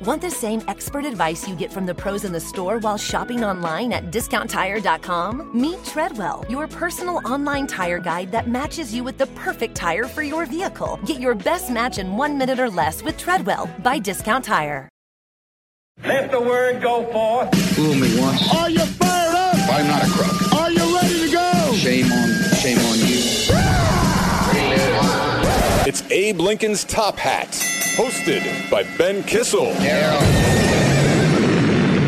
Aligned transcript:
Want 0.00 0.20
the 0.20 0.30
same 0.30 0.60
expert 0.66 1.04
advice 1.04 1.48
you 1.48 1.54
get 1.54 1.72
from 1.72 1.86
the 1.86 1.94
pros 1.94 2.24
in 2.24 2.32
the 2.32 2.40
store 2.40 2.78
while 2.78 2.98
shopping 2.98 3.44
online 3.44 3.92
at 3.92 4.10
discounttire.com? 4.10 5.50
Meet 5.58 5.84
Treadwell, 5.84 6.44
your 6.48 6.66
personal 6.66 7.20
online 7.24 7.66
tire 7.66 8.00
guide 8.00 8.32
that 8.32 8.48
matches 8.48 8.92
you 8.92 9.04
with 9.04 9.18
the 9.18 9.28
perfect 9.28 9.76
tire 9.76 10.04
for 10.04 10.22
your 10.22 10.46
vehicle. 10.46 10.98
Get 11.06 11.20
your 11.20 11.34
best 11.34 11.70
match 11.70 11.98
in 11.98 12.16
one 12.16 12.36
minute 12.36 12.58
or 12.58 12.70
less 12.70 13.02
with 13.02 13.16
Treadwell 13.18 13.70
by 13.82 13.98
Discount 13.98 14.44
Tire. 14.44 14.88
Let 16.04 16.32
the 16.32 16.40
word 16.40 16.82
go 16.82 17.04
forth. 17.12 17.54
Fool 17.76 17.94
me 17.94 18.20
once. 18.20 18.52
Are 18.52 18.68
you 18.68 18.80
fired 18.80 19.34
up? 19.34 19.54
I'm 19.70 19.86
not 19.86 20.02
a 20.02 20.10
crook. 20.10 20.52
Are 20.54 20.70
you 20.72 20.96
ready 20.96 21.20
to 21.26 21.32
go? 21.32 21.72
Shame 21.76 22.10
on, 22.10 22.28
shame 22.56 22.78
on 22.78 22.98
you. 22.98 23.13
It's 25.86 26.02
Abe 26.10 26.40
Lincoln's 26.40 26.82
Top 26.84 27.16
Hat, 27.18 27.48
hosted 27.96 28.70
by 28.70 28.84
Ben 28.96 29.22
Kissel. 29.24 29.66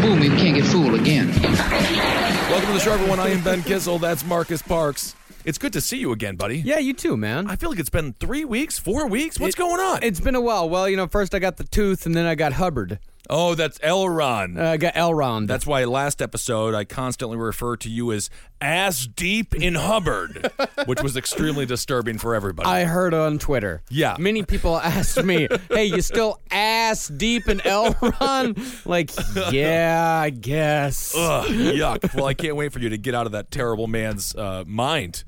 Fool 0.00 0.16
me, 0.16 0.28
can't 0.40 0.56
get 0.56 0.64
fooled 0.64 0.94
again. 0.94 1.28
Welcome 1.42 2.68
to 2.68 2.72
the 2.72 2.80
show, 2.80 2.92
everyone. 2.92 3.20
I 3.20 3.28
am 3.28 3.42
Ben 3.42 3.62
Kissel. 3.62 3.98
That's 3.98 4.24
Marcus 4.24 4.62
Parks. 4.62 5.14
It's 5.44 5.58
good 5.58 5.72
to 5.74 5.80
see 5.80 5.98
you 5.98 6.12
again, 6.12 6.36
buddy. 6.36 6.58
Yeah, 6.58 6.78
you 6.78 6.92
too, 6.94 7.16
man. 7.16 7.48
I 7.48 7.56
feel 7.56 7.68
like 7.70 7.78
it's 7.78 7.90
been 7.90 8.14
three 8.14 8.44
weeks, 8.44 8.78
four 8.78 9.06
weeks. 9.06 9.38
What's 9.38 9.54
It- 9.54 9.58
going 9.58 9.80
on? 9.80 10.02
It's 10.02 10.20
been 10.20 10.34
a 10.34 10.40
while. 10.40 10.68
Well, 10.68 10.88
you 10.88 10.96
know, 10.96 11.06
first 11.06 11.34
I 11.34 11.38
got 11.38 11.56
the 11.58 11.64
tooth, 11.64 12.06
and 12.06 12.14
then 12.14 12.24
I 12.26 12.34
got 12.34 12.54
Hubbard. 12.54 12.98
Oh, 13.28 13.54
that's 13.54 13.78
L. 13.82 14.08
Ron. 14.08 14.56
Uh, 14.56 14.70
I 14.70 14.76
got 14.76 14.94
Elrond. 14.94 15.48
That's 15.48 15.66
why 15.66 15.84
last 15.84 16.22
episode 16.22 16.74
I 16.74 16.84
constantly 16.84 17.36
referred 17.36 17.80
to 17.80 17.88
you 17.88 18.12
as 18.12 18.30
ass 18.60 19.06
deep 19.06 19.54
in 19.54 19.74
Hubbard, 19.74 20.50
which 20.86 21.02
was 21.02 21.16
extremely 21.16 21.66
disturbing 21.66 22.18
for 22.18 22.34
everybody. 22.34 22.68
I 22.68 22.84
heard 22.84 23.14
on 23.14 23.38
Twitter. 23.38 23.82
Yeah. 23.90 24.16
Many 24.18 24.44
people 24.44 24.76
asked 24.80 25.22
me, 25.22 25.48
"Hey, 25.68 25.86
you 25.86 26.02
still 26.02 26.40
ass 26.50 27.08
deep 27.08 27.48
in 27.48 27.58
Elrond?" 27.58 28.86
like, 28.86 29.10
yeah, 29.52 30.20
I 30.22 30.30
guess. 30.30 31.14
Ugh, 31.16 31.46
yuck. 31.48 32.14
Well, 32.14 32.26
I 32.26 32.34
can't 32.34 32.56
wait 32.56 32.72
for 32.72 32.78
you 32.78 32.90
to 32.90 32.98
get 32.98 33.14
out 33.14 33.26
of 33.26 33.32
that 33.32 33.50
terrible 33.50 33.88
man's 33.88 34.34
uh, 34.36 34.62
mind. 34.66 35.24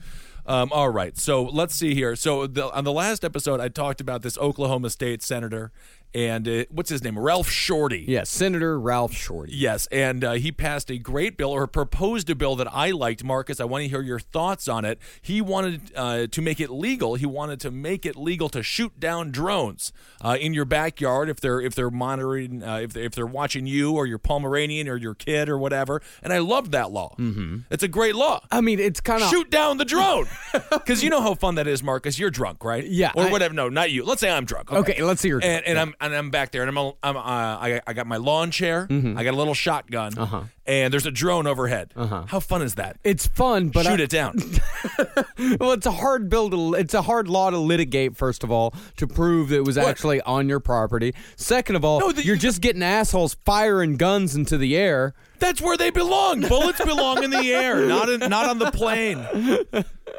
Um, 0.49 0.71
all 0.73 0.89
right, 0.89 1.17
so 1.19 1.43
let's 1.43 1.75
see 1.75 1.95
here. 1.95 2.17
So 2.17 2.47
the, 2.47 2.73
on 2.73 2.85
the 2.85 2.93
last 2.93 3.23
episode, 3.23 3.61
I 3.61 3.69
talked 3.69 4.01
about 4.01 4.23
this 4.23 4.39
Oklahoma 4.39 4.89
State 4.89 5.23
senator, 5.23 5.73
and 6.15 6.49
uh, 6.49 6.65
what's 6.71 6.91
his 6.91 7.03
name? 7.05 7.19
Ralph 7.19 7.49
Shortey. 7.49 8.05
Yeah, 8.07 8.25
Senator 8.25 8.79
Ralph 8.81 9.13
Shortey. 9.13 9.51
Yes, 9.51 9.87
and 9.93 10.25
uh, 10.25 10.33
he 10.33 10.53
passed 10.53 10.91
a 10.91 10.99
great 10.99 11.37
bill 11.37 11.51
or 11.51 11.67
proposed 11.67 12.29
a 12.31 12.35
bill 12.35 12.57
that 12.57 12.73
I 12.75 12.91
liked, 12.91 13.23
Marcus. 13.25 13.61
I 13.61 13.65
want 13.65 13.83
to 13.83 13.89
hear 13.89 14.01
your 14.03 14.19
thoughts 14.19 14.69
on 14.69 14.85
it. 14.85 14.99
He 15.23 15.41
wanted 15.41 15.93
uh, 15.95 16.27
to 16.29 16.43
make 16.43 16.61
it 16.61 16.71
legal. 16.71 17.15
He 17.15 17.27
wanted 17.27 17.61
to 17.61 17.71
make 17.71 18.07
it 18.07 18.17
legal 18.17 18.49
to 18.51 18.63
shoot 18.63 18.99
down 18.99 19.31
drones 19.31 19.93
uh, 20.23 20.37
in 20.41 20.55
your 20.55 20.65
backyard 20.65 21.29
if 21.29 21.41
they're 21.41 21.61
if 21.61 21.75
they're 21.75 21.91
monitoring 21.91 22.63
uh, 22.63 22.77
if 22.77 22.93
they, 22.93 23.05
if 23.05 23.13
they're 23.15 23.27
watching 23.27 23.67
you 23.67 23.95
or 23.95 24.07
your 24.07 24.19
Pomeranian 24.19 24.89
or 24.89 24.97
your 24.97 25.15
kid 25.15 25.49
or 25.49 25.59
whatever. 25.59 26.01
And 26.23 26.33
I 26.33 26.39
loved 26.39 26.73
that 26.73 26.91
law. 26.91 27.15
Mm-hmm. 27.19 27.59
It's 27.71 27.83
a 27.83 27.89
great 27.89 28.15
law. 28.15 28.41
I 28.51 28.61
mean, 28.61 28.79
it's 28.79 29.01
kind 29.01 29.23
of 29.23 29.29
Shoot 29.31 29.51
down 29.51 29.77
the 29.77 29.85
drone, 29.85 30.27
because 30.71 31.03
you 31.03 31.11
know 31.11 31.21
how 31.21 31.35
fun 31.35 31.57
that 31.57 31.67
is, 31.67 31.83
Marcus. 31.83 32.19
You're 32.19 32.31
drunk, 32.31 32.65
right? 32.65 32.85
Yeah, 32.85 33.13
or 33.15 33.25
I- 33.25 33.31
whatever. 33.31 33.53
No, 33.55 33.69
not 33.69 33.91
you. 33.91 34.05
Let's 34.05 34.21
say 34.21 34.31
I'm 34.31 34.45
drunk. 34.45 34.73
Okay, 34.73 35.03
let's 35.03 35.21
see 35.21 35.29
your- 35.29 35.41
And, 35.43 35.65
and 35.67 35.77
yeah. 35.77 35.83
I'm 35.83 35.95
and 36.01 36.15
I'm 36.15 36.31
back 36.31 36.53
there, 36.53 36.63
and 36.63 36.69
I'm 36.71 36.77
a, 36.77 36.93
I'm 37.03 37.17
uh, 37.17 37.21
I, 37.21 37.81
I 37.87 37.93
got 37.93 38.07
my 38.07 38.17
lawn 38.19 38.51
chair. 38.51 38.87
I 38.91 39.25
got 39.25 39.35
a 39.35 39.37
little 39.37 39.55
shotgun, 39.55 40.17
Uh-huh. 40.19 40.43
and 40.67 40.93
there's 40.93 41.07
a 41.07 41.11
drone 41.11 41.47
overhead. 41.47 41.93
How 41.97 42.41
fun 42.41 42.63
is 42.63 42.77
that? 42.77 42.99
It's 43.05 43.27
fun, 43.27 43.69
but 43.71 43.85
Shoot 43.87 44.01
I, 44.01 44.05
it 44.05 44.11
down. 44.11 44.39
well, 45.61 45.73
it's 45.73 45.87
a 45.87 45.91
hard 45.93 46.29
bill 46.29 46.51
to. 46.51 46.75
It's 46.75 46.95
a 46.95 47.03
hard 47.03 47.29
law 47.29 47.51
to 47.51 47.59
litigate. 47.59 48.17
First 48.17 48.45
of 48.45 48.51
all, 48.51 48.75
to 48.97 49.07
prove 49.07 49.49
that 49.51 49.57
it 49.57 49.65
was 49.65 49.79
actually 49.79 50.21
on 50.23 50.49
your 50.49 50.61
property. 50.61 51.15
Second 51.37 51.77
of 51.77 51.85
all, 51.85 52.01
No, 52.01 52.13
the- 52.13 52.25
you're 52.25 52.37
just 52.37 52.61
getting 52.61 52.83
assholes 52.83 53.35
firing 53.45 53.97
guns 53.97 54.35
into 54.35 54.57
the 54.59 54.77
air. 54.77 55.15
That's 55.39 55.61
where 55.61 55.77
they 55.77 55.91
belong. 55.91 56.41
Bullets 56.43 56.85
belong 56.85 57.23
in 57.23 57.31
the 57.31 57.53
air, 57.53 57.87
not 57.87 58.09
in, 58.09 58.21
not 58.29 58.49
on 58.49 58.59
the 58.59 58.71
plane. 58.71 59.27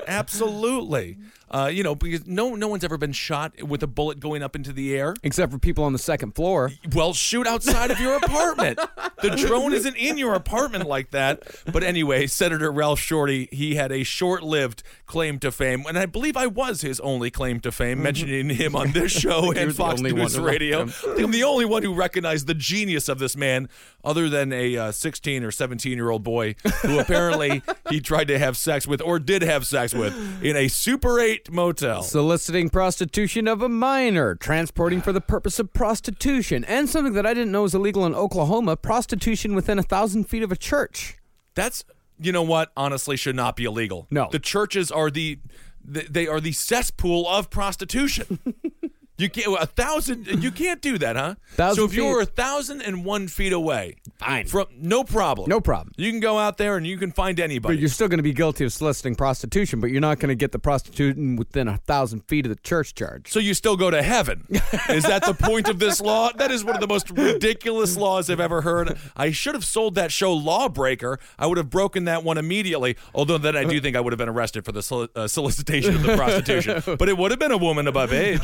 Absolutely. 0.07 1.18
Uh, 1.52 1.69
you 1.72 1.81
know, 1.81 1.96
because 1.96 2.28
no 2.28 2.53
no 2.53 2.68
one's 2.68 2.84
ever 2.84 2.97
been 2.97 3.12
shot 3.12 3.63
with 3.63 3.81
a 3.81 3.88
bullet 3.88 4.19
going 4.19 4.44
up 4.44 4.56
into 4.56 4.72
the 4.72 4.96
air. 4.96 5.16
Except 5.24 5.52
for 5.52 5.58
people 5.58 5.84
on 5.84 5.94
the 5.94 6.00
second 6.00 6.35
floor. 6.35 6.72
Well, 6.94 7.13
shoot 7.13 7.47
outside 7.47 7.90
of 7.90 8.00
your 8.00 8.18
apartment. 8.18 8.79
The 9.22 9.31
drone 9.31 9.74
isn't 9.74 9.96
in 9.96 10.18
your 10.18 10.35
apartment 10.35 10.88
like 10.88 11.09
that. 11.12 11.44
But 11.72 11.84
anyway, 11.84 12.28
Senator 12.28 12.72
Ralph 12.72 13.00
Shortey, 13.00 13.52
he 13.52 13.75
had 13.75 13.91
a 13.91 14.03
short-lived 14.03 14.84
claim 15.08 15.40
to 15.40 15.52
fame, 15.52 15.85
and 15.88 15.97
I 15.97 16.06
believe 16.06 16.38
I 16.38 16.46
was 16.46 16.81
his 16.81 17.00
only 17.00 17.31
claim 17.31 17.59
to 17.62 17.72
fame, 17.72 18.02
mentioning 18.03 18.50
him 18.50 18.75
on 18.75 18.91
this 18.91 19.12
show 19.12 19.52
and 19.56 19.75
Fox 19.75 20.02
News 20.02 20.38
Radio. 20.40 20.84
I 20.84 20.85
think 20.85 21.19
I'm 21.19 21.31
the 21.31 21.44
only 21.44 21.66
one 21.66 21.81
who 21.81 21.94
recognized 21.94 22.46
the 22.46 22.53
genius 22.53 23.09
of 23.09 23.18
this 23.18 23.35
man, 23.35 23.69
other 24.03 24.29
than 24.29 24.53
a 24.53 24.78
uh, 24.78 24.91
16 25.09 25.44
or 25.44 25.50
17 25.50 25.94
year 25.94 26.12
old 26.12 26.22
boy 26.22 26.53
who 26.84 27.00
apparently 27.00 27.64
he 27.90 28.00
tried 28.00 28.28
to 28.28 28.38
have 28.38 28.56
sex 28.56 28.86
with 28.86 29.02
or 29.02 29.18
did 29.18 29.42
have 29.42 29.66
sex 29.66 29.92
with 29.92 30.14
in 30.44 30.56
a 30.56 30.68
Super 30.68 31.20
8 31.20 31.52
motel. 31.52 32.03
Soliciting 32.03 32.70
prostitution 32.70 33.47
of 33.47 33.64
a 33.64 33.70
minor, 33.70 34.36
transporting 34.36 35.02
for 35.02 35.12
the 35.12 35.20
purpose 35.20 35.58
of 35.58 35.74
prostitution, 35.74 36.64
and 36.66 36.88
something 36.88 37.14
that 37.14 37.25
I 37.25 37.34
didn't 37.34 37.52
know 37.52 37.64
was 37.64 37.74
illegal 37.74 38.06
in 38.06 38.14
Oklahoma 38.14 38.78
prostitution 38.78 39.56
within 39.56 39.80
a 39.80 39.84
thousand 39.84 40.25
feet 40.25 40.44
of 40.44 40.52
a 40.52 40.56
church. 40.56 41.18
That's 41.56 41.84
you 42.20 42.31
know 42.31 42.44
what 42.44 42.72
honestly 42.78 43.18
should 43.18 43.36
not 43.36 43.56
be 43.56 43.66
illegal. 43.66 44.06
No. 44.12 44.30
the 44.31 44.38
churches 44.38 44.91
are 44.91 45.09
the. 45.09 45.40
They 45.84 46.28
are 46.28 46.40
the 46.40 46.52
cesspool 46.52 47.28
of 47.28 47.50
prostitution. 47.50 48.38
you 49.19 49.30
can't 49.30 49.62
a 49.62 49.66
thousand. 49.66 50.25
You 50.44 50.52
can't 50.52 50.81
do 50.81 50.97
that, 50.97 51.16
huh? 51.16 51.35
Thousand 51.56 51.75
so 51.75 51.85
if 51.85 51.94
you 51.94 52.06
were 52.06 52.22
a 52.22 52.25
thousand 52.25 52.81
and 52.81 53.06
one 53.06 53.28
feet 53.28 53.53
away, 53.53 53.96
Fine. 54.18 54.47
from 54.47 54.68
no 54.78 55.03
problem, 55.03 55.50
No 55.50 55.59
problem. 55.62 55.94
You 55.97 56.09
can 56.12 56.19
go 56.19 56.38
out 56.40 56.57
there 56.57 56.78
and 56.78 56.88
you 56.88 56.97
can 56.97 57.12
find 57.12 57.40
anybody. 57.40 57.75
But 57.75 57.79
you're 57.79 57.90
still 57.90 58.08
going 58.08 58.18
to 58.19 58.24
be 58.24 58.34
guilty 58.34 58.66
of 58.66 58.74
soliciting 58.74 59.16
prostitution, 59.16 59.79
but 59.79 59.91
you're 59.91 60.02
not 60.02 60.19
going 60.19 60.29
to 60.29 60.35
get 60.35 60.52
the 60.52 60.59
prostitution 60.59 61.35
within 61.35 61.68
a 61.68 61.78
thousand 61.78 62.22
feet 62.28 62.46
of 62.46 62.50
the 62.50 62.62
church 62.62 62.96
charge. 62.96 63.31
so 63.31 63.40
you 63.40 63.53
still 63.53 63.78
go 63.78 63.91
to 63.91 64.02
heaven. 64.02 64.46
Is 64.90 65.03
that 65.03 65.24
the 65.25 65.34
point 65.34 65.69
of 65.69 65.79
this 65.79 66.02
law? 66.02 66.31
That 66.31 66.52
is 66.52 66.63
one 66.63 66.75
of 66.75 66.81
the 66.81 66.88
most 66.88 67.09
ridiculous 67.12 67.97
laws 67.97 68.29
I've 68.29 68.40
ever 68.40 68.62
heard. 68.62 68.97
I 69.16 69.31
should 69.31 69.56
have 69.56 69.66
sold 69.66 69.96
that 69.96 70.12
show 70.12 70.34
Lawbreaker. 70.34 71.19
I 71.38 71.47
would 71.47 71.58
have 71.58 71.69
broken 71.69 72.06
that 72.06 72.24
one 72.24 72.38
immediately. 72.38 72.96
Although 73.13 73.38
then 73.38 73.56
I 73.56 73.63
do 73.63 73.79
think 73.81 73.96
I 73.96 74.00
would 74.02 74.13
have 74.13 74.18
been 74.18 74.29
arrested 74.29 74.66
for 74.66 74.72
the 74.72 75.09
uh, 75.16 75.28
solicitation 75.28 75.96
of 75.96 76.03
the 76.03 76.16
prostitution. 76.16 76.84
But 77.00 77.08
it 77.08 77.18
would 77.18 77.31
have 77.31 77.40
been 77.40 77.52
a 77.52 77.58
woman 77.58 77.88
above 77.88 78.12
age, 78.12 78.41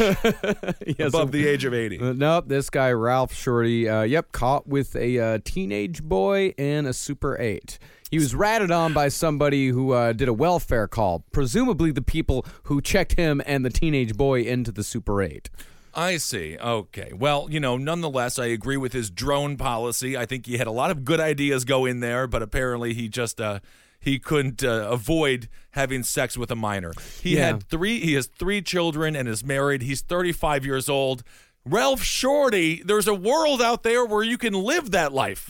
Yes, 0.97 1.09
above 1.09 1.31
the 1.31 1.47
age 1.47 1.65
of 1.65 1.73
80. 1.73 1.99
Uh, 1.99 2.13
nope, 2.13 2.45
this 2.47 2.69
guy 2.69 2.91
Ralph 2.91 3.33
Shortey, 3.33 3.87
uh, 3.91 4.03
yep, 4.03 4.31
caught 4.31 4.67
with 4.67 4.95
a 4.95 5.19
uh, 5.19 5.39
teenage 5.43 6.03
boy 6.03 6.53
and 6.57 6.87
a 6.87 6.93
Super 6.93 7.39
8. 7.39 7.77
He 8.11 8.19
was 8.19 8.35
ratted 8.35 8.71
on 8.71 8.93
by 8.93 9.09
somebody 9.09 9.67
who 9.69 9.91
uh, 9.91 10.13
did 10.13 10.27
a 10.27 10.33
welfare 10.33 10.87
call, 10.87 11.25
presumably 11.31 11.91
the 11.91 12.01
people 12.01 12.45
who 12.63 12.81
checked 12.81 13.13
him 13.13 13.41
and 13.45 13.65
the 13.65 13.69
teenage 13.69 14.15
boy 14.15 14.41
into 14.41 14.71
the 14.71 14.83
Super 14.83 15.21
8. 15.21 15.49
I 15.93 16.17
see. 16.17 16.57
Okay. 16.57 17.13
Well, 17.13 17.47
you 17.49 17.59
know, 17.59 17.77
nonetheless, 17.77 18.37
I 18.37 18.47
agree 18.47 18.77
with 18.77 18.91
his 18.93 19.09
drone 19.09 19.55
policy. 19.55 20.17
I 20.17 20.25
think 20.25 20.45
he 20.45 20.57
had 20.57 20.67
a 20.67 20.71
lot 20.71 20.91
of 20.91 21.05
good 21.05 21.21
ideas 21.21 21.63
go 21.63 21.85
in 21.85 22.01
there, 22.01 22.27
but 22.27 22.41
apparently 22.41 22.93
he 22.93 23.07
just 23.07 23.39
uh, 23.39 23.59
he 24.05 24.19
couldn't 24.19 24.63
uh, 24.63 24.87
avoid 24.89 25.49
having 25.71 26.03
sex 26.03 26.37
with 26.37 26.51
a 26.51 26.55
minor. 26.55 26.93
He 27.21 27.35
Yeah. 27.35 27.47
had 27.47 27.63
three. 27.67 27.99
He 27.99 28.13
has 28.13 28.27
three 28.27 28.61
children 28.61 29.15
and 29.15 29.27
is 29.27 29.43
married. 29.43 29.81
He's 29.81 30.01
35 30.01 30.63
years 30.65 30.87
old. 30.87 31.23
Ralph 31.67 32.03
Shortey, 32.03 32.83
there's 32.85 33.07
a 33.07 33.13
world 33.13 33.59
out 33.59 33.81
there 33.81 34.05
where 34.05 34.21
you 34.23 34.37
can 34.37 34.53
live 34.53 34.91
that 34.91 35.13
life. 35.13 35.49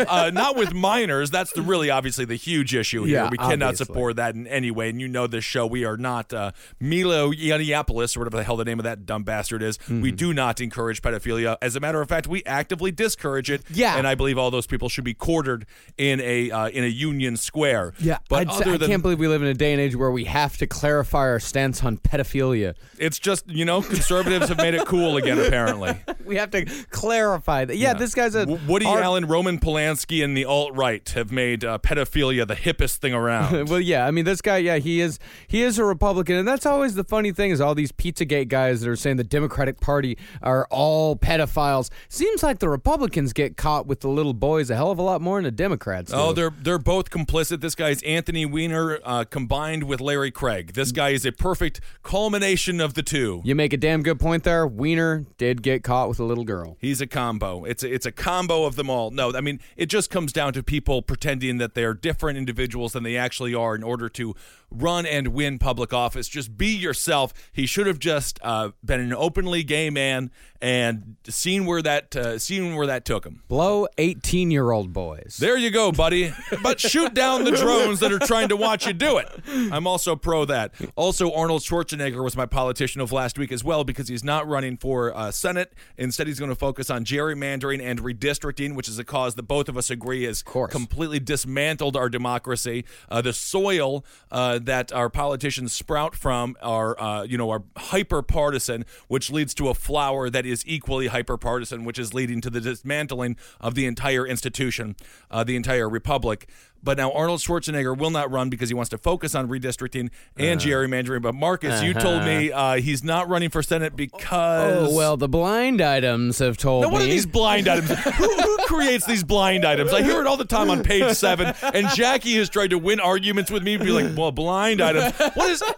uh, 0.08 0.30
not 0.32 0.54
with 0.54 0.72
minors. 0.72 1.32
That's 1.32 1.52
the 1.52 1.62
really 1.62 1.90
obviously 1.90 2.24
the 2.24 2.36
huge 2.36 2.72
issue 2.72 3.02
here. 3.02 3.24
Yeah, 3.24 3.28
we 3.30 3.36
cannot 3.36 3.70
obviously. 3.70 3.86
support 3.86 4.16
that 4.16 4.36
in 4.36 4.46
any 4.46 4.70
way. 4.70 4.90
And 4.90 5.00
you 5.00 5.08
know 5.08 5.26
this 5.26 5.44
show. 5.44 5.66
We 5.66 5.84
are 5.84 5.96
not 5.96 6.32
uh, 6.32 6.52
Milo 6.78 7.32
Yiannopoulos 7.32 8.16
or 8.16 8.20
whatever 8.20 8.36
the 8.36 8.44
hell 8.44 8.56
the 8.56 8.64
name 8.64 8.78
of 8.78 8.84
that 8.84 9.06
dumb 9.06 9.24
bastard 9.24 9.60
is. 9.62 9.78
We 9.88 9.94
Mm-hmm. 10.12 10.16
do 10.16 10.32
not 10.34 10.60
encourage 10.60 11.02
pedophilia. 11.02 11.56
As 11.60 11.74
a 11.74 11.80
matter 11.80 12.00
of 12.00 12.08
fact, 12.08 12.28
we 12.28 12.44
actively 12.44 12.92
discourage 12.92 13.50
it. 13.50 13.62
Yeah. 13.68 13.96
And 13.98 14.06
I 14.06 14.14
believe 14.14 14.38
all 14.38 14.52
those 14.52 14.68
people 14.68 14.88
should 14.88 15.02
be 15.04 15.14
quartered 15.14 15.66
in 15.98 16.20
a 16.20 16.50
uh, 16.52 16.68
in 16.68 16.84
a 16.84 16.88
Union 16.88 17.36
Square. 17.36 17.94
Yeah, 17.98 18.18
But 18.28 18.52
say- 18.52 18.70
I 18.70 18.76
than 18.76 18.88
can't 18.88 19.02
believe 19.02 19.18
we 19.18 19.26
live 19.26 19.42
in 19.42 19.48
a 19.48 19.54
day 19.54 19.72
and 19.72 19.80
age 19.80 19.96
where 19.96 20.12
we 20.12 20.26
have 20.26 20.56
to 20.58 20.66
clarify 20.68 21.18
our 21.20 21.40
stance 21.40 21.82
on 21.82 21.96
pedophilia. 21.96 22.74
it's 22.98 23.18
just 23.18 23.48
you 23.48 23.64
know 23.64 23.82
conservatives 23.82 24.48
have 24.48 24.58
made 24.58 24.74
it 24.74 24.86
cool 24.86 25.16
again. 25.16 25.38
apparently. 25.38 25.55
we 26.24 26.36
have 26.36 26.50
to 26.50 26.64
clarify 26.90 27.64
that. 27.64 27.76
Yeah, 27.76 27.94
this 27.94 28.14
guy's 28.14 28.34
a 28.34 28.46
Woody 28.66 28.86
hard- 28.86 29.02
Allen, 29.02 29.26
Roman 29.26 29.58
Polanski, 29.58 30.22
and 30.24 30.36
the 30.36 30.44
alt 30.44 30.74
right 30.74 31.08
have 31.10 31.30
made 31.32 31.64
uh, 31.64 31.78
pedophilia 31.78 32.46
the 32.46 32.56
hippest 32.56 32.96
thing 32.96 33.14
around. 33.14 33.68
well, 33.68 33.80
yeah. 33.80 34.06
I 34.06 34.10
mean, 34.10 34.24
this 34.24 34.40
guy, 34.40 34.58
yeah, 34.58 34.76
he 34.76 35.00
is 35.00 35.18
he 35.46 35.62
is 35.62 35.78
a 35.78 35.84
Republican, 35.84 36.36
and 36.36 36.46
that's 36.46 36.66
always 36.66 36.94
the 36.94 37.04
funny 37.04 37.32
thing 37.32 37.50
is 37.50 37.60
all 37.60 37.74
these 37.74 37.92
PizzaGate 37.92 38.48
guys 38.48 38.80
that 38.80 38.90
are 38.90 38.96
saying 38.96 39.16
the 39.16 39.24
Democratic 39.24 39.80
Party 39.80 40.18
are 40.42 40.66
all 40.70 41.16
pedophiles. 41.16 41.90
Seems 42.08 42.42
like 42.42 42.58
the 42.58 42.68
Republicans 42.68 43.32
get 43.32 43.56
caught 43.56 43.86
with 43.86 44.00
the 44.00 44.08
little 44.08 44.34
boys 44.34 44.70
a 44.70 44.76
hell 44.76 44.90
of 44.90 44.98
a 44.98 45.02
lot 45.02 45.20
more 45.20 45.38
than 45.38 45.44
the 45.44 45.50
Democrats. 45.50 46.12
Oh, 46.14 46.32
they're 46.32 46.52
they're 46.62 46.78
both 46.78 47.10
complicit. 47.10 47.60
This 47.60 47.74
guy's 47.74 48.02
Anthony 48.02 48.44
Weiner 48.46 48.98
uh, 49.04 49.24
combined 49.24 49.84
with 49.84 50.00
Larry 50.00 50.30
Craig. 50.30 50.72
This 50.74 50.92
guy 50.92 51.10
is 51.10 51.24
a 51.24 51.32
perfect 51.32 51.80
culmination 52.02 52.80
of 52.80 52.94
the 52.94 53.02
two. 53.02 53.42
You 53.44 53.54
make 53.54 53.72
a 53.72 53.76
damn 53.76 54.02
good 54.02 54.18
point 54.18 54.44
there. 54.44 54.66
Weiner. 54.66 55.24
did 55.38 55.45
get 55.54 55.82
caught 55.82 56.08
with 56.08 56.20
a 56.20 56.24
little 56.24 56.44
girl. 56.44 56.76
He's 56.80 57.00
a 57.00 57.06
combo. 57.06 57.64
It's 57.64 57.82
a, 57.82 57.92
it's 57.92 58.06
a 58.06 58.12
combo 58.12 58.64
of 58.64 58.76
them 58.76 58.90
all. 58.90 59.10
No, 59.10 59.32
I 59.34 59.40
mean 59.40 59.60
it 59.76 59.86
just 59.86 60.10
comes 60.10 60.32
down 60.32 60.52
to 60.54 60.62
people 60.62 61.02
pretending 61.02 61.58
that 61.58 61.74
they're 61.74 61.94
different 61.94 62.38
individuals 62.38 62.92
than 62.92 63.02
they 63.02 63.16
actually 63.16 63.54
are 63.54 63.74
in 63.74 63.82
order 63.82 64.08
to 64.10 64.34
run 64.82 65.06
and 65.06 65.28
win 65.28 65.58
public 65.58 65.92
office. 65.92 66.28
Just 66.28 66.56
be 66.56 66.68
yourself. 66.68 67.32
He 67.52 67.66
should 67.66 67.86
have 67.86 67.98
just 67.98 68.38
uh, 68.42 68.70
been 68.84 69.00
an 69.00 69.12
openly 69.12 69.62
gay 69.62 69.90
man 69.90 70.30
and 70.60 71.16
seen 71.28 71.66
where 71.66 71.82
that 71.82 72.16
uh, 72.16 72.38
seen 72.38 72.74
where 72.76 72.86
that 72.86 73.04
took 73.04 73.26
him. 73.26 73.42
Blow 73.48 73.86
18 73.98 74.50
year 74.50 74.70
old 74.70 74.92
boys. 74.92 75.36
There 75.38 75.56
you 75.56 75.70
go, 75.70 75.92
buddy. 75.92 76.32
But 76.62 76.80
shoot 76.80 77.14
down 77.14 77.44
the 77.44 77.52
drones 77.52 78.00
that 78.00 78.12
are 78.12 78.18
trying 78.18 78.48
to 78.48 78.56
watch 78.56 78.86
you 78.86 78.92
do 78.92 79.18
it. 79.18 79.28
I'm 79.46 79.86
also 79.86 80.16
pro 80.16 80.44
that. 80.46 80.74
Also, 80.96 81.32
Arnold 81.32 81.62
Schwarzenegger 81.62 82.22
was 82.24 82.36
my 82.36 82.46
politician 82.46 83.00
of 83.00 83.12
last 83.12 83.38
week 83.38 83.52
as 83.52 83.62
well 83.62 83.84
because 83.84 84.08
he's 84.08 84.24
not 84.24 84.48
running 84.48 84.76
for 84.76 85.16
uh, 85.16 85.30
Senate. 85.30 85.74
Instead, 85.96 86.26
he's 86.26 86.38
going 86.38 86.50
to 86.50 86.56
focus 86.56 86.90
on 86.90 87.04
gerrymandering 87.04 87.82
and 87.82 88.00
redistricting, 88.00 88.74
which 88.74 88.88
is 88.88 88.98
a 88.98 89.04
cause 89.04 89.34
that 89.34 89.44
both 89.44 89.68
of 89.68 89.76
us 89.76 89.90
agree 89.90 90.24
is 90.24 90.42
completely 90.42 91.20
dismantled 91.20 91.96
our 91.96 92.08
democracy. 92.08 92.84
Uh, 93.08 93.20
the 93.20 93.32
soil 93.32 94.04
uh, 94.30 94.58
that 94.66 94.92
our 94.92 95.08
politicians 95.08 95.72
sprout 95.72 96.14
from 96.14 96.56
are, 96.60 97.00
uh, 97.00 97.22
you 97.22 97.38
know, 97.38 97.50
are 97.50 97.62
hyper 97.76 98.22
partisan, 98.22 98.84
which 99.08 99.30
leads 99.30 99.54
to 99.54 99.68
a 99.68 99.74
flower 99.74 100.28
that 100.28 100.44
is 100.44 100.62
equally 100.66 101.06
hyper 101.08 101.36
partisan, 101.36 101.84
which 101.84 101.98
is 101.98 102.12
leading 102.12 102.40
to 102.42 102.50
the 102.50 102.60
dismantling 102.60 103.36
of 103.60 103.74
the 103.74 103.86
entire 103.86 104.26
institution, 104.26 104.94
uh, 105.30 105.42
the 105.42 105.56
entire 105.56 105.88
republic. 105.88 106.48
But 106.86 106.96
now 106.96 107.10
Arnold 107.12 107.40
Schwarzenegger 107.40 107.98
will 107.98 108.10
not 108.10 108.30
run 108.30 108.48
because 108.48 108.70
he 108.70 108.74
wants 108.74 108.88
to 108.90 108.98
focus 108.98 109.34
on 109.34 109.48
redistricting 109.48 110.08
and 110.38 110.60
Uh-huh. 110.60 110.68
gerrymandering. 110.70 111.20
But 111.20 111.34
Marcus, 111.34 111.82
you 111.82 111.92
told 111.92 112.22
me 112.24 112.52
uh, 112.52 112.76
he's 112.76 113.02
not 113.04 113.28
running 113.28 113.50
for 113.50 113.62
Senate 113.62 113.96
because. 113.96 114.88
Oh, 114.88 114.94
well, 114.96 115.16
the 115.16 115.28
blind 115.28 115.80
items 115.80 116.38
have 116.38 116.56
told 116.56 116.84
Now, 116.84 116.90
what 116.90 117.02
are 117.02 117.04
me. 117.04 117.10
these 117.10 117.26
blind 117.26 117.66
items? 117.68 117.90
who, 117.98 118.34
who 118.40 118.56
creates 118.66 119.04
these 119.04 119.24
blind 119.24 119.64
items? 119.64 119.92
I 119.92 120.02
hear 120.02 120.20
it 120.20 120.26
all 120.28 120.36
the 120.36 120.44
time 120.44 120.70
on 120.70 120.82
page 120.84 121.14
seven, 121.16 121.52
and 121.74 121.88
Jackie 121.88 122.34
has 122.36 122.48
tried 122.48 122.70
to 122.70 122.78
win 122.78 123.00
arguments 123.00 123.50
with 123.50 123.62
me, 123.64 123.76
be 123.76 123.90
like, 123.90 124.16
"Well, 124.16 124.30
blind 124.32 124.80
items. 124.80 125.12
What 125.34 125.50
is? 125.50 125.62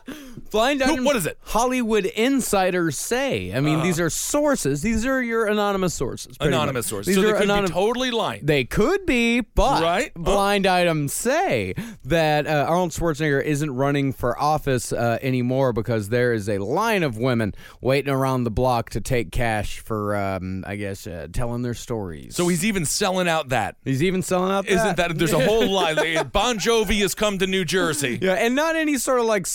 Blind 0.50 0.80
Who- 0.80 0.92
items. 0.92 1.04
what 1.06 1.14
is 1.16 1.26
it? 1.26 1.36
Hollywood 1.42 2.06
insiders 2.06 2.96
say. 2.96 3.52
I 3.54 3.60
mean, 3.60 3.82
these 3.82 4.00
are 4.00 4.08
sources. 4.08 4.80
These 4.80 5.04
are 5.04 5.22
your 5.22 5.44
anonymous 5.44 5.92
sources. 5.92 6.38
Anonymous 6.40 6.86
much. 6.86 6.90
sources. 6.90 7.06
These 7.08 7.16
so 7.16 7.20
they 7.20 7.32
are 7.32 7.38
could 7.40 7.48
anonym- 7.50 7.66
be 7.66 7.72
totally 7.72 8.10
lying. 8.10 8.46
They 8.46 8.64
could 8.64 9.04
be, 9.04 9.40
but 9.42 9.82
Right? 9.82 10.10
Oh. 10.16 10.22
blind 10.22 10.66
say 11.06 11.74
that 12.04 12.46
uh, 12.48 12.66
Arnold 12.68 12.90
Schwarzenegger 12.90 13.40
isn't 13.44 13.70
running 13.72 14.12
for 14.12 14.36
office 14.40 14.92
uh, 14.92 15.18
anymore 15.22 15.72
because 15.72 16.08
there 16.08 16.32
is 16.32 16.48
a 16.48 16.58
line 16.58 17.04
of 17.04 17.16
women 17.18 17.54
waiting 17.80 18.12
around 18.12 18.42
the 18.44 18.50
block 18.50 18.90
to 18.90 19.00
take 19.00 19.30
cash 19.30 19.78
for, 19.78 20.16
um, 20.16 20.64
I 20.66 20.74
guess, 20.76 21.06
uh, 21.06 21.28
telling 21.32 21.62
their 21.62 21.74
stories. 21.74 22.34
so 22.34 22.48
he's 22.48 22.64
even 22.64 22.84
selling 22.86 23.28
out 23.28 23.50
that. 23.50 23.76
he's 23.84 24.02
even 24.02 24.22
selling 24.22 24.50
out. 24.50 24.66
Isn't 24.66 24.96
that 24.96 25.16
there's 25.18 25.32
a 25.32 25.44
whole 25.44 25.70
line? 25.70 25.96
Bon 26.32 26.58
Jovi 26.58 27.00
has 27.02 27.14
come 27.14 27.38
to 27.38 27.46
New 27.46 27.64
Jersey. 27.64 28.18
Yeah, 28.20 28.32
and 28.32 28.54
not 28.54 28.74
any 28.74 28.96
sort 28.96 29.20
of 29.20 29.26
like 29.26 29.46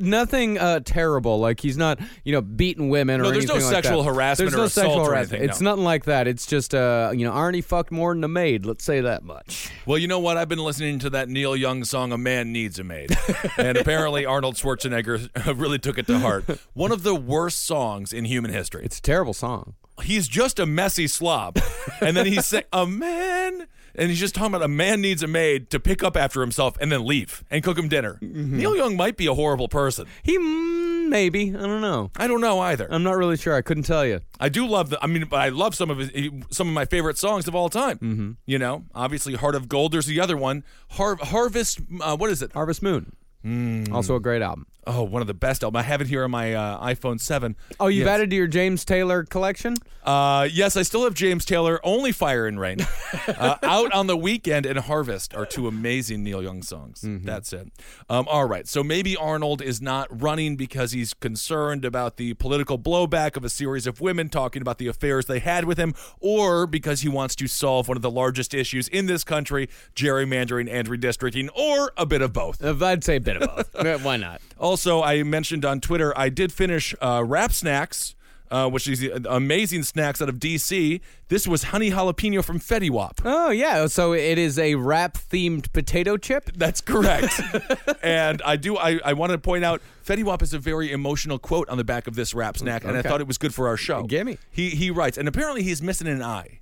nothing 0.00 0.58
uh, 0.58 0.80
terrible. 0.84 1.38
Like 1.38 1.60
he's 1.60 1.76
not, 1.76 2.00
you 2.24 2.32
know, 2.32 2.40
beating 2.40 2.88
women 2.88 3.20
or 3.20 3.24
No, 3.24 3.30
there's 3.30 3.46
no 3.46 3.54
like 3.54 3.62
sexual 3.62 4.02
that. 4.02 4.10
harassment 4.12 4.50
There's 4.50 4.54
or 4.54 4.58
no 4.58 4.64
assault 4.64 4.86
sexual 4.86 5.00
or 5.06 5.10
harassment. 5.10 5.32
anything, 5.40 5.50
It's 5.50 5.60
no. 5.60 5.70
nothing 5.70 5.84
like 5.84 6.04
that. 6.04 6.26
It's 6.28 6.46
just, 6.46 6.74
uh, 6.74 7.12
you 7.14 7.24
know, 7.24 7.32
Arnie 7.32 7.62
fucked 7.62 7.90
more 7.92 8.14
than 8.14 8.24
a 8.24 8.28
maid. 8.28 8.66
Let's 8.66 8.84
say 8.84 9.00
that 9.02 9.22
much. 9.22 9.70
Well, 9.86 9.98
you 9.98 10.08
know 10.08 10.18
what? 10.18 10.36
I've 10.36 10.48
been 10.48 10.58
listening 10.58 10.81
to 10.82 11.10
that 11.10 11.28
Neil 11.28 11.56
Young 11.56 11.84
song, 11.84 12.12
"A 12.12 12.18
Man 12.18 12.52
Needs 12.52 12.78
a 12.78 12.84
Maid," 12.84 13.16
and 13.56 13.78
apparently 13.78 14.26
Arnold 14.26 14.56
Schwarzenegger 14.56 15.28
really 15.58 15.78
took 15.78 15.98
it 15.98 16.06
to 16.08 16.18
heart. 16.18 16.44
One 16.74 16.92
of 16.92 17.02
the 17.02 17.14
worst 17.14 17.64
songs 17.64 18.12
in 18.12 18.24
human 18.24 18.52
history. 18.52 18.84
It's 18.84 18.98
a 18.98 19.02
terrible 19.02 19.34
song. 19.34 19.74
He's 20.02 20.28
just 20.28 20.58
a 20.58 20.66
messy 20.66 21.06
slob. 21.06 21.58
And 22.00 22.16
then 22.16 22.26
he's 22.26 22.46
saying, 22.52 22.64
a 22.72 22.86
man. 22.86 23.66
And 23.94 24.08
he's 24.08 24.20
just 24.20 24.34
talking 24.34 24.54
about 24.54 24.64
a 24.64 24.68
man 24.68 25.00
needs 25.02 25.22
a 25.22 25.26
maid 25.26 25.68
to 25.70 25.78
pick 25.78 26.02
up 26.02 26.16
after 26.16 26.40
himself 26.40 26.78
and 26.80 26.90
then 26.90 27.04
leave 27.04 27.44
and 27.50 27.62
cook 27.62 27.78
him 27.78 27.88
dinner. 27.88 28.18
Mm-hmm. 28.22 28.56
Neil 28.56 28.74
Young 28.74 28.96
might 28.96 29.18
be 29.18 29.26
a 29.26 29.34
horrible 29.34 29.68
person. 29.68 30.06
He 30.22 30.38
mm, 30.38 31.08
maybe 31.10 31.50
I 31.50 31.60
don't 31.60 31.82
know. 31.82 32.10
I 32.16 32.26
don't 32.26 32.40
know 32.40 32.58
either. 32.60 32.88
I'm 32.90 33.02
not 33.02 33.16
really 33.16 33.36
sure. 33.36 33.54
I 33.54 33.60
couldn't 33.60 33.82
tell 33.82 34.06
you. 34.06 34.20
I 34.40 34.48
do 34.48 34.66
love 34.66 34.88
the. 34.88 35.02
I 35.04 35.06
mean, 35.06 35.26
but 35.28 35.40
I 35.40 35.50
love 35.50 35.74
some 35.74 35.90
of 35.90 35.98
his, 35.98 36.10
some 36.50 36.68
of 36.68 36.74
my 36.74 36.86
favorite 36.86 37.18
songs 37.18 37.46
of 37.46 37.54
all 37.54 37.68
time. 37.68 37.98
Mm-hmm. 37.98 38.30
You 38.46 38.58
know, 38.58 38.84
obviously, 38.94 39.34
"Heart 39.34 39.56
of 39.56 39.68
Gold." 39.68 39.92
There's 39.92 40.06
the 40.06 40.20
other 40.20 40.38
one, 40.38 40.64
Har- 40.92 41.18
"Harvest." 41.20 41.80
Uh, 42.00 42.16
what 42.16 42.30
is 42.30 42.40
it? 42.40 42.52
Harvest 42.52 42.82
Moon. 42.82 43.14
Hmm. 43.42 43.84
Also 43.92 44.16
a 44.16 44.20
great 44.20 44.40
album. 44.40 44.66
Oh, 44.86 45.04
one 45.04 45.20
of 45.22 45.28
the 45.28 45.34
best 45.34 45.62
albums. 45.62 45.80
I 45.80 45.86
have 45.86 46.00
it 46.00 46.08
here 46.08 46.24
on 46.24 46.30
my 46.32 46.54
uh, 46.54 46.84
iPhone 46.84 47.20
Seven. 47.20 47.54
Oh, 47.78 47.86
you've 47.86 48.06
Yes. 48.06 48.14
added 48.14 48.30
to 48.30 48.36
your 48.36 48.48
James 48.48 48.84
Taylor 48.84 49.22
collection? 49.22 49.76
Uh, 50.04 50.48
yes, 50.52 50.76
I 50.76 50.82
still 50.82 51.04
have 51.04 51.14
James 51.14 51.44
Taylor. 51.44 51.78
Only 51.84 52.10
Fire 52.10 52.46
and 52.48 52.58
Rain. 52.58 52.78
uh, 53.28 53.56
Out 53.62 53.92
on 53.92 54.08
the 54.08 54.16
Weekend 54.16 54.66
and 54.66 54.76
Harvest 54.80 55.34
are 55.36 55.46
two 55.46 55.68
amazing 55.68 56.24
Neil 56.24 56.42
Young 56.42 56.62
songs. 56.62 57.04
That's 57.04 57.52
it. 57.52 57.68
Um, 58.10 58.26
all 58.28 58.46
right. 58.46 58.66
So 58.66 58.82
maybe 58.82 59.16
Arnold 59.16 59.62
is 59.62 59.80
not 59.80 60.08
running 60.20 60.56
because 60.56 60.90
he's 60.90 61.14
concerned 61.14 61.84
about 61.84 62.16
the 62.16 62.34
political 62.34 62.76
blowback 62.76 63.36
of 63.36 63.44
a 63.44 63.48
series 63.48 63.86
of 63.86 64.00
women 64.00 64.28
talking 64.28 64.60
about 64.62 64.78
the 64.78 64.88
affairs 64.88 65.26
they 65.26 65.38
had 65.38 65.64
with 65.64 65.78
him, 65.78 65.94
or 66.18 66.66
because 66.66 67.02
he 67.02 67.08
wants 67.08 67.36
to 67.36 67.46
solve 67.46 67.86
one 67.86 67.96
of 67.96 68.02
the 68.02 68.10
largest 68.10 68.52
issues 68.52 68.88
in 68.88 69.06
this 69.06 69.22
country 69.22 69.68
gerrymandering 69.94 70.68
and 70.68 70.88
redistricting, 70.88 71.48
or 71.54 71.92
a 71.96 72.04
bit 72.04 72.22
of 72.22 72.32
both. 72.32 72.62
Uh, 72.64 72.74
I'd 72.84 73.04
say 73.04 73.16
a 73.16 73.20
bit 73.20 73.36
of 73.40 73.72
both. 73.72 74.02
Why 74.04 74.16
not? 74.16 74.40
Also, 74.72 75.02
I 75.02 75.22
mentioned 75.22 75.66
on 75.66 75.82
Twitter, 75.82 76.18
I 76.18 76.30
did 76.30 76.50
finish 76.50 76.94
uh, 77.02 77.22
Rap 77.26 77.52
Snacks, 77.52 78.14
uh, 78.50 78.70
which 78.70 78.88
is 78.88 79.04
uh, 79.04 79.20
amazing 79.28 79.82
snacks 79.82 80.22
out 80.22 80.30
of 80.30 80.36
DC. 80.36 80.98
This 81.28 81.46
was 81.46 81.64
honey 81.64 81.90
jalapeno 81.90 82.42
from 82.42 82.58
Fetty 82.58 82.88
Wap. 82.88 83.20
Oh 83.22 83.50
yeah, 83.50 83.86
so 83.86 84.14
it 84.14 84.38
is 84.38 84.58
a 84.58 84.76
rap 84.76 85.18
themed 85.18 85.70
potato 85.74 86.16
chip. 86.16 86.52
That's 86.56 86.80
correct. 86.80 87.38
and 88.02 88.40
I 88.46 88.56
do. 88.56 88.78
I, 88.78 88.98
I 89.04 89.12
want 89.12 89.32
to 89.32 89.36
point 89.36 89.62
out 89.62 89.82
Fetty 90.02 90.24
Wap 90.24 90.40
has 90.40 90.54
a 90.54 90.58
very 90.58 90.90
emotional 90.90 91.38
quote 91.38 91.68
on 91.68 91.76
the 91.76 91.84
back 91.84 92.06
of 92.06 92.14
this 92.14 92.32
rap 92.32 92.56
snack, 92.56 92.82
and 92.82 92.96
I 92.96 93.02
thought 93.02 93.20
it 93.20 93.26
was 93.26 93.36
good 93.36 93.52
for 93.52 93.68
our 93.68 93.76
show. 93.76 94.04
Gimme. 94.04 94.38
He 94.50 94.70
he 94.70 94.90
writes, 94.90 95.18
and 95.18 95.28
apparently 95.28 95.62
he's 95.64 95.82
missing 95.82 96.08
an 96.08 96.22
eye. 96.22 96.61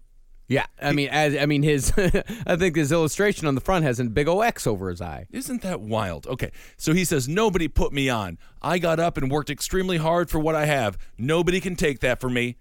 Yeah, 0.50 0.66
I 0.82 0.90
mean, 0.90 1.08
as, 1.10 1.36
I 1.36 1.46
mean, 1.46 1.62
his, 1.62 1.92
I 2.44 2.56
think 2.56 2.74
his 2.74 2.90
illustration 2.90 3.46
on 3.46 3.54
the 3.54 3.60
front 3.60 3.84
has 3.84 4.00
a 4.00 4.04
big 4.04 4.26
O 4.26 4.40
X 4.40 4.66
over 4.66 4.90
his 4.90 5.00
eye. 5.00 5.26
Isn't 5.30 5.62
that 5.62 5.80
wild? 5.80 6.26
Okay, 6.26 6.50
so 6.76 6.92
he 6.92 7.04
says, 7.04 7.28
Nobody 7.28 7.68
put 7.68 7.92
me 7.92 8.08
on. 8.08 8.36
I 8.60 8.78
got 8.80 8.98
up 8.98 9.16
and 9.16 9.30
worked 9.30 9.48
extremely 9.48 9.98
hard 9.98 10.28
for 10.28 10.40
what 10.40 10.56
I 10.56 10.66
have. 10.66 10.98
Nobody 11.16 11.60
can 11.60 11.76
take 11.76 12.00
that 12.00 12.20
from 12.20 12.34
me. 12.34 12.56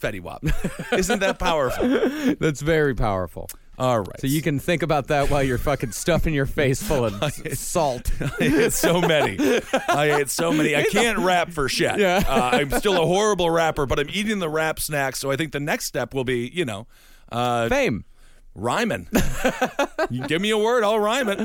Fetty 0.00 0.20
Wap. 0.20 0.44
Isn't 0.92 1.18
that 1.20 1.40
powerful? 1.40 2.34
That's 2.40 2.60
very 2.60 2.94
powerful. 2.94 3.48
All 3.78 3.98
right. 3.98 4.20
So 4.20 4.28
you 4.28 4.40
can 4.40 4.60
think 4.60 4.82
about 4.84 5.08
that 5.08 5.28
while 5.30 5.42
you're 5.42 5.58
fucking 5.58 5.90
stuffing 5.90 6.34
your 6.34 6.46
face 6.46 6.80
full 6.80 7.04
of 7.04 7.20
s- 7.20 7.58
salt. 7.58 8.12
I 8.20 8.32
ate 8.40 8.72
so 8.72 9.00
many. 9.00 9.36
I 9.88 10.18
ate 10.20 10.30
so 10.30 10.52
many. 10.52 10.76
I 10.76 10.84
can't 10.84 11.18
rap 11.18 11.50
for 11.50 11.68
shit. 11.68 11.98
Yeah. 11.98 12.22
Uh, 12.28 12.50
I'm 12.52 12.70
still 12.70 13.02
a 13.02 13.06
horrible 13.06 13.50
rapper, 13.50 13.86
but 13.86 13.98
I'm 13.98 14.08
eating 14.12 14.38
the 14.38 14.48
rap 14.48 14.78
snacks. 14.78 15.18
So 15.18 15.32
I 15.32 15.36
think 15.36 15.50
the 15.50 15.58
next 15.58 15.86
step 15.86 16.14
will 16.14 16.22
be, 16.22 16.48
you 16.54 16.64
know, 16.64 16.86
uh, 17.34 17.68
Fame 17.68 18.04
rhyming. 18.54 19.08
you 20.10 20.26
give 20.26 20.40
me 20.40 20.50
a 20.50 20.58
word, 20.58 20.84
I'll 20.84 20.98
rhyme 20.98 21.28
it. 21.28 21.38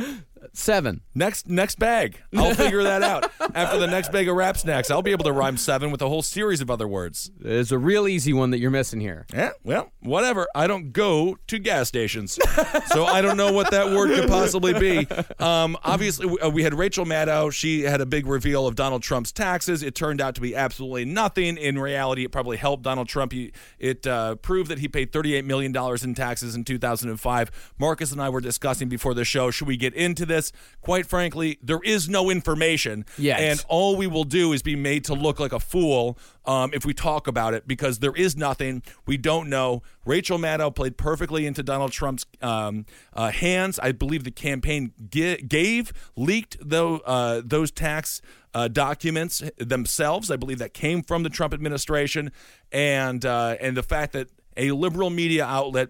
Seven. 0.53 1.01
Next 1.15 1.47
next 1.47 1.79
bag. 1.79 2.21
I'll 2.35 2.53
figure 2.55 2.83
that 2.83 3.03
out. 3.03 3.31
After 3.53 3.79
the 3.79 3.87
next 3.87 4.11
bag 4.11 4.27
of 4.27 4.35
rap 4.35 4.57
snacks, 4.57 4.91
I'll 4.91 5.01
be 5.01 5.11
able 5.11 5.25
to 5.25 5.31
rhyme 5.31 5.57
seven 5.57 5.91
with 5.91 6.01
a 6.01 6.09
whole 6.09 6.21
series 6.21 6.61
of 6.61 6.69
other 6.69 6.87
words. 6.87 7.31
There's 7.37 7.71
a 7.71 7.77
real 7.77 8.07
easy 8.07 8.33
one 8.33 8.51
that 8.51 8.59
you're 8.59 8.71
missing 8.71 8.99
here. 8.99 9.25
Yeah, 9.33 9.51
well, 9.63 9.91
whatever. 9.99 10.47
I 10.55 10.67
don't 10.67 10.91
go 10.91 11.37
to 11.47 11.59
gas 11.59 11.87
stations, 11.87 12.39
so 12.87 13.05
I 13.05 13.21
don't 13.21 13.37
know 13.37 13.51
what 13.51 13.71
that 13.71 13.91
word 13.91 14.15
could 14.15 14.29
possibly 14.29 14.73
be. 14.73 15.07
Um, 15.39 15.77
obviously, 15.83 16.27
we, 16.27 16.39
uh, 16.39 16.51
had 16.63 16.73
Rachel 16.73 17.05
Maddow. 17.05 17.51
She 17.51 17.81
had 17.81 18.01
a 18.01 18.05
big 18.05 18.27
reveal 18.27 18.67
of 18.67 18.75
Donald 18.75 19.03
Trump's 19.03 19.31
taxes. 19.31 19.83
It 19.83 19.95
turned 19.95 20.21
out 20.21 20.35
to 20.35 20.41
be 20.41 20.55
absolutely 20.55 21.05
nothing. 21.05 21.57
In 21.57 21.79
reality, 21.79 22.23
it 22.23 22.31
probably 22.31 22.57
helped 22.57 22.83
Donald 22.83 23.07
Trump. 23.07 23.31
He, 23.31 23.51
it 23.77 24.05
uh, 24.05 24.35
proved 24.35 24.69
that 24.69 24.79
he 24.79 24.87
paid 24.87 25.11
$38 25.11 25.45
million 25.45 25.75
in 26.03 26.15
taxes 26.15 26.55
in 26.55 26.63
2005. 26.63 27.73
Marcus 27.79 28.11
and 28.11 28.21
I 28.21 28.29
were 28.29 28.41
discussing 28.41 28.89
before 28.89 29.13
the 29.13 29.25
show 29.25 29.51
should 29.51 29.67
we 29.67 29.77
get 29.77 29.93
into 29.93 30.25
this, 30.29 30.53
quite 30.81 31.05
frankly, 31.05 31.59
there 31.61 31.81
is 31.83 32.07
no 32.07 32.29
information. 32.29 33.05
Yes. 33.17 33.39
And 33.41 33.65
all 33.67 33.97
we 33.97 34.07
will 34.07 34.23
do 34.23 34.53
is 34.53 34.61
be 34.61 34.75
made 34.75 35.03
to 35.05 35.13
look 35.13 35.39
like 35.39 35.51
a 35.51 35.59
fool 35.59 36.17
um, 36.45 36.71
if 36.73 36.85
we 36.85 36.93
talk 36.93 37.27
about 37.27 37.53
it 37.53 37.67
because 37.67 37.99
there 37.99 38.15
is 38.15 38.37
nothing. 38.37 38.81
We 39.05 39.17
don't 39.17 39.49
know. 39.49 39.83
Rachel 40.05 40.37
Maddow 40.37 40.73
played 40.73 40.97
perfectly 40.97 41.45
into 41.45 41.61
Donald 41.61 41.91
Trump's 41.91 42.25
um, 42.41 42.85
uh, 43.13 43.31
hands. 43.31 43.77
I 43.79 43.91
believe 43.91 44.23
the 44.23 44.31
campaign 44.31 44.93
gi- 45.09 45.43
gave, 45.43 45.91
leaked 46.15 46.57
though, 46.61 46.99
uh, 46.99 47.41
those 47.43 47.71
tax 47.71 48.21
uh, 48.53 48.67
documents 48.67 49.43
themselves. 49.57 50.31
I 50.31 50.37
believe 50.37 50.59
that 50.59 50.73
came 50.73 51.03
from 51.03 51.23
the 51.23 51.29
Trump 51.29 51.53
administration. 51.53 52.31
And, 52.71 53.25
uh, 53.25 53.57
and 53.59 53.75
the 53.75 53.83
fact 53.83 54.13
that 54.13 54.29
a 54.57 54.71
liberal 54.71 55.09
media 55.09 55.45
outlet 55.45 55.89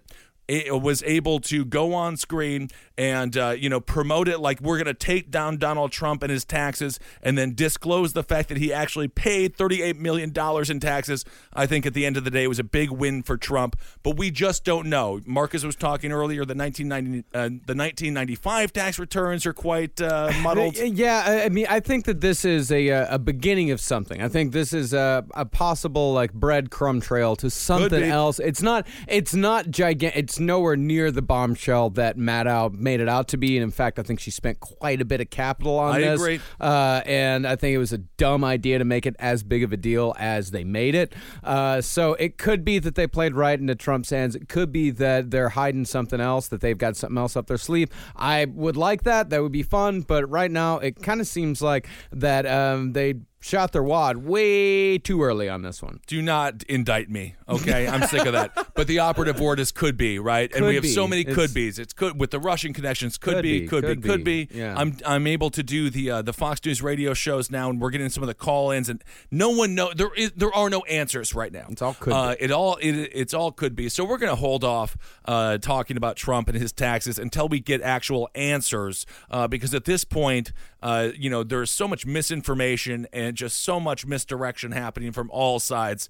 was 0.69 1.03
able 1.03 1.39
to 1.41 1.65
go 1.65 1.93
on 1.93 2.17
screen 2.17 2.69
and 2.97 3.37
uh, 3.37 3.55
you 3.57 3.69
know 3.69 3.79
promote 3.79 4.27
it 4.27 4.39
like 4.39 4.59
we're 4.61 4.77
going 4.77 4.85
to 4.87 4.93
take 4.93 5.31
down 5.31 5.57
Donald 5.57 5.91
Trump 5.91 6.23
and 6.23 6.31
his 6.31 6.43
taxes, 6.43 6.99
and 7.23 7.37
then 7.37 7.53
disclose 7.55 8.13
the 8.13 8.23
fact 8.23 8.49
that 8.49 8.57
he 8.57 8.73
actually 8.73 9.07
paid 9.07 9.55
38 9.55 9.97
million 9.97 10.31
dollars 10.31 10.69
in 10.69 10.79
taxes. 10.79 11.23
I 11.53 11.65
think 11.65 11.85
at 11.85 11.93
the 11.93 12.05
end 12.05 12.17
of 12.17 12.23
the 12.23 12.31
day, 12.31 12.43
it 12.43 12.47
was 12.47 12.59
a 12.59 12.63
big 12.63 12.91
win 12.91 13.23
for 13.23 13.37
Trump, 13.37 13.77
but 14.03 14.17
we 14.17 14.31
just 14.31 14.63
don't 14.65 14.87
know. 14.87 15.21
Marcus 15.25 15.63
was 15.63 15.75
talking 15.75 16.11
earlier. 16.11 16.45
The 16.45 16.55
1990 16.55 17.19
uh, 17.33 17.41
the 17.65 17.75
1995 17.75 18.73
tax 18.73 18.99
returns 18.99 19.45
are 19.45 19.53
quite 19.53 20.01
uh, 20.01 20.31
muddled. 20.41 20.77
Yeah, 20.77 21.43
I- 21.45 21.49
mean, 21.49 21.67
I 21.69 21.79
think 21.79 22.05
that 22.05 22.21
this 22.21 22.43
is 22.43 22.71
a 22.71 22.89
uh, 22.89 23.15
a 23.15 23.19
beginning 23.19 23.71
of 23.71 23.79
something. 23.79 24.21
I 24.21 24.27
think 24.27 24.51
this 24.51 24.73
is 24.73 24.93
a, 24.93 25.25
a 25.35 25.45
possible 25.45 26.13
like 26.13 26.33
breadcrumb 26.33 27.01
trail 27.01 27.35
to 27.37 27.49
something 27.49 28.03
else. 28.03 28.39
It's 28.39 28.61
not 28.61 28.87
it's 29.07 29.33
not 29.33 29.69
gigantic. 29.69 30.19
It's 30.19 30.38
nowhere 30.39 30.75
near 30.75 31.11
the 31.11 31.21
bombshell 31.21 31.89
that 31.91 32.17
Maddow 32.17 32.73
made 32.73 32.99
it 32.99 33.09
out 33.09 33.27
to 33.29 33.37
be. 33.37 33.57
And 33.57 33.63
in 33.63 33.71
fact, 33.71 33.99
I 33.99 34.03
think 34.03 34.19
she 34.19 34.31
spent 34.31 34.59
quite 34.59 35.01
a 35.01 35.05
bit 35.05 35.21
of 35.21 35.29
capital 35.29 35.77
on 35.77 35.95
I 35.95 35.99
this. 36.01 36.19
agree. 36.19 36.39
Uh, 36.59 37.01
and 37.05 37.47
I 37.47 37.55
think 37.55 37.75
it 37.75 37.77
was 37.77 37.93
a 37.93 37.97
dumb 37.97 38.43
idea 38.43 38.79
to 38.79 38.85
make 38.85 39.05
it 39.05 39.15
as 39.19 39.43
big 39.43 39.63
of 39.63 39.73
a 39.73 39.77
deal 39.77 40.15
as 40.17 40.51
they 40.51 40.63
made 40.63 40.95
it. 40.95 41.13
Uh, 41.43 41.81
so 41.81 42.13
it 42.15 42.37
could 42.37 42.63
be 42.63 42.79
that 42.79 42.95
they 42.95 43.07
played 43.07 43.35
right 43.35 43.59
into 43.59 43.75
Trump's 43.75 44.09
hands. 44.09 44.35
It 44.35 44.49
could 44.49 44.71
be 44.71 44.91
that 44.91 45.31
they're 45.31 45.49
hiding 45.49 45.85
something 45.85 46.19
else, 46.19 46.47
that 46.47 46.61
they've 46.61 46.77
got 46.77 46.95
something 46.95 47.17
else 47.17 47.35
up 47.35 47.47
their 47.47 47.57
sleeve. 47.57 47.89
I 48.15 48.45
would 48.45 48.77
like 48.77 49.03
that. 49.03 49.29
That 49.29 49.41
would 49.41 49.51
be 49.51 49.63
fun. 49.63 50.01
But 50.01 50.29
right 50.29 50.51
now, 50.51 50.79
it 50.79 51.01
kind 51.01 51.21
of 51.21 51.27
seems 51.27 51.61
like 51.61 51.87
that 52.11 52.45
um, 52.45 52.93
they 52.93 53.15
shot 53.39 53.71
their 53.71 53.83
wad 53.83 54.17
way 54.17 54.97
too 54.97 55.23
early 55.23 55.47
on 55.47 55.61
this 55.61 55.81
one. 55.81 55.99
do 56.07 56.21
not 56.21 56.63
indict 56.63 57.09
me. 57.09 57.35
Okay, 57.47 57.87
I'm 57.87 58.03
sick 58.07 58.25
of 58.25 58.33
that. 58.33 58.51
But 58.75 58.87
the 58.87 58.99
operative 58.99 59.39
word 59.39 59.59
is 59.59 59.71
could 59.71 59.97
be, 59.97 60.19
right? 60.19 60.51
and 60.51 60.61
Could 60.61 60.67
we 60.67 60.75
have 60.75 60.85
so 60.87 61.05
be. 61.05 61.09
many 61.11 61.21
It's- 61.21 61.35
could 61.35 61.53
be's. 61.53 61.79
It's 61.79 61.93
could 61.93 62.19
with 62.19 62.31
the 62.31 62.39
Russian 62.39 62.73
connections. 62.73 63.17
Could, 63.17 63.35
Could 63.35 63.43
be, 63.43 63.61
be, 63.61 63.67
could, 63.67 63.83
could 63.83 64.01
be, 64.01 64.07
could 64.09 64.23
be. 64.23 64.47
Yeah. 64.53 64.75
I'm 64.77 64.97
I'm 65.05 65.25
able 65.27 65.49
to 65.51 65.63
do 65.63 65.89
the 65.89 66.11
uh, 66.11 66.21
the 66.21 66.33
Fox 66.33 66.63
News 66.65 66.81
radio 66.81 67.13
shows 67.13 67.49
now, 67.49 67.69
and 67.69 67.79
we're 67.81 67.89
getting 67.91 68.09
some 68.09 68.23
of 68.23 68.27
the 68.27 68.33
call-ins, 68.33 68.87
and 68.89 69.03
no 69.31 69.49
one 69.49 69.73
know 69.73 69.91
there 69.95 70.13
is 70.15 70.31
there 70.35 70.53
are 70.53 70.69
no 70.69 70.81
answers 70.83 71.33
right 71.33 71.51
now. 71.51 71.65
It's 71.69 71.81
all 71.81 71.93
could 71.95 72.13
Uh, 72.13 72.35
be. 72.35 72.43
it 72.43 72.51
all 72.51 72.75
it, 72.77 72.91
it's 73.13 73.33
all 73.33 73.51
could 73.51 73.75
be. 73.75 73.89
So 73.89 74.03
we're 74.05 74.17
gonna 74.17 74.35
hold 74.35 74.63
off 74.63 74.97
uh, 75.25 75.57
talking 75.59 75.97
about 75.97 76.15
Trump 76.17 76.49
and 76.49 76.57
his 76.57 76.71
taxes 76.71 77.17
until 77.17 77.47
we 77.47 77.59
get 77.59 77.81
actual 77.81 78.29
answers, 78.35 79.05
uh, 79.31 79.47
because 79.47 79.73
at 79.73 79.85
this 79.85 80.03
point, 80.03 80.51
uh, 80.81 81.09
you 81.15 81.29
know, 81.29 81.43
there's 81.43 81.71
so 81.71 81.87
much 81.87 82.05
misinformation 82.05 83.07
and 83.11 83.35
just 83.35 83.61
so 83.61 83.79
much 83.79 84.05
misdirection 84.05 84.71
happening 84.71 85.11
from 85.11 85.29
all 85.31 85.59
sides 85.59 86.09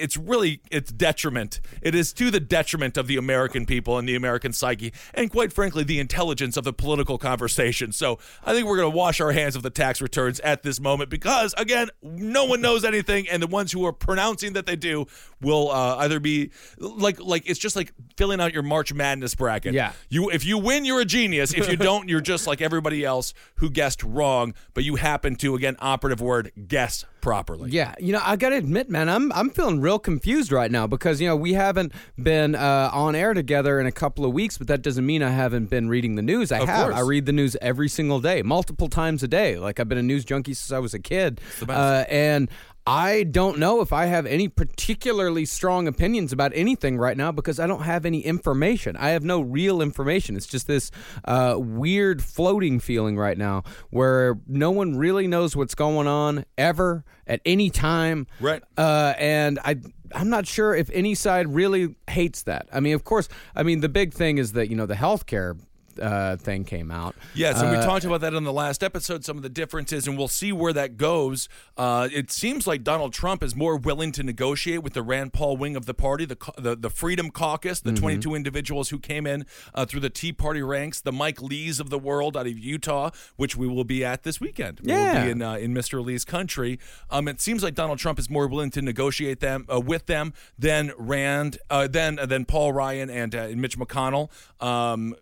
it's 0.00 0.16
really 0.16 0.60
it's 0.70 0.90
detriment. 0.90 1.60
It 1.82 1.94
is 1.94 2.12
to 2.14 2.30
the 2.30 2.40
detriment 2.40 2.96
of 2.96 3.06
the 3.06 3.16
American 3.16 3.66
people 3.66 3.98
and 3.98 4.08
the 4.08 4.16
American 4.16 4.52
psyche, 4.52 4.92
and 5.14 5.30
quite 5.30 5.52
frankly, 5.52 5.84
the 5.84 6.00
intelligence 6.00 6.56
of 6.56 6.64
the 6.64 6.72
political 6.72 7.18
conversation. 7.18 7.92
So 7.92 8.18
I 8.44 8.52
think 8.52 8.66
we're 8.66 8.76
going 8.76 8.90
to 8.90 8.96
wash 8.96 9.20
our 9.20 9.32
hands 9.32 9.56
of 9.56 9.62
the 9.62 9.70
tax 9.70 10.00
returns 10.00 10.40
at 10.40 10.62
this 10.62 10.80
moment 10.80 11.10
because, 11.10 11.54
again, 11.56 11.90
no 12.02 12.44
one 12.44 12.60
knows 12.60 12.84
anything, 12.84 13.28
and 13.28 13.42
the 13.42 13.46
ones 13.46 13.72
who 13.72 13.84
are 13.86 13.92
pronouncing 13.92 14.54
that 14.54 14.66
they 14.66 14.76
do 14.76 15.06
will 15.40 15.70
uh, 15.70 15.96
either 15.98 16.20
be 16.20 16.50
like 16.78 17.20
like 17.20 17.48
it's 17.48 17.58
just 17.58 17.76
like 17.76 17.92
filling 18.16 18.40
out 18.40 18.52
your 18.52 18.62
March 18.62 18.92
Madness 18.92 19.34
bracket. 19.34 19.74
Yeah. 19.74 19.92
you 20.08 20.30
if 20.30 20.44
you 20.44 20.58
win, 20.58 20.84
you're 20.84 21.00
a 21.00 21.04
genius. 21.04 21.52
If 21.52 21.68
you 21.70 21.76
don't, 21.90 22.08
you're 22.08 22.20
just 22.20 22.46
like 22.46 22.60
everybody 22.60 23.04
else 23.04 23.34
who 23.56 23.70
guessed 23.70 24.02
wrong, 24.02 24.54
but 24.74 24.84
you 24.84 24.96
happen 24.96 25.36
to 25.36 25.54
again 25.54 25.76
operative 25.80 26.20
word 26.20 26.52
guess 26.68 27.04
properly. 27.20 27.70
Yeah, 27.70 27.94
you 27.98 28.12
know, 28.12 28.20
I 28.24 28.36
got 28.36 28.50
to 28.50 28.56
admit, 28.56 28.88
man, 28.90 29.08
I'm 29.08 29.32
I'm 29.32 29.50
feeling 29.50 29.80
real 29.80 29.98
confused 29.98 30.52
right 30.52 30.70
now 30.70 30.86
because 30.86 31.20
you 31.20 31.26
know 31.28 31.36
we 31.36 31.52
haven't 31.54 31.92
been 32.22 32.54
uh, 32.54 32.90
on 32.92 33.14
air 33.14 33.34
together 33.34 33.80
in 33.80 33.86
a 33.86 33.92
couple 33.92 34.24
of 34.24 34.32
weeks, 34.32 34.58
but 34.58 34.66
that 34.68 34.82
doesn't 34.82 35.04
mean 35.06 35.22
I 35.22 35.30
haven't 35.30 35.70
been 35.70 35.88
reading 35.88 36.14
the 36.16 36.22
news. 36.22 36.52
I 36.52 36.60
Of 36.60 36.68
have. 36.68 36.84
course. 36.86 36.96
I 36.96 37.00
read 37.00 37.26
the 37.26 37.32
news 37.32 37.56
every 37.60 37.88
single 37.88 38.20
day, 38.20 38.42
multiple 38.42 38.88
times 38.88 39.22
a 39.22 39.28
day. 39.28 39.56
Like 39.58 39.80
I've 39.80 39.88
been 39.88 39.98
a 39.98 40.02
news 40.02 40.24
junkie 40.24 40.54
since 40.54 40.72
I 40.72 40.78
was 40.78 40.94
a 40.94 40.98
kid. 41.00 41.40
Uh, 41.68 42.04
and. 42.08 42.48
I 42.90 43.22
don't 43.22 43.60
know 43.60 43.82
if 43.82 43.92
I 43.92 44.06
have 44.06 44.26
any 44.26 44.48
particularly 44.48 45.44
strong 45.44 45.86
opinions 45.86 46.32
about 46.32 46.50
anything 46.56 46.98
right 46.98 47.16
now 47.16 47.30
because 47.30 47.60
I 47.60 47.68
don't 47.68 47.82
have 47.82 48.04
any 48.04 48.18
information. 48.18 48.96
I 48.96 49.10
have 49.10 49.22
no 49.22 49.40
real 49.40 49.80
information. 49.80 50.34
It's 50.34 50.48
just 50.48 50.66
this 50.66 50.90
uh, 51.24 51.54
weird 51.56 52.20
floating 52.20 52.80
feeling 52.80 53.16
right 53.16 53.38
now 53.38 53.62
where 53.90 54.40
no 54.48 54.72
one 54.72 54.96
really 54.96 55.28
knows 55.28 55.54
what's 55.54 55.76
going 55.76 56.08
on 56.08 56.44
ever 56.58 57.04
at 57.28 57.40
any 57.44 57.70
time. 57.70 58.26
Right. 58.40 58.60
Uh, 58.76 59.14
and 59.18 59.60
I. 59.64 59.76
I'm 60.12 60.28
not 60.28 60.48
sure 60.48 60.74
if 60.74 60.90
any 60.90 61.14
side 61.14 61.46
really 61.46 61.94
hates 62.08 62.42
that. 62.42 62.68
I 62.72 62.80
mean, 62.80 62.96
of 62.96 63.04
course, 63.04 63.28
I 63.54 63.62
mean 63.62 63.78
the 63.78 63.88
big 63.88 64.12
thing 64.12 64.38
is 64.38 64.54
that 64.54 64.68
you 64.68 64.74
know 64.74 64.86
the 64.86 64.94
healthcare 64.94 65.56
uh, 66.00 66.36
thing 66.36 66.64
came 66.64 66.90
out. 66.90 67.14
Yes, 67.34 67.60
and 67.60 67.70
we 67.70 67.76
Uh, 67.76 67.84
talked 67.84 68.04
about 68.04 68.20
that 68.22 68.34
in 68.34 68.44
the 68.44 68.52
last 68.52 68.82
episode, 68.82 69.24
some 69.24 69.36
of 69.36 69.42
the 69.42 69.48
differences, 69.48 70.06
and 70.08 70.16
we'll 70.18 70.28
see 70.28 70.52
where 70.52 70.72
that 70.72 70.96
goes. 70.96 71.48
Uh, 71.76 72.08
it 72.12 72.30
seems 72.30 72.66
like 72.66 72.82
Donald 72.82 73.12
Trump 73.12 73.42
is 73.42 73.54
more 73.54 73.76
willing 73.76 74.12
to 74.12 74.22
negotiate 74.22 74.82
with 74.82 74.92
the 74.94 75.02
Rand 75.02 75.32
Paul 75.32 75.56
wing 75.56 75.76
of 75.76 75.86
the 75.86 75.94
party, 75.94 76.24
the 76.24 76.36
the, 76.58 76.76
the 76.76 76.90
Freedom 76.90 77.30
Caucus, 77.30 77.80
the 77.80 77.92
22 77.92 78.34
individuals 78.34 78.88
who 78.90 78.98
came 78.98 79.26
in 79.26 79.46
uh, 79.74 79.84
through 79.86 80.00
the 80.00 80.10
Tea 80.10 80.32
Party 80.32 80.62
ranks, 80.62 81.00
the 81.00 81.12
Mike 81.12 81.40
Lees 81.42 81.80
of 81.80 81.90
the 81.90 81.98
world 81.98 82.36
out 82.36 82.46
of 82.46 82.58
Utah, 82.58 83.10
which 83.36 83.56
we 83.56 83.66
will 83.68 83.84
be 83.84 84.04
at 84.04 84.22
this 84.22 84.40
weekend. 84.40 84.80
We'll 84.82 84.96
Yeah. 84.96 85.24
be 85.24 85.30
in 85.30 85.42
uh, 85.42 85.54
in 85.54 85.74
Mr. 85.74 86.04
Lee's 86.04 86.24
country. 86.24 86.78
Um, 87.10 87.28
it 87.28 87.40
seems 87.40 87.62
like 87.62 87.74
Donald 87.74 87.98
Trump 87.98 88.18
is 88.18 88.28
more 88.30 88.46
willing 88.46 88.70
to 88.72 88.82
negotiate 88.82 89.40
them 89.40 89.66
uh, 89.72 89.80
with 89.80 90.06
them 90.06 90.32
than 90.58 90.92
Rand, 90.98 91.58
uh, 91.70 91.86
than 91.86 92.16
than 92.26 92.44
Paul 92.44 92.72
Ryan 92.72 93.10
and, 93.10 93.34
uh, 93.34 93.38
and 93.42 93.60
Mitch 93.60 93.78
McConnell. 93.78 94.30
Um, 94.60 95.14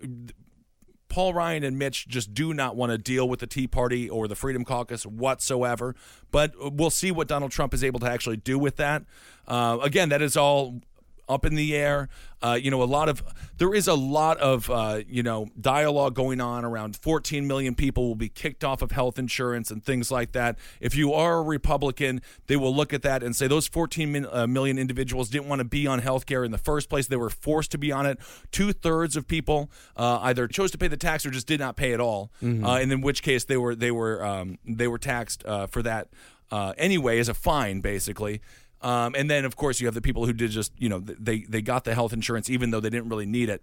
Paul 1.09 1.35
Ryan 1.35 1.65
and 1.65 1.79
Mitch 1.79 2.07
just 2.09 2.35
do 2.35 2.53
not 2.53 2.77
want 2.77 2.93
to 2.93 2.99
deal 2.99 3.29
with 3.29 3.41
the 3.41 3.47
Tea 3.47 3.67
Party 3.67 4.09
or 4.09 4.29
the 4.29 4.37
Freedom 4.37 4.65
Caucus 4.65 5.07
whatsoever. 5.07 5.95
But 6.31 6.53
we'll 6.59 6.91
see 6.91 7.11
what 7.11 7.29
Donald 7.29 7.50
Trump 7.50 7.73
is 7.73 7.83
able 7.83 8.00
to 8.00 8.11
actually 8.11 8.37
do 8.37 8.59
with 8.59 8.77
that. 8.77 9.05
Uh, 9.47 9.79
again, 9.83 10.11
that 10.11 10.21
is 10.21 10.37
all 10.37 10.81
up 11.28 11.44
in 11.44 11.54
the 11.54 11.75
air. 11.75 12.08
Uh, 12.40 12.56
you 12.61 12.70
know, 12.70 12.82
a 12.82 12.85
lot 12.85 13.08
of 13.08 13.23
there 13.56 13.75
is 13.75 13.88
a 13.88 13.94
lot 13.94 14.38
of 14.38 14.70
uh, 14.70 15.00
you 15.08 15.23
know 15.23 15.49
dialogue 15.61 16.14
going 16.14 16.40
on 16.40 16.64
around 16.64 16.97
14 16.97 17.47
million 17.47 17.75
people 17.75 18.06
will 18.06 18.14
be 18.14 18.28
kicked 18.28 18.62
off 18.62 18.80
of 18.80 18.92
health 18.92 19.18
insurance 19.18 19.70
and 19.70 19.85
things 19.85 20.11
like 20.11 20.32
that. 20.32 20.56
If 20.80 20.94
you 20.94 21.12
are 21.12 21.38
a 21.38 21.42
Republican, 21.42 22.23
they 22.47 22.56
will 22.56 22.75
look 22.75 22.92
at 22.92 23.02
that 23.02 23.23
and 23.23 23.35
say 23.35 23.49
those 23.49 23.66
14 23.66 24.12
min, 24.12 24.26
uh, 24.30 24.47
million 24.47 24.78
individuals 24.78 25.28
didn't 25.30 25.49
want 25.49 25.58
to 25.58 25.64
be 25.64 25.87
on 25.87 25.99
health 25.99 26.26
care 26.26 26.44
in 26.44 26.52
the 26.52 26.58
first 26.58 26.88
place. 26.88 27.08
They 27.08 27.16
were 27.16 27.30
forced 27.30 27.73
to 27.73 27.78
be 27.78 27.90
on 27.90 28.06
it. 28.06 28.18
Two 28.52 28.73
thirds 28.73 29.16
of 29.16 29.26
people 29.26 29.70
uh, 29.97 30.20
either 30.23 30.47
chose 30.47 30.70
to 30.70 30.78
pay 30.78 30.88
the 30.88 30.97
tax 30.97 31.26
or 31.26 31.30
just 31.30 31.49
did 31.49 31.58
not 31.58 31.76
pay 31.76 31.92
at 31.92 32.00
all. 32.00 32.30
Uh, 32.64 32.76
and 32.76 32.92
in 32.92 33.00
which 33.00 33.23
case 33.23 33.44
they 33.44 33.56
were 33.56 33.75
they 33.75 33.90
were 33.90 34.25
um, 34.25 34.58
they 34.64 34.87
were 34.87 34.99
taxed 34.99 35.44
uh, 35.44 35.66
for 35.66 35.82
that 35.82 36.08
uh, 36.52 36.73
anyway 36.78 37.18
as 37.18 37.28
a 37.28 37.35
fine, 37.35 37.80
basically. 37.80 38.40
Um, 38.80 39.14
and 39.16 39.28
then, 39.28 39.44
of 39.44 39.56
course, 39.56 39.80
you 39.80 39.87
have 39.87 39.94
the 39.94 40.00
people 40.00 40.26
who 40.26 40.32
did 40.32 40.50
just, 40.50 40.73
you 40.78 40.88
know, 40.88 41.00
they 41.00 41.40
they 41.40 41.62
got 41.62 41.85
the 41.85 41.94
health 41.94 42.12
insurance 42.12 42.49
even 42.49 42.70
though 42.70 42.80
they 42.80 42.90
didn't 42.90 43.08
really 43.08 43.26
need 43.26 43.49
it. 43.49 43.62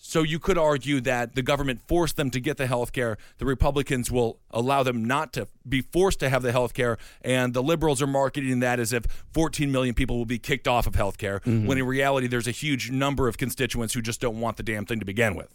So 0.00 0.22
you 0.22 0.38
could 0.38 0.56
argue 0.56 1.00
that 1.02 1.34
the 1.34 1.42
government 1.42 1.80
forced 1.88 2.16
them 2.16 2.30
to 2.30 2.40
get 2.40 2.56
the 2.56 2.68
health 2.68 2.92
care. 2.92 3.18
The 3.38 3.44
Republicans 3.44 4.12
will 4.12 4.38
allow 4.52 4.84
them 4.84 5.04
not 5.04 5.32
to 5.32 5.48
be 5.68 5.80
forced 5.80 6.20
to 6.20 6.28
have 6.28 6.42
the 6.42 6.52
health 6.52 6.72
care. 6.72 6.98
And 7.22 7.52
the 7.52 7.62
liberals 7.64 8.00
are 8.00 8.06
marketing 8.06 8.60
that 8.60 8.78
as 8.78 8.92
if 8.92 9.04
14 9.32 9.72
million 9.72 9.94
people 9.94 10.16
will 10.16 10.24
be 10.24 10.38
kicked 10.38 10.68
off 10.68 10.86
of 10.86 10.94
health 10.94 11.18
care, 11.18 11.40
when 11.44 11.78
in 11.78 11.84
reality, 11.84 12.28
there's 12.28 12.46
a 12.46 12.52
huge 12.52 12.92
number 12.92 13.26
of 13.26 13.38
constituents 13.38 13.92
who 13.92 14.00
just 14.00 14.20
don't 14.20 14.38
want 14.40 14.56
the 14.56 14.62
damn 14.62 14.86
thing 14.86 15.00
to 15.00 15.04
begin 15.04 15.34
with. 15.34 15.48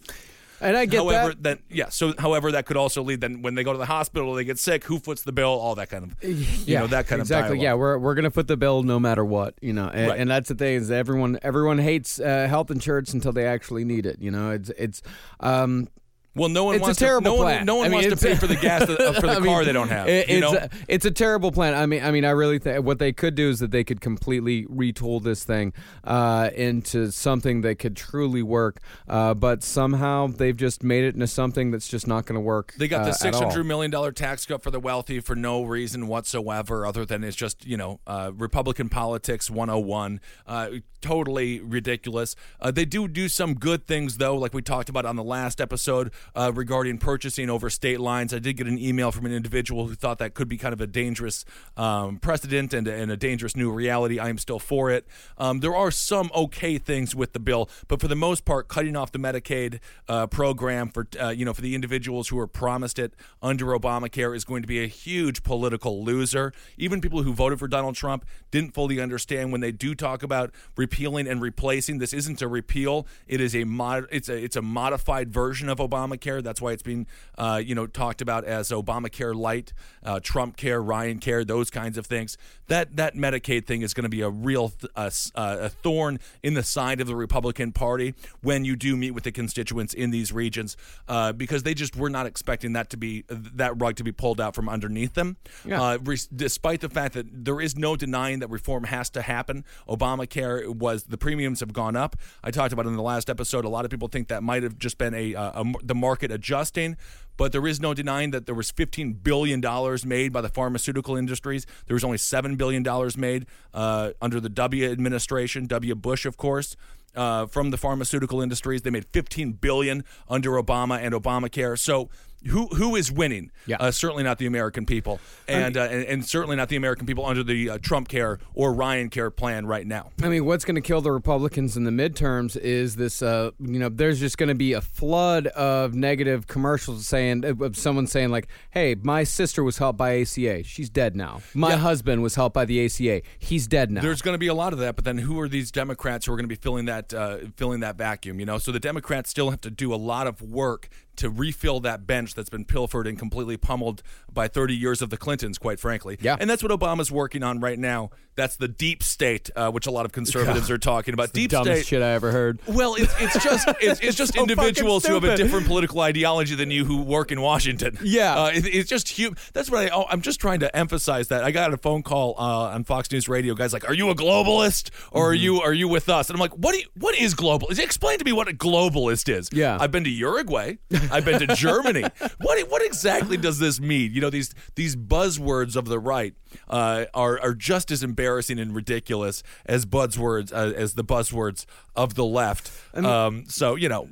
And 0.64 0.78
I 0.78 0.86
get 0.86 0.98
however, 1.00 1.30
that. 1.30 1.44
then 1.44 1.60
yeah. 1.70 1.90
So, 1.90 2.14
however, 2.18 2.52
that 2.54 2.66
could 2.66 2.78
also 2.78 3.04
lead 3.04 3.22
then 3.22 3.42
when 3.42 3.56
they 3.56 3.64
go 3.64 3.72
to 3.74 3.78
the 3.78 3.86
hospital, 3.86 4.34
they 4.34 4.44
get 4.44 4.58
sick. 4.60 4.84
Who 4.86 5.00
foots 5.00 5.22
the 5.24 5.32
bill? 5.32 5.50
All 5.50 5.76
that 5.76 5.90
kind 5.90 6.04
of, 6.06 6.24
you 6.68 6.78
know, 6.80 6.88
that 6.88 7.08
kind 7.08 7.22
exactly. 7.22 7.58
of 7.58 7.62
Yeah, 7.64 7.70
dialogue. 7.70 7.80
we're 7.80 7.98
we're 8.00 8.16
gonna 8.16 8.32
foot 8.32 8.48
the 8.48 8.58
bill 8.58 8.84
no 8.84 9.00
matter 9.00 9.24
what, 9.26 9.56
you 9.62 9.74
know, 9.74 9.88
and, 9.94 10.08
Right. 10.10 10.20
and 10.20 10.30
that's 10.32 10.50
the 10.50 10.56
thing 10.56 10.76
is 10.76 10.90
everyone 10.90 11.38
everyone 11.44 11.78
hates 11.78 12.20
uh, 12.20 12.48
health 12.50 12.72
insurance 12.72 13.14
until 13.14 13.32
they 13.32 13.46
actually 13.46 13.84
need 13.86 14.06
it. 14.06 14.18
You 14.20 14.32
know, 14.32 14.52
it's 14.52 14.70
it's 14.78 15.02
um, 15.40 15.88
Well, 16.36 16.50
no 16.50 16.64
one 16.64 16.76
It's 16.76 16.82
a 16.82 16.86
wants 16.86 17.00
terrible 17.00 17.32
to, 17.32 17.38
no 17.38 17.44
plan. 17.44 17.58
One, 17.58 17.66
no 17.66 17.76
one 17.76 17.86
I 17.86 17.90
mean, 17.90 18.10
wants 18.10 18.22
to 18.22 18.28
pay 18.28 18.36
for 18.36 18.48
the 18.48 18.56
gas 18.62 18.82
uh, 18.84 19.14
for 19.14 19.28
the 19.28 19.34
I 19.34 19.40
mean, 19.40 19.46
car 19.46 19.66
they 19.66 19.72
don't 19.72 19.90
have. 19.90 20.08
it- 20.08 20.28
you 20.30 20.38
it's, 20.38 20.52
know? 20.52 20.58
a, 20.58 20.70
it's 20.88 21.06
a 21.06 21.12
terrible 21.12 21.52
plan. 21.52 21.76
I 21.76 21.86
mean, 21.86 22.04
I 22.04 22.12
mean, 22.12 22.26
I 22.26 22.32
really 22.32 22.58
think 22.60 22.84
what 22.84 22.98
they 23.00 23.14
could 23.14 23.36
do 23.36 23.50
is 23.50 23.60
that 23.60 23.72
they 23.72 23.84
could 23.84 24.02
completely 24.02 24.66
retool 24.66 25.22
this 25.22 25.44
thing 25.44 25.74
uh, 26.04 26.50
into 26.56 27.12
something 27.12 27.62
that 27.62 27.78
could 27.78 27.96
truly 27.96 28.42
work. 28.42 28.80
Uh, 29.08 29.34
but 29.34 29.64
somehow 29.64 30.28
they've 30.28 30.58
just 30.58 30.84
made 30.84 31.04
it 31.04 31.14
into 31.14 31.28
something 31.28 31.70
that's 31.72 31.88
just 31.88 32.08
not 32.08 32.26
going 32.26 32.36
to 32.36 32.42
work. 32.42 32.74
They 32.78 32.88
got 32.88 33.02
uh, 33.02 33.06
the 33.06 33.10
at 33.12 33.16
six 33.18 33.38
hundred 33.40 33.66
million 33.66 33.92
dollar 33.92 34.12
tax 34.12 34.46
cut 34.46 34.64
for 34.64 34.72
the 34.72 34.80
wealthy 34.80 35.20
for 35.20 35.36
no 35.36 35.64
reason 35.64 36.08
whatsoever, 36.08 36.86
other 36.86 37.06
than 37.06 37.24
it's 37.24 37.36
just 37.36 37.66
you 37.66 37.78
know 37.78 38.00
uh, 38.08 38.32
Republican 38.34 38.90
politics 38.90 39.50
one 39.52 39.68
hundred 39.70 39.74
and 39.82 39.88
one. 39.88 40.22
Uh, 40.48 40.70
totally 41.02 41.60
ridiculous. 41.60 42.36
Uh, 42.62 42.72
they 42.72 42.86
do 42.86 43.08
do 43.08 43.28
some 43.28 43.54
good 43.56 43.86
things 43.86 44.18
though, 44.18 44.36
like 44.38 44.54
we 44.54 44.62
talked 44.62 44.90
about 44.90 45.06
on 45.06 45.16
the 45.16 45.24
last 45.24 45.60
episode 45.60 46.12
uh, 46.36 46.52
regarding 46.54 46.98
purchasing 46.98 47.50
over 47.50 47.70
state 47.70 48.00
lines. 48.00 48.34
I 48.34 48.40
did 48.40 48.58
get 48.58 48.68
an 48.68 48.80
email 48.80 49.12
from 49.12 49.26
an 49.26 49.34
individual 49.34 49.88
who 49.88 49.96
thought 49.96 50.20
that 50.20 50.34
could 50.34 50.48
be 50.48 50.58
kind 50.58 50.74
of 50.74 50.82
a 50.82 50.88
dangerous 50.88 51.46
um, 51.78 52.18
precedent 52.18 52.74
and, 52.74 52.88
and 52.88 53.12
a 53.12 53.18
dangerous 53.18 53.56
new 53.56 53.72
reality. 53.72 54.20
I 54.20 54.30
am 54.30 54.38
still 54.38 54.60
for 54.60 54.90
it. 54.90 55.08
Um, 55.38 55.60
there 55.60 55.76
are 55.76 55.92
some 55.92 56.30
okay 56.36 56.78
things 56.78 57.16
with 57.16 57.34
the 57.34 57.40
bill, 57.40 57.70
but 57.88 58.00
for 58.00 58.08
the 58.08 58.16
most 58.16 58.46
part, 58.46 58.68
cutting 58.68 58.96
off 58.96 59.12
the 59.12 59.20
Medicaid 59.20 59.80
uh, 60.08 60.28
program 60.28 60.90
for 60.90 61.08
uh, 61.20 61.30
you 61.30 61.46
know 61.46 61.54
for 61.54 61.62
the 61.62 61.76
individuals 61.76 62.30
who 62.30 62.36
were 62.36 62.48
promised 62.48 63.00
it 63.00 63.14
under 63.42 63.66
Obamacare 63.68 64.36
is 64.36 64.46
going 64.46 64.62
to 64.62 64.68
be 64.68 64.84
a 64.84 64.88
huge 64.88 65.44
political 65.44 66.04
loser. 66.04 66.54
Even 66.78 67.02
people 67.02 67.24
who 67.24 67.34
voted 67.34 67.60
for 67.60 67.68
Donald 67.68 67.96
Trump 67.96 68.26
didn't 68.52 68.74
fully 68.74 69.00
understand 69.00 69.52
when 69.52 69.62
they 69.62 69.72
do 69.72 69.96
talk 69.96 70.24
about 70.24 70.52
repealing 70.78 71.28
and 71.28 71.42
replacing. 71.42 71.98
This 71.98 72.14
isn't 72.14 72.42
a 72.42 72.48
repeal; 72.48 73.08
it 73.28 73.42
is 73.42 73.56
a 73.56 73.64
mod. 73.64 74.06
It's 74.12 74.30
a 74.30 74.36
it's 74.36 74.56
a 74.56 74.62
modified 74.62 75.32
version 75.32 75.70
of 75.70 75.80
Obamacare. 75.80 76.13
That's 76.42 76.62
why 76.62 76.72
it's 76.72 76.84
being 76.84 77.08
uh, 77.38 77.62
you 77.64 77.76
know 77.76 77.88
talked 77.88 78.22
about 78.22 78.44
as 78.46 78.70
Obamacare 78.70 79.36
light, 79.36 79.74
uh, 80.04 80.20
Trump 80.22 80.58
care, 80.58 80.82
Ryan 80.82 81.20
care, 81.20 81.44
those 81.44 81.70
kinds 81.70 81.98
of 81.98 82.06
things. 82.06 82.38
That 82.68 82.96
that 82.96 83.16
Medicaid 83.16 83.66
thing 83.66 83.82
is 83.82 83.94
going 83.94 84.04
to 84.04 84.10
be 84.10 84.22
a 84.22 84.30
real 84.30 84.70
th- 84.70 84.92
uh, 84.96 85.10
a 85.36 85.70
thorn 85.70 86.20
in 86.42 86.54
the 86.54 86.64
side 86.64 87.02
of 87.02 87.08
the 87.08 87.16
Republican 87.16 87.72
Party 87.72 88.14
when 88.42 88.66
you 88.66 88.76
do 88.76 88.96
meet 88.96 89.12
with 89.12 89.24
the 89.24 89.32
constituents 89.32 89.94
in 89.94 90.12
these 90.12 90.32
regions, 90.32 90.78
uh, 91.08 91.34
because 91.34 91.64
they 91.64 91.74
just 91.74 91.96
were 91.96 92.10
not 92.10 92.26
expecting 92.26 92.74
that 92.74 92.90
to 92.90 92.98
be 92.98 93.26
that 93.30 93.80
rug 93.82 93.96
to 93.98 94.04
be 94.04 94.12
pulled 94.12 94.40
out 94.40 94.56
from 94.56 94.70
underneath 94.70 95.14
them. 95.14 95.38
Uh, 95.82 95.98
re- 96.04 96.18
despite 96.36 96.82
the 96.82 96.90
fact 96.90 97.14
that 97.14 97.26
there 97.46 97.60
is 97.60 97.76
no 97.78 97.96
denying 97.96 98.40
that 98.40 98.50
reform 98.50 98.86
has 98.86 99.10
to 99.12 99.22
happen, 99.22 99.66
Obamacare 99.88 100.68
was 100.74 101.04
the 101.04 101.18
premiums 101.18 101.60
have 101.60 101.74
gone 101.74 101.96
up. 101.96 102.16
I 102.44 102.52
talked 102.52 102.74
about 102.74 102.86
in 102.86 102.96
the 102.96 103.02
last 103.04 103.30
episode. 103.30 103.66
A 103.66 103.70
lot 103.70 103.86
of 103.86 103.92
people 103.92 104.08
think 104.08 104.30
that 104.30 104.44
might 104.44 104.64
have 104.64 104.78
just 104.78 104.98
been 104.98 105.14
a, 105.14 105.34
a, 105.34 105.42
a 105.42 105.74
the 105.84 105.96
market 106.08 106.32
adjusting, 106.32 106.98
but 107.38 107.52
there 107.52 107.66
is 107.66 107.80
no 107.80 107.94
denying 107.94 108.32
that 108.32 108.46
there 108.46 108.56
was 108.56 108.70
15 108.72 109.14
billion 109.30 109.62
dollars 109.62 110.06
made 110.06 110.32
by 110.34 110.42
the 110.42 110.50
pharmaceutical 110.50 111.16
industries. 111.16 111.66
There 111.88 111.96
was 111.96 112.04
only 112.04 112.18
seven 112.18 112.56
billion 112.58 112.84
dollars 112.84 113.18
made 113.18 113.46
uh, 113.74 114.12
under 114.22 114.40
the 114.40 114.50
W 114.50 114.92
administration, 114.92 115.66
W 115.68 115.96
Bush, 115.96 116.26
of 116.26 116.36
course. 116.38 116.76
Uh, 117.16 117.46
from 117.46 117.70
the 117.70 117.78
pharmaceutical 117.78 118.42
industries, 118.42 118.82
they 118.82 118.90
made 118.90 119.06
15 119.14 119.54
billion 119.54 120.04
under 120.28 120.52
Obama 120.52 120.98
and 121.00 121.14
Obamacare. 121.14 121.78
So, 121.78 122.10
who 122.50 122.68
who 122.68 122.96
is 122.96 123.12
winning? 123.12 123.52
Yeah. 123.66 123.78
Uh, 123.80 123.92
certainly 123.92 124.24
not 124.24 124.38
the 124.38 124.46
American 124.46 124.86
people, 124.86 125.20
and, 125.48 125.78
uh, 125.78 125.82
and 125.84 126.04
and 126.06 126.26
certainly 126.26 126.56
not 126.56 126.70
the 126.70 126.76
American 126.76 127.06
people 127.06 127.26
under 127.26 127.44
the 127.44 127.70
uh, 127.72 127.78
Trump 127.82 128.08
Care 128.08 128.40
or 128.54 128.74
Ryan 128.74 129.10
Care 129.10 129.32
plan 129.32 129.66
right 129.66 129.86
now. 129.88 130.12
I 130.22 130.30
mean, 130.30 130.46
what's 130.46 130.66
going 130.66 130.76
to 130.76 130.82
kill 130.82 131.02
the 131.02 131.12
Republicans 131.12 131.78
in 131.78 131.84
the 131.84 131.92
midterms 131.92 132.58
is 132.58 132.96
this. 132.96 133.22
Uh, 133.22 133.52
you 133.60 133.80
know, 133.80 133.90
there's 133.90 134.20
just 134.20 134.38
going 134.38 134.50
to 134.50 134.56
be 134.56 134.74
a 134.74 134.82
flood 134.82 135.48
of 135.48 135.94
negative 135.94 136.48
commercials 136.48 137.08
saying 137.08 137.46
of 137.46 137.78
someone 137.78 138.08
saying 138.08 138.30
like, 138.30 138.48
"Hey, 138.72 138.96
my 139.02 139.24
sister 139.24 139.64
was 139.64 139.78
helped 139.78 139.98
by 139.98 140.20
ACA. 140.22 140.64
She's 140.64 140.90
dead 140.90 141.16
now. 141.16 141.42
My 141.54 141.72
Yeah. 141.72 141.78
husband 141.78 142.22
was 142.24 142.36
helped 142.36 142.54
by 142.54 142.66
the 142.66 142.84
ACA. 142.86 143.22
He's 143.40 143.68
dead 143.68 143.92
now." 143.92 144.02
There's 144.02 144.22
going 144.22 144.36
to 144.36 144.40
be 144.40 144.48
a 144.48 144.54
lot 144.54 144.74
of 144.74 144.80
that, 144.80 144.96
but 144.96 145.06
then 145.06 145.20
who 145.20 145.40
are 145.40 145.48
these 145.48 145.72
Democrats 145.72 146.26
who 146.26 146.34
are 146.34 146.36
going 146.36 146.46
to 146.46 146.56
be 146.56 146.56
filling 146.56 146.86
that 146.86 147.14
uh, 147.14 147.38
filling 147.56 147.80
that 147.82 147.96
vacuum? 147.98 148.40
You 148.40 148.46
know, 148.46 148.58
so 148.58 148.72
the 148.72 148.80
Democrats 148.80 149.30
still 149.30 149.50
have 149.50 149.62
to 149.62 149.70
do 149.72 149.94
a 149.94 149.96
lot 149.96 150.28
of 150.28 150.42
work 150.42 150.90
to 151.18 151.30
refill 151.30 151.80
that 151.82 152.06
bench 152.08 152.34
that's 152.34 152.50
been 152.50 152.66
pilfered 152.66 153.08
and 153.08 153.18
completely 153.20 153.58
pummeled 153.58 154.02
by 154.32 154.48
30 154.48 154.76
years 154.76 155.02
of 155.02 155.10
the 155.10 155.18
Clintons, 155.18 155.58
quite 155.58 155.80
frankly. 155.80 156.18
Yeah. 156.22 156.38
and 156.40 156.50
that's 156.50 156.64
what 156.64 156.72
Obama's 156.72 157.12
working 157.12 157.44
on 157.44 157.60
right 157.60 157.78
now. 157.78 158.10
That's 158.36 158.56
the 158.56 158.68
deep 158.68 159.04
state, 159.04 159.52
uh, 159.56 159.70
which 159.72 159.86
a 159.86 159.92
lot 159.92 160.06
of 160.06 160.12
conservatives 160.20 160.72
are 160.72 160.80
talking 160.80 161.14
about. 161.14 161.34
deep 161.34 161.52
Dumbest 161.52 161.82
state. 161.82 161.86
shit 161.88 162.02
I 162.02 162.14
ever 162.14 162.32
heard. 162.32 162.60
Well, 162.68 162.96
it's, 162.96 163.14
it's 163.22 163.44
just 163.44 163.68
it's, 163.82 164.00
it's 164.00 164.18
just 164.18 164.34
So 164.34 164.42
individuals 164.42 165.06
who 165.06 165.14
have 165.14 165.24
a 165.24 165.38
different 165.38 165.68
political 165.68 166.00
ideology 166.02 166.56
than 166.56 166.72
you 166.72 166.84
who 166.86 167.04
work 167.04 167.32
in 167.32 167.42
Washington. 167.42 167.98
Yeah. 168.04 168.36
uh, 168.36 168.48
it- 168.54 168.66
it's 168.66 168.90
just 168.90 169.08
human. 169.10 169.38
That's 169.54 169.70
what 169.70 169.86
I. 169.86 169.90
Oh, 169.90 170.06
I'm 170.10 170.22
just 170.22 170.40
trying 170.40 170.62
to 170.62 170.76
emphasize 170.76 171.28
that. 171.28 171.44
I 171.44 171.52
got 171.52 171.74
a 171.74 171.78
phone 171.78 172.02
call 172.02 172.34
uh, 172.40 172.70
on 172.74 172.84
Fox 172.86 173.12
News 173.12 173.30
Radio. 173.30 173.54
Guys, 173.54 173.72
like, 173.72 173.88
are 173.88 173.94
you 173.94 174.10
a 174.10 174.16
globalist 174.16 174.90
or 175.12 175.24
Mm-hmm. 175.24 175.30
are 175.30 175.34
you 175.36 175.62
are 175.62 175.74
you 175.74 175.88
with 175.88 176.10
us? 176.10 176.30
And 176.30 176.36
I'm 176.36 176.40
like, 176.40 176.54
what? 176.58 176.74
Do 176.74 176.80
you, 176.80 176.86
what 176.98 177.16
is 177.16 177.36
global? 177.36 177.68
Explain 177.70 178.18
to 178.18 178.26
me 178.26 178.32
what 178.34 178.48
a 178.50 178.54
globalist 178.54 179.30
is. 179.32 179.50
Yeah. 179.54 179.78
I've 179.80 179.92
been 179.92 180.04
to 180.06 180.10
Uruguay. 180.10 180.78
I've 181.12 181.26
been 181.26 181.40
to 181.40 181.56
Germany. 181.56 182.04
What 182.42 182.70
what 182.70 182.82
exactly 182.86 183.38
does 183.38 183.60
this 183.60 183.80
mean? 183.80 184.14
You 184.14 184.22
know, 184.22 184.30
these 184.30 184.54
these 184.76 184.96
buzzwords 184.96 185.76
of 185.76 185.86
the 185.86 186.00
right 186.00 186.34
uh, 186.70 187.06
are 187.14 187.40
are 187.42 187.54
just 187.54 187.92
as 187.92 188.04
embarrassing 188.04 188.60
and 188.60 188.74
ridiculous 188.76 189.44
as 189.66 189.86
buzzwords 189.86 190.52
uh, 190.54 190.74
as 190.76 190.94
the 190.94 191.04
buzzwords 191.04 191.66
of 191.96 192.16
the 192.16 192.26
left. 192.26 192.72
um, 193.06 193.46
so 193.48 193.76
you 193.76 193.90
know, 193.90 194.08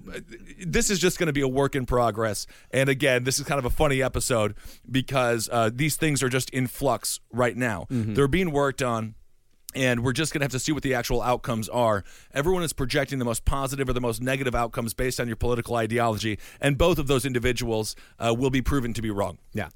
this 0.65 0.89
is 0.89 0.99
just 0.99 1.17
going 1.19 1.27
to 1.27 1.33
be 1.33 1.41
a 1.41 1.47
work 1.47 1.75
in 1.75 1.85
progress. 1.85 2.47
And 2.71 2.89
again, 2.89 3.23
this 3.23 3.39
is 3.39 3.45
kind 3.45 3.59
of 3.59 3.65
a 3.65 3.69
funny 3.69 4.01
episode 4.01 4.55
because 4.89 5.49
uh, 5.51 5.69
these 5.73 5.95
things 5.95 6.21
are 6.23 6.29
just 6.29 6.49
in 6.51 6.67
flux 6.67 7.19
right 7.31 7.55
now. 7.57 7.87
They're 7.89 8.27
being 8.27 8.51
worked 8.51 8.81
on 8.81 9.15
and 9.75 10.03
we're 10.03 10.13
just 10.13 10.33
going 10.33 10.39
to 10.41 10.45
have 10.45 10.51
to 10.51 10.59
see 10.59 10.71
what 10.71 10.83
the 10.83 10.93
actual 10.93 11.21
outcomes 11.21 11.69
are. 11.69 12.03
Everyone 12.33 12.63
is 12.63 12.73
projecting 12.73 13.19
the 13.19 13.25
most 13.25 13.45
positive 13.45 13.89
or 13.89 13.93
the 13.93 14.01
most 14.01 14.21
negative 14.21 14.55
outcomes 14.55 14.93
based 14.93 15.19
on 15.19 15.27
your 15.27 15.35
political 15.35 15.75
ideology, 15.75 16.39
and 16.59 16.77
both 16.77 16.99
of 16.99 17.07
those 17.07 17.25
individuals 17.25 17.95
uh, 18.19 18.33
will 18.37 18.49
be 18.49 18.61
proven 18.61 18.93
to 18.93 19.01
be 19.01 19.09
wrong. 19.09 19.37
Yeah. 19.53 19.69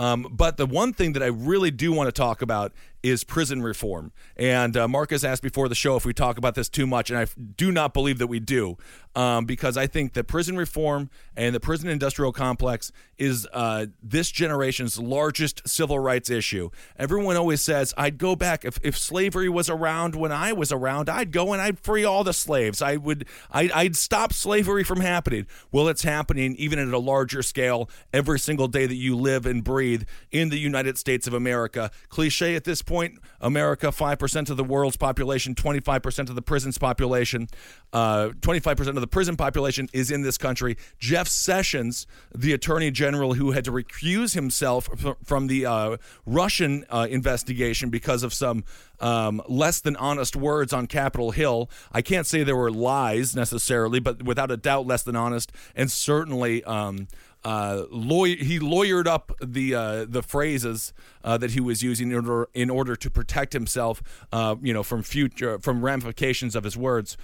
Um, 0.00 0.28
but 0.30 0.56
the 0.56 0.64
one 0.64 0.94
thing 0.94 1.12
that 1.12 1.22
I 1.22 1.26
really 1.26 1.70
do 1.70 1.92
want 1.92 2.08
to 2.08 2.12
talk 2.12 2.40
about 2.40 2.72
is 3.02 3.24
prison 3.24 3.62
reform. 3.62 4.12
And 4.36 4.76
uh, 4.76 4.88
Marcus 4.88 5.24
asked 5.24 5.42
before 5.42 5.68
the 5.68 5.74
show 5.74 5.96
if 5.96 6.04
we 6.04 6.12
talk 6.12 6.38
about 6.38 6.54
this 6.54 6.68
too 6.68 6.86
much, 6.86 7.10
and 7.10 7.18
I 7.18 7.26
do 7.56 7.70
not 7.70 7.94
believe 7.94 8.18
that 8.18 8.26
we 8.26 8.40
do, 8.40 8.76
um, 9.14 9.44
because 9.46 9.76
I 9.76 9.86
think 9.86 10.12
that 10.14 10.24
prison 10.24 10.56
reform 10.56 11.10
and 11.36 11.54
the 11.54 11.60
prison 11.60 11.88
industrial 11.88 12.32
complex 12.32 12.92
is 13.18 13.46
uh, 13.52 13.86
this 14.02 14.30
generation's 14.30 14.98
largest 14.98 15.66
civil 15.66 15.98
rights 15.98 16.30
issue. 16.30 16.70
Everyone 16.98 17.36
always 17.36 17.62
says, 17.62 17.94
I'd 17.96 18.18
go 18.18 18.36
back 18.36 18.64
if, 18.64 18.78
if 18.82 18.98
slavery 18.98 19.48
was 19.48 19.70
around 19.70 20.14
when 20.14 20.32
I 20.32 20.52
was 20.52 20.72
around, 20.72 21.08
I'd 21.08 21.32
go 21.32 21.52
and 21.52 21.60
I'd 21.60 21.78
free 21.78 22.04
all 22.04 22.24
the 22.24 22.34
slaves. 22.34 22.82
I 22.82 22.96
would, 22.96 23.26
I'd, 23.50 23.72
I'd 23.72 23.96
stop 23.96 24.32
slavery 24.32 24.84
from 24.84 25.00
happening. 25.00 25.46
Well, 25.72 25.88
it's 25.88 26.04
happening 26.04 26.54
even 26.56 26.78
at 26.78 26.88
a 26.88 26.98
larger 26.98 27.42
scale 27.42 27.88
every 28.12 28.38
single 28.38 28.68
day 28.68 28.86
that 28.86 28.94
you 28.94 29.16
live 29.16 29.46
and 29.46 29.64
breathe 29.64 29.89
in 30.30 30.48
the 30.48 30.58
United 30.58 30.98
States 30.98 31.26
of 31.26 31.34
America. 31.34 31.90
Cliche 32.08 32.54
at 32.56 32.64
this 32.64 32.82
point 32.82 33.18
America, 33.40 33.88
5% 33.88 34.50
of 34.50 34.56
the 34.56 34.64
world's 34.64 34.96
population, 34.96 35.54
25% 35.54 36.28
of 36.28 36.34
the 36.34 36.42
prison's 36.42 36.78
population, 36.78 37.48
uh, 37.92 38.28
25% 38.40 38.88
of 38.88 39.00
the 39.00 39.06
prison 39.06 39.36
population 39.36 39.88
is 39.92 40.10
in 40.10 40.22
this 40.22 40.38
country. 40.38 40.76
Jeff 40.98 41.28
Sessions, 41.28 42.06
the 42.34 42.52
attorney 42.52 42.90
general 42.90 43.34
who 43.34 43.52
had 43.52 43.64
to 43.64 43.72
recuse 43.72 44.34
himself 44.34 44.88
from 45.24 45.46
the 45.46 45.66
uh, 45.66 45.96
Russian 46.26 46.84
uh, 46.90 47.06
investigation 47.10 47.90
because 47.90 48.22
of 48.22 48.34
some 48.34 48.64
um, 49.00 49.42
less 49.48 49.80
than 49.80 49.96
honest 49.96 50.36
words 50.36 50.72
on 50.72 50.86
Capitol 50.86 51.30
Hill. 51.30 51.70
I 51.92 52.02
can't 52.02 52.26
say 52.26 52.44
there 52.44 52.56
were 52.56 52.70
lies 52.70 53.34
necessarily, 53.34 54.00
but 54.00 54.22
without 54.22 54.50
a 54.50 54.56
doubt, 54.56 54.86
less 54.86 55.02
than 55.02 55.16
honest, 55.16 55.52
and 55.74 55.90
certainly. 55.90 56.62
Um, 56.64 57.08
uh, 57.44 57.84
lawyer, 57.90 58.36
he 58.36 58.58
lawyered 58.58 59.06
up 59.06 59.32
the 59.42 59.74
uh, 59.74 60.04
the 60.08 60.22
phrases 60.22 60.92
uh, 61.24 61.38
that 61.38 61.52
he 61.52 61.60
was 61.60 61.82
using 61.82 62.10
in 62.10 62.16
order 62.16 62.48
in 62.54 62.70
order 62.70 62.96
to 62.96 63.10
protect 63.10 63.52
himself, 63.52 64.02
uh, 64.32 64.56
you 64.60 64.74
know, 64.74 64.82
from 64.82 65.02
future 65.02 65.58
from 65.58 65.84
ramifications 65.84 66.54
of 66.54 66.64
his 66.64 66.76
words. 66.76 67.16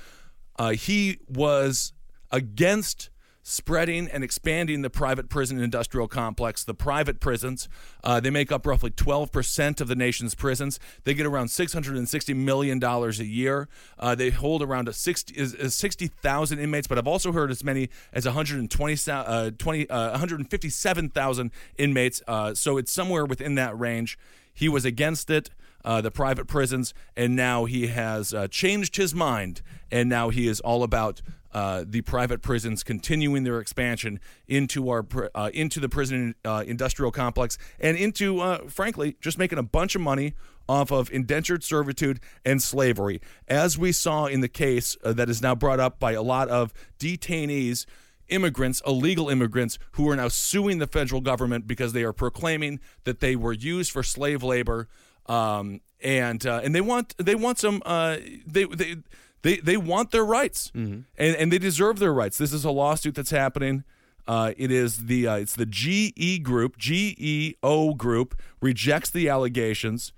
Uh, 0.59 0.70
he 0.70 1.18
was 1.29 1.92
against 2.31 3.11
spreading 3.48 4.09
and 4.09 4.24
expanding 4.24 4.82
the 4.82 4.90
private 4.90 5.28
prison 5.28 5.61
industrial 5.61 6.09
complex. 6.09 6.64
The 6.64 6.74
private 6.74 7.20
prisons, 7.20 7.68
uh, 8.02 8.18
they 8.18 8.28
make 8.28 8.50
up 8.50 8.66
roughly 8.66 8.90
12% 8.90 9.80
of 9.80 9.87
the 9.87 9.94
nation's 9.94 10.35
prisons. 10.35 10.80
They 11.04 11.14
get 11.14 11.26
around 11.26 11.46
$660 11.46 12.35
million 12.35 12.82
a 12.82 13.11
year. 13.22 13.68
Uh, 14.00 14.16
they 14.16 14.30
hold 14.30 14.64
around 14.64 14.88
a 14.88 14.92
60 14.92 15.32
is- 15.35 15.54
is 15.54 15.76
60,000 15.76 16.59
inmates, 16.59 16.88
but 16.88 16.98
I've 16.98 17.06
also 17.06 17.30
heard 17.30 17.52
as 17.52 17.62
many 17.62 17.88
as 18.12 18.24
120, 18.26 18.96
uh, 19.12 19.52
20, 19.56 19.90
uh, 19.90 20.11
157,000 20.11 21.52
inmates. 21.78 22.22
Uh, 22.26 22.52
so 22.52 22.78
it's 22.78 22.90
somewhere 22.90 23.24
within 23.24 23.54
that 23.54 23.78
range. 23.78 24.18
He 24.52 24.68
was 24.68 24.85
against 24.85 25.30
it, 25.30 25.50
uh, 25.85 26.00
the 26.00 26.11
private 26.11 26.48
prisons, 26.48 26.94
and 27.16 27.37
now 27.37 27.66
he 27.66 27.87
has 27.87 28.35
uh, 28.35 28.48
changed 28.48 28.96
his 28.96 29.14
mind, 29.14 29.62
and 29.92 30.09
now 30.09 30.30
he 30.30 30.48
is 30.48 30.59
all 30.59 30.82
about 30.82 31.22
uh, 31.57 31.85
the 31.88 32.03
private 32.03 32.42
prisons 32.42 32.83
continuing 32.83 33.45
their 33.45 33.61
expansion 33.61 34.21
into 34.47 34.90
our 34.90 35.07
uh, 35.35 35.51
into 35.55 35.81
the 35.81 35.88
prison 35.88 36.35
uh, 36.45 36.62
industrial 36.66 37.11
complex 37.11 37.57
and 37.81 37.97
into, 37.97 38.40
uh, 38.40 38.59
frankly, 38.69 39.16
just 39.23 39.38
making 39.38 39.57
a 39.57 39.62
bunch 39.62 39.95
of 39.95 40.03
money 40.03 40.35
off 40.69 40.92
of 40.92 41.11
indentured 41.11 41.64
servitude 41.64 42.21
and 42.45 42.62
slavery, 42.62 43.23
as 43.49 43.79
we 43.79 43.90
saw 43.90 44.27
in 44.27 44.42
the 44.42 44.51
case 44.51 44.99
uh, 45.03 45.14
that 45.14 45.31
is 45.31 45.40
now 45.40 45.55
brought 45.55 45.81
up 45.81 45.99
by 45.99 46.12
a 46.12 46.21
lot 46.21 46.51
of 46.51 46.75
detainees 46.99 47.87
immigrants, 48.29 48.83
illegal 48.87 49.31
immigrants, 49.31 49.79
who 49.92 50.11
are 50.11 50.16
now 50.16 50.29
suing 50.29 50.77
the 50.77 50.87
federal 50.87 51.23
government 51.23 51.66
because 51.66 51.95
they 51.95 52.03
are 52.03 52.12
proclaiming 52.12 52.81
that 53.05 53.21
they 53.21 53.35
were 53.35 53.55
used 53.55 53.90
for 53.90 54.03
slave 54.03 54.42
labor, 54.42 54.88
um, 55.25 55.81
and 56.03 56.47
uh, 56.47 56.61
and 56.62 56.75
they 56.75 56.83
want 56.83 57.14
they 57.16 57.35
want 57.35 57.59
some 57.59 57.81
uh, 57.87 58.19
they 58.47 58.64
they. 58.64 58.97
They, 59.42 59.57
they 59.59 59.77
want 59.77 60.11
their 60.11 60.25
rights 60.25 60.72
and, 60.75 61.05
and 61.18 61.53
they 61.53 61.59
deserve 61.59 61.99
their 61.99 62.12
rights. 62.12 62.38
This 62.38 62.53
is 62.53 62.64
a 62.64 62.70
lawsuit 62.70 63.14
that's 63.14 63.31
happening. 63.31 63.85
Uh, 64.27 64.53
it 64.57 64.72
is 64.72 65.07
the 65.07 65.29
uh, 65.29 65.37
it's 65.37 65.55
the 65.55 65.66
GE 65.66 66.42
group 66.42 66.77
GEO 66.77 67.94
group 67.94 68.40
rejects 68.61 69.11
the 69.11 69.29
allegations 69.29 70.12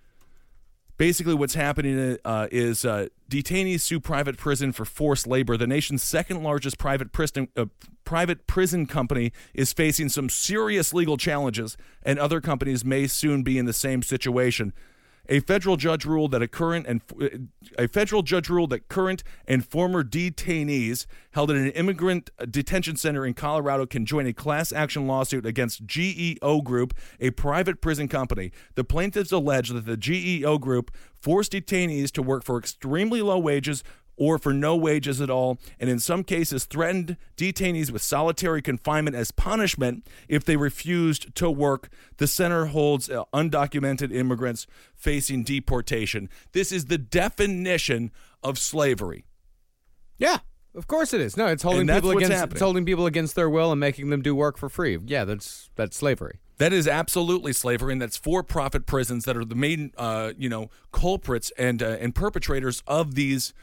basically 0.98 1.35
what's 1.35 1.54
happening 1.54 2.18
uh, 2.24 2.48
is 2.50 2.85
uh, 2.85 3.07
detainees 3.31 3.81
sue 3.81 4.00
private 4.00 4.37
prison 4.37 4.72
for 4.72 4.85
forced 4.85 5.26
labor. 5.26 5.57
The 5.57 5.66
nation's 5.66 6.02
second 6.02 6.42
largest 6.42 6.76
private 6.76 7.12
prison 7.12 7.48
uh, 7.57 7.66
private 8.04 8.46
prison 8.46 8.87
company 8.87 9.33
is 9.54 9.72
facing 9.72 10.11
some 10.11 10.28
serious 10.28 10.92
legal 10.92 11.16
challenges, 11.16 11.78
and 12.02 12.18
other 12.18 12.40
companies 12.40 12.85
may 12.85 13.07
soon 13.07 13.42
be 13.42 13.57
in 13.57 13.64
the 13.64 13.72
same 13.72 14.02
situation. 14.02 14.74
A 15.30 15.40
federal 15.40 15.76
judge 15.76 16.06
ruled 16.06 16.30
that 16.30 16.40
a 16.40 16.48
current 16.48 16.86
and 16.86 17.02
a 17.76 17.86
federal 17.86 18.22
judge 18.22 18.48
ruled 18.48 18.70
that 18.70 18.88
current 18.88 19.22
and 19.46 19.64
former 19.64 20.02
detainees 20.02 21.04
held 21.32 21.50
at 21.50 21.56
an 21.56 21.70
immigrant 21.72 22.30
detention 22.50 22.96
center 22.96 23.26
in 23.26 23.34
Colorado 23.34 23.84
can 23.84 24.06
join 24.06 24.26
a 24.26 24.32
class 24.32 24.72
action 24.72 25.06
lawsuit 25.06 25.44
against 25.44 25.84
GEO 25.84 26.62
Group, 26.62 26.94
a 27.20 27.30
private 27.30 27.82
prison 27.82 28.08
company. 28.08 28.52
The 28.74 28.84
plaintiffs 28.84 29.30
allege 29.30 29.68
that 29.68 29.84
the 29.84 29.98
GEO 29.98 30.56
Group 30.56 30.90
forced 31.20 31.52
detainees 31.52 32.10
to 32.12 32.22
work 32.22 32.42
for 32.42 32.58
extremely 32.58 33.20
low 33.20 33.38
wages 33.38 33.84
or 34.18 34.38
for 34.38 34.52
no 34.52 34.76
wages 34.76 35.20
at 35.20 35.31
all, 35.31 35.59
and 35.78 35.88
in 35.88 35.98
some 35.98 36.24
cases 36.24 36.64
threatened 36.64 37.16
detainees 37.37 37.90
with 37.90 38.02
solitary 38.02 38.61
confinement 38.61 39.16
as 39.16 39.31
punishment 39.31 40.07
if 40.28 40.44
they 40.44 40.57
refused 40.57 41.35
to 41.37 41.50
work. 41.50 41.88
The 42.16 42.26
center 42.26 42.66
holds 42.66 43.09
uh, 43.09 43.24
undocumented 43.33 44.12
immigrants 44.14 44.66
facing 44.94 45.44
deportation. 45.44 46.28
This 46.52 46.72
is 46.72 46.87
the 46.87 46.98
definition 46.98 48.11
of 48.42 48.59
slavery. 48.59 49.24
Yeah, 50.18 50.38
of 50.74 50.87
course 50.87 51.14
it 51.14 51.20
is. 51.20 51.37
No, 51.37 51.46
it's 51.46 51.62
holding 51.62 51.87
people 51.87 52.11
against 52.11 52.33
happening. 52.33 52.57
it's 52.57 52.61
holding 52.61 52.85
people 52.85 53.07
against 53.07 53.35
their 53.37 53.48
will 53.48 53.70
and 53.72 53.81
making 53.81 54.11
them 54.11 54.22
do 54.22 54.35
work 54.35 54.59
for 54.59 54.68
free. 54.68 54.98
Yeah, 55.07 55.24
that's 55.24 55.70
that's 55.76 55.96
slavery. 55.96 56.40
That 56.59 56.72
is 56.72 56.88
absolutely 56.88 57.52
slavery, 57.52 57.92
and 57.92 58.02
that's 58.02 58.16
for-profit 58.16 58.85
prisons 58.85 59.24
that 59.26 59.37
are 59.37 59.44
the 59.44 59.54
main, 59.54 59.92
uh, 59.96 60.33
you 60.37 60.48
know, 60.48 60.70
culprits 60.90 61.52
and 61.57 61.81
uh, 61.81 61.96
and 62.00 62.14
perpetrators 62.14 62.83
of 62.87 63.14
these, 63.14 63.54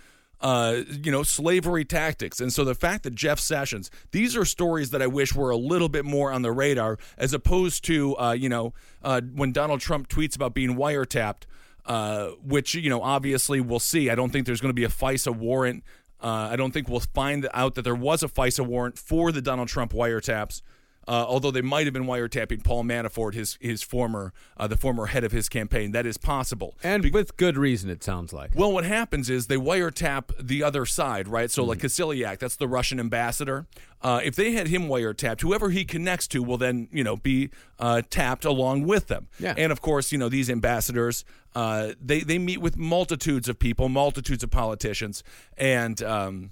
uh, 0.46 0.84
you 1.04 1.12
know, 1.12 1.24
slavery 1.24 1.84
tactics. 1.84 2.40
And 2.40 2.54
so 2.54 2.64
the 2.64 2.76
fact 2.76 3.02
that 3.06 3.16
Jeff 3.16 3.40
Sessions, 3.40 3.90
these 4.12 4.38
are 4.38 4.46
stories 4.46 4.92
that 4.92 5.02
I 5.02 5.08
wish 5.08 5.34
were 5.34 5.50
a 5.50 5.58
little 5.58 5.90
bit 5.90 6.06
more 6.06 6.32
on 6.32 6.44
the 6.44 6.52
radar, 6.52 7.00
as 7.18 7.34
opposed 7.34 7.84
to, 7.86 8.16
uh, 8.20 8.34
you 8.34 8.48
know, 8.48 8.72
uh, 9.02 9.22
when 9.34 9.52
Donald 9.52 9.80
Trump 9.80 10.08
tweets 10.08 10.36
about 10.36 10.54
being 10.54 10.76
wiretapped, 10.76 11.46
uh, 11.88 12.28
which 12.44 12.76
you 12.76 12.92
know, 12.92 13.02
obviously 13.02 13.60
we'll 13.60 13.80
see. 13.80 14.12
I 14.12 14.14
don't 14.14 14.30
think 14.30 14.46
there's 14.46 14.62
going 14.62 14.70
to 14.70 14.76
be 14.76 14.84
a 14.84 14.88
FISA 14.90 15.36
warrant. 15.36 15.84
Uh, 16.22 16.50
I 16.52 16.56
don't 16.56 16.72
think 16.72 16.90
we'll 16.90 17.00
find 17.00 17.50
out 17.52 17.74
that 17.74 17.82
there 17.82 17.96
was 17.96 18.22
a 18.22 18.28
FISA 18.28 18.68
warrant 18.68 19.00
for 19.00 19.32
the 19.32 19.42
Donald 19.42 19.68
Trump 19.68 19.94
wiretaps. 19.94 20.62
Uh, 21.08 21.24
although 21.28 21.52
they 21.52 21.62
might 21.62 21.86
have 21.86 21.94
been 21.94 22.06
wiretapping 22.06 22.64
Paul 22.64 22.84
Manafort, 22.84 23.36
his 23.36 23.58
his 23.62 23.84
former 23.84 24.34
uh, 24.58 24.66
the 24.68 24.76
former 24.78 25.06
head 25.06 25.24
of 25.24 25.32
his 25.32 25.48
campaign, 25.50 25.92
that 25.92 26.06
is 26.06 26.18
possible. 26.18 26.76
And 26.84 27.14
with 27.14 27.38
good 27.38 27.58
reason, 27.58 27.90
it 27.92 28.04
sounds 28.04 28.34
like. 28.34 28.52
Well, 28.56 28.72
what 28.72 28.86
happens 28.86 29.30
is 29.30 29.46
they 29.48 29.56
wiretap 29.58 30.32
the 30.40 30.64
other 30.64 30.86
side, 30.86 31.28
right? 31.28 31.52
So, 31.52 31.62
Mm-hmm. 31.62 31.70
like 31.70 31.80
Kislyak, 31.80 32.40
that's 32.40 32.56
the 32.56 32.68
Russian 32.68 33.00
ambassador. 33.00 33.68
Uh, 34.02 34.20
if 34.24 34.36
they 34.36 34.52
had 34.54 34.68
him 34.68 34.84
wiretapped, 34.88 35.42
whoever 35.42 35.70
he 35.70 35.86
connects 35.86 36.28
to 36.30 36.42
will 36.44 36.58
then, 36.58 36.88
you 36.92 37.04
know, 37.04 37.16
be 37.18 37.50
uh, 37.80 38.02
tapped 38.10 38.46
along 38.46 38.86
with 38.86 39.08
them. 39.08 39.28
Yeah. 39.40 39.54
And 39.58 39.72
of 39.72 39.82
course, 39.82 40.12
you 40.12 40.18
know, 40.18 40.30
these 40.30 40.50
ambassadors, 40.50 41.24
uh, 41.56 41.94
they 42.02 42.22
they 42.22 42.40
meet 42.40 42.62
with 42.62 42.78
multitudes 42.78 43.48
of 43.48 43.60
people, 43.60 43.90
multitudes 43.90 44.44
of 44.44 44.50
politicians, 44.52 45.24
and 45.58 46.02
um, 46.02 46.52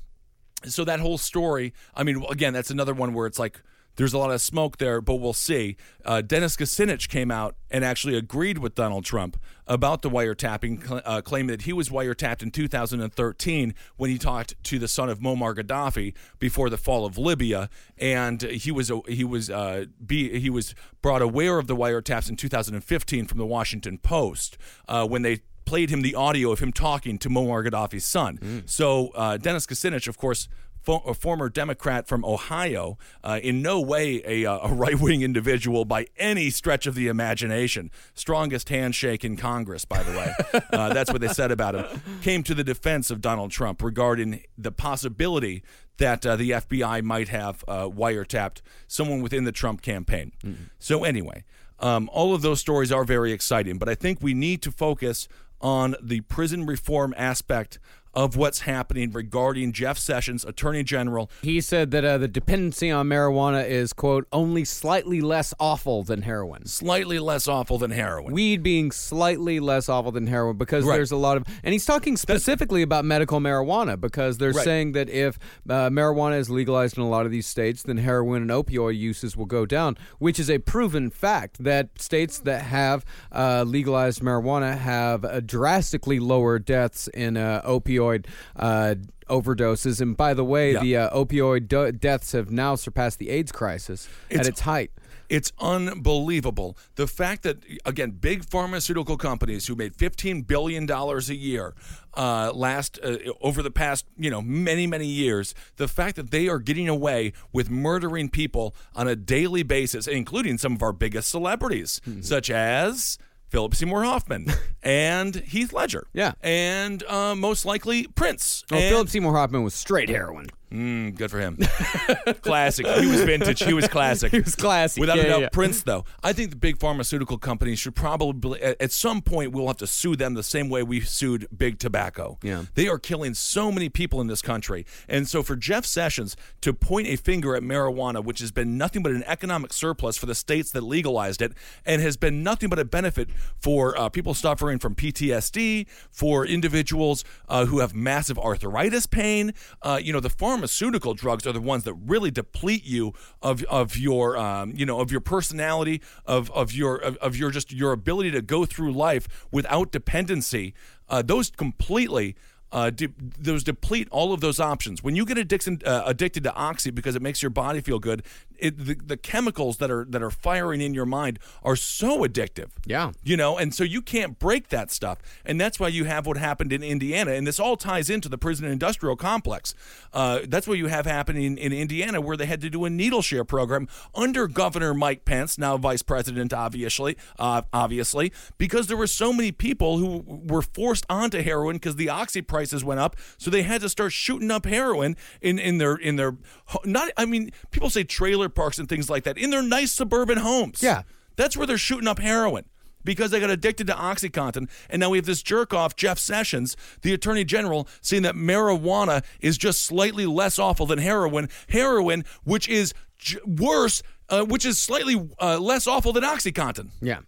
so 0.65 0.83
that 0.85 0.99
whole 0.99 1.17
story. 1.17 1.73
I 1.95 2.03
mean, 2.03 2.23
again, 2.29 2.53
that's 2.53 2.69
another 2.71 2.93
one 2.93 3.13
where 3.15 3.25
it's 3.25 3.39
like. 3.39 3.61
There's 3.95 4.13
a 4.13 4.17
lot 4.17 4.31
of 4.31 4.41
smoke 4.41 4.77
there, 4.77 5.01
but 5.01 5.15
we'll 5.15 5.33
see. 5.33 5.77
Uh, 6.03 6.21
Dennis 6.21 6.55
Kucinich 6.55 7.09
came 7.09 7.29
out 7.29 7.55
and 7.69 7.85
actually 7.85 8.17
agreed 8.17 8.57
with 8.57 8.75
Donald 8.75 9.05
Trump 9.05 9.37
about 9.67 10.01
the 10.01 10.09
wiretapping, 10.09 10.85
cl- 10.85 11.01
uh, 11.05 11.21
claiming 11.21 11.47
that 11.47 11.63
he 11.63 11.73
was 11.73 11.89
wiretapped 11.89 12.41
in 12.41 12.51
2013 12.51 13.73
when 13.97 14.09
he 14.09 14.17
talked 14.17 14.55
to 14.63 14.79
the 14.79 14.87
son 14.87 15.09
of 15.09 15.19
Muammar 15.19 15.55
Gaddafi 15.55 16.13
before 16.39 16.69
the 16.69 16.77
fall 16.77 17.05
of 17.05 17.17
Libya, 17.17 17.69
and 17.97 18.41
he 18.41 18.71
was 18.71 18.91
he 19.07 19.23
was 19.23 19.49
uh, 19.49 19.85
be, 20.05 20.39
he 20.39 20.49
was 20.49 20.73
brought 21.01 21.21
aware 21.21 21.59
of 21.59 21.67
the 21.67 21.75
wiretaps 21.75 22.29
in 22.29 22.35
2015 22.35 23.25
from 23.25 23.37
the 23.37 23.45
Washington 23.45 23.97
Post 23.97 24.57
uh, 24.87 25.05
when 25.07 25.21
they 25.21 25.41
played 25.65 25.89
him 25.89 26.01
the 26.01 26.13
audio 26.15 26.51
of 26.51 26.59
him 26.59 26.73
talking 26.73 27.17
to 27.17 27.29
Muammar 27.29 27.65
Gaddafi's 27.65 28.03
son. 28.05 28.63
So 28.65 29.09
uh, 29.15 29.37
Dennis 29.37 29.65
Kucinich, 29.65 30.07
of 30.09 30.17
course, 30.17 30.49
fo- 30.83 30.99
a 30.99 31.13
former 31.13 31.49
Democrat 31.49 32.07
from 32.07 32.23
Ohio, 32.25 32.97
uh, 33.23 33.39
in 33.41 33.61
no 33.61 33.79
way 33.79 34.21
a, 34.25 34.45
uh, 34.45 34.67
a 34.67 34.73
right 34.73 34.99
wing 34.99 35.21
individual 35.21 35.85
by 35.85 36.07
any 36.17 36.49
stretch 36.49 36.85
of 36.85 36.95
the 36.95 37.07
imagination. 37.07 37.89
Strongest 38.13 38.69
handshake 38.69 39.23
in 39.23 39.37
Congress, 39.37 39.85
by 39.85 40.03
the 40.03 40.11
way. 40.11 40.61
uh, 40.73 40.93
that's 40.93 41.11
what 41.11 41.21
they 41.21 41.27
said 41.29 41.51
about 41.51 41.75
him. 41.75 42.01
Came 42.21 42.43
to 42.43 42.53
the 42.53 42.63
defense 42.63 43.09
of 43.09 43.21
Donald 43.21 43.51
Trump 43.51 43.81
regarding 43.81 44.43
the 44.57 44.71
possibility 44.71 45.63
that 45.97 46.25
uh, 46.25 46.35
the 46.35 46.51
FBI 46.51 47.03
might 47.03 47.29
have 47.29 47.63
uh, 47.67 47.87
wiretapped 47.87 48.61
someone 48.87 49.21
within 49.21 49.43
the 49.43 49.51
Trump 49.51 49.81
campaign. 49.81 50.31
So, 50.79 51.03
anyway. 51.03 51.43
Um, 51.79 52.09
all 52.13 52.33
of 52.33 52.41
those 52.41 52.61
stories 52.61 52.93
are 52.93 53.03
very 53.03 53.33
exciting, 53.33 53.77
but 53.77 53.89
I 53.89 53.95
think 53.95 54.19
we 54.21 54.33
need 54.33 54.61
to 54.61 54.71
focus 54.71 55.27
on 55.59 55.95
the 56.01 56.21
prison 56.21 56.65
reform 56.65 57.13
aspect 57.17 57.79
of 58.13 58.35
what's 58.35 58.61
happening 58.61 59.11
regarding 59.11 59.71
Jeff 59.71 59.97
Sessions, 59.97 60.45
Attorney 60.45 60.83
General. 60.83 61.29
He 61.41 61.61
said 61.61 61.91
that 61.91 62.05
uh, 62.05 62.17
the 62.17 62.27
dependency 62.27 62.91
on 62.91 63.07
marijuana 63.07 63.67
is, 63.67 63.93
quote, 63.93 64.27
only 64.31 64.65
slightly 64.65 65.21
less 65.21 65.53
awful 65.59 66.03
than 66.03 66.21
heroin. 66.21 66.65
Slightly 66.65 67.19
less 67.19 67.47
awful 67.47 67.77
than 67.77 67.91
heroin. 67.91 68.31
Weed 68.33 68.61
being 68.63 68.91
slightly 68.91 69.59
less 69.59 69.89
awful 69.89 70.11
than 70.11 70.27
heroin 70.27 70.57
because 70.57 70.85
Right. 70.85 70.95
there's 70.97 71.11
a 71.11 71.17
lot 71.17 71.37
of. 71.37 71.43
And 71.63 71.73
he's 71.73 71.85
talking 71.85 72.17
specifically 72.17 72.81
about 72.81 73.05
medical 73.05 73.39
marijuana 73.39 73.99
because 73.99 74.37
they're 74.37 74.51
Right. 74.51 74.63
saying 74.63 74.91
that 74.93 75.09
if 75.09 75.39
uh, 75.69 75.89
marijuana 75.89 76.37
is 76.37 76.49
legalized 76.49 76.97
in 76.97 77.03
a 77.03 77.09
lot 77.09 77.25
of 77.25 77.31
these 77.31 77.47
states, 77.47 77.83
then 77.83 77.97
heroin 77.97 78.41
and 78.43 78.51
opioid 78.51 78.97
uses 78.97 79.35
will 79.35 79.45
go 79.45 79.65
down, 79.65 79.97
which 80.19 80.39
is 80.39 80.49
a 80.49 80.59
proven 80.59 81.09
fact 81.09 81.63
that 81.63 81.89
states 81.99 82.37
that 82.39 82.61
have 82.63 83.03
uh, 83.31 83.63
legalized 83.65 84.21
marijuana 84.21 84.77
have 84.77 85.25
uh, 85.25 85.39
drastically 85.39 86.19
lower 86.19 86.59
deaths 86.59 87.07
in 87.13 87.37
uh, 87.37 87.61
opioid. 88.03 88.25
Uh, 88.55 88.95
overdoses 89.29 90.01
and 90.01 90.17
by 90.17 90.33
the 90.33 90.43
way 90.43 90.73
Yeah. 90.73 90.81
the 90.81 90.97
uh, 90.97 91.17
opioid 91.17 91.69
do- 91.69 91.91
deaths 91.93 92.33
have 92.33 92.51
now 92.51 92.75
surpassed 92.75 93.19
the 93.19 93.29
aids 93.29 93.51
crisis 93.53 94.07
at 94.29 94.33
It's- 94.41 94.47
its 94.47 94.59
height 94.61 94.91
It's 95.29 95.51
unbelievable. 95.59 96.77
The 96.95 97.07
fact 97.07 97.43
that, 97.43 97.57
again, 97.85 98.11
big 98.11 98.43
pharmaceutical 98.45 99.17
companies 99.17 99.65
who 99.67 99.75
made 99.75 99.95
$15 99.95 100.45
billion 100.45 100.87
a 100.91 101.19
year 101.33 101.73
uh, 102.15 102.51
last 102.53 102.99
uh, 103.01 103.17
over 103.41 103.63
the 103.63 103.71
past, 103.71 104.05
you 104.17 104.29
know, 104.29 104.41
many, 104.41 104.85
many 104.85 105.07
years, 105.07 105.55
the 105.77 105.87
fact 105.87 106.17
that 106.17 106.29
they 106.31 106.47
are 106.49 106.59
getting 106.59 106.87
away 106.89 107.31
with 107.51 107.69
murdering 107.69 108.29
people 108.29 108.75
on 108.95 109.07
a 109.07 109.15
daily 109.15 109.63
basis, 109.63 110.07
including 110.07 110.57
some 110.57 110.73
of 110.73 110.83
our 110.83 110.93
biggest 110.93 111.29
celebrities, 111.29 112.01
Mm-hmm. 112.05 112.21
such 112.21 112.49
as 112.51 113.17
Philip 113.53 113.75
Seymour 113.75 114.03
Hoffman 114.03 114.47
and 114.83 115.35
Heath 115.35 115.73
Ledger. 115.73 116.07
Yeah. 116.11 116.31
And 116.41 117.03
uh, 117.03 117.35
most 117.35 117.65
likely 117.65 118.07
Prince. 118.07 118.63
oh, 118.71 118.75
and- 118.75 118.89
philip 118.89 119.09
seymour 119.09 119.35
hoffman 119.37 119.61
was 119.63 119.75
straight 119.75 120.09
heroin 120.09 120.47
Mm, 120.73 121.15
good 121.15 121.29
for 121.29 121.39
him. 121.39 121.57
classic. 122.41 122.87
He 122.87 123.05
was 123.05 123.21
vintage. 123.23 123.61
He 123.63 123.73
was 123.73 123.87
classic. 123.87 124.31
He 124.31 124.39
was 124.39 124.55
classic. 124.55 124.99
Without 124.99 125.17
Yeah, 125.17 125.23
a 125.23 125.27
doubt, 125.27 125.41
yeah. 125.41 125.49
Prince, 125.49 125.83
though. 125.83 126.03
I 126.23 126.33
think 126.33 126.49
the 126.49 126.55
big 126.55 126.79
pharmaceutical 126.79 127.37
companies 127.37 127.77
should 127.77 127.95
probably, 127.95 128.59
at 128.61 128.91
some 128.91 129.21
point, 129.21 129.51
we'll 129.51 129.67
have 129.67 129.77
to 129.77 129.87
sue 129.87 130.15
them 130.15 130.33
the 130.33 130.41
same 130.41 130.69
way 130.69 130.81
we 130.81 131.01
sued 131.01 131.47
big 131.55 131.77
tobacco. 131.77 132.39
Yeah. 132.41 132.63
They 132.73 132.87
are 132.87 132.97
killing 132.97 133.35
so 133.35 133.71
many 133.71 133.87
people 133.89 134.19
in 134.19 134.25
this 134.27 134.41
country. 134.41 134.85
And 135.07 135.27
so 135.27 135.43
for 135.43 135.55
Jeff 135.55 135.85
Sessions 135.85 136.35
to 136.61 136.73
point 136.73 137.07
a 137.07 137.17
finger 137.17 137.55
at 137.55 137.61
marijuana, 137.61 138.23
which 138.23 138.39
has 138.39 138.51
been 138.51 138.75
nothing 138.75 139.03
but 139.03 139.11
an 139.11 139.23
economic 139.27 139.73
surplus 139.73 140.17
for 140.17 140.25
the 140.25 140.35
states 140.35 140.71
that 140.71 140.81
legalized 140.81 141.41
it, 141.43 141.53
and 141.85 142.01
has 142.01 142.17
been 142.17 142.41
nothing 142.41 142.69
but 142.69 142.79
a 142.79 142.85
benefit 142.85 143.29
for 143.61 143.95
uh, 143.95 144.09
people 144.09 144.33
suffering 144.33 144.79
from 144.79 144.95
PTSD, 144.95 145.85
for 146.09 146.47
individuals 146.47 147.23
uh, 147.47 147.65
who 147.67 147.77
have 147.79 147.93
massive 147.93 148.39
arthritis 148.39 149.05
pain, 149.05 149.53
uh, 149.83 149.99
you 150.01 150.11
know, 150.11 150.19
the 150.19 150.29
pharma 150.29 150.62
pharmaceutical 150.63 151.13
drugs 151.13 151.45
are 151.45 151.51
the 151.51 151.59
ones 151.59 151.83
that 151.83 151.93
really 151.93 152.31
deplete 152.31 152.85
you 152.85 153.13
of 153.41 153.63
of 153.63 153.97
your 153.97 154.37
um, 154.37 154.71
you 154.77 154.85
know 154.85 155.01
of 155.01 155.11
your 155.11 155.19
personality 155.19 156.01
of 156.25 156.49
of 156.51 156.71
your 156.71 156.95
of, 156.95 157.17
of 157.17 157.35
your 157.35 157.51
just 157.51 157.73
your 157.73 157.91
ability 157.91 158.31
to 158.31 158.41
go 158.41 158.63
through 158.63 158.93
life 158.93 159.27
without 159.51 159.91
dependency. 159.91 160.73
Uh, 161.09 161.21
those 161.21 161.51
completely 161.51 162.33
uh, 162.71 162.89
de- 162.89 163.13
those 163.17 163.61
deplete 163.61 164.07
all 164.09 164.31
of 164.31 164.39
those 164.39 164.61
options. 164.61 165.03
When 165.03 165.17
you 165.17 165.25
get 165.25 165.37
uh, 165.37 166.03
addicted 166.05 166.43
to 166.45 166.53
oxy 166.53 166.91
because 166.91 167.17
it 167.17 167.21
makes 167.21 167.41
your 167.41 167.49
body 167.49 167.81
feel 167.81 167.99
good, 167.99 168.23
it, 168.59 168.77
the, 168.77 168.95
the 168.95 169.17
chemicals 169.17 169.77
that 169.77 169.91
are 169.91 170.05
that 170.09 170.21
are 170.21 170.31
firing 170.31 170.81
in 170.81 170.93
your 170.93 171.05
mind 171.05 171.39
are 171.63 171.75
so 171.75 172.19
addictive. 172.25 172.69
Yeah. 172.85 173.11
you 173.23 173.37
know, 173.37 173.57
and 173.57 173.73
so 173.73 173.83
you 173.83 174.01
can't 174.01 174.39
break 174.39 174.69
that 174.69 174.91
stuff, 174.91 175.19
and 175.45 175.59
that's 175.59 175.79
why 175.79 175.87
you 175.87 176.05
have 176.05 176.25
what 176.25 176.37
happened 176.37 176.73
in 176.73 176.83
Indiana, 176.83 177.31
and 177.31 177.45
this 177.47 177.59
all 177.59 177.77
ties 177.77 178.09
into 178.09 178.29
the 178.29 178.37
prison 178.37 178.65
industrial 178.65 179.15
complex. 179.15 179.73
Uh, 180.11 180.39
that's 180.47 180.67
what 180.67 180.77
you 180.77 180.87
have 180.87 181.05
happening 181.05 181.43
in, 181.43 181.57
in 181.57 181.73
Indiana, 181.73 182.21
where 182.21 182.37
they 182.37 182.45
had 182.45 182.61
to 182.61 182.69
do 182.69 182.85
a 182.85 182.89
needle 182.89 183.21
share 183.21 183.43
program 183.43 183.87
under 184.13 184.47
Governor 184.47 184.93
Mike 184.93 185.25
Pence, 185.25 185.57
now 185.57 185.77
Vice 185.77 186.01
President, 186.01 186.53
obviously, 186.53 187.17
uh, 187.39 187.63
obviously, 187.71 188.31
because 188.57 188.87
there 188.87 188.97
were 188.97 189.07
so 189.07 189.33
many 189.33 189.51
people 189.51 189.97
who 189.97 190.23
were 190.27 190.61
forced 190.61 191.05
onto 191.09 191.41
heroin 191.41 191.75
because 191.77 191.95
the 191.95 192.09
oxy 192.09 192.41
prices 192.41 192.83
went 192.83 192.99
up, 192.99 193.15
so 193.37 193.49
they 193.49 193.63
had 193.63 193.81
to 193.81 193.89
start 193.89 194.11
shooting 194.11 194.51
up 194.51 194.65
heroin 194.65 195.15
in 195.41 195.59
in 195.59 195.77
their 195.77 195.95
in 195.95 196.15
their 196.15 196.37
not. 196.85 197.11
I 197.17 197.25
mean, 197.25 197.51
people 197.71 197.89
say 197.89 198.03
trailer 198.03 198.42
parks 198.49 198.79
and 198.79 198.87
things 198.89 199.09
like 199.09 199.23
that 199.23 199.37
in 199.37 199.49
their 199.49 199.61
nice 199.63 199.91
suburban 199.91 200.37
homes. 200.39 200.81
Yeah. 200.83 201.03
that's 201.35 201.55
where 201.57 201.65
they're 201.67 201.77
shooting 201.77 202.07
up 202.07 202.19
heroin. 202.19 202.65
Because 203.05 203.31
they 203.31 203.41
got 203.41 203.49
addicted 203.49 203.87
to 203.87 203.93
OxyContin. 203.93 204.69
And 204.89 204.99
now 205.01 205.09
we 205.09 205.17
have 205.17 205.25
this 205.25 205.41
jerk 205.43 205.73
off, 205.73 205.97
Jeff 205.97 206.17
Sessions, 206.17 206.77
the 207.01 207.13
Attorney 207.13 207.43
General, 207.43 207.85
saying 207.99 208.23
that 208.23 208.35
marijuana 208.35 209.25
is 209.41 209.57
just 209.57 209.83
slightly 209.83 210.25
less 210.25 210.57
awful 210.57 210.85
than 210.85 210.99
heroin. 210.99 211.49
Heroin, 211.67 212.23
which 212.45 212.69
is 212.69 212.93
j- 213.17 213.39
worse, 213.45 214.03
uh, 214.29 214.45
which 214.45 214.65
is 214.65 214.77
slightly 214.77 215.21
uh, 215.41 215.59
less 215.59 215.85
awful 215.85 216.13
than 216.13 216.23
OxyContin. 216.23 216.91
Yeah. 217.01 217.19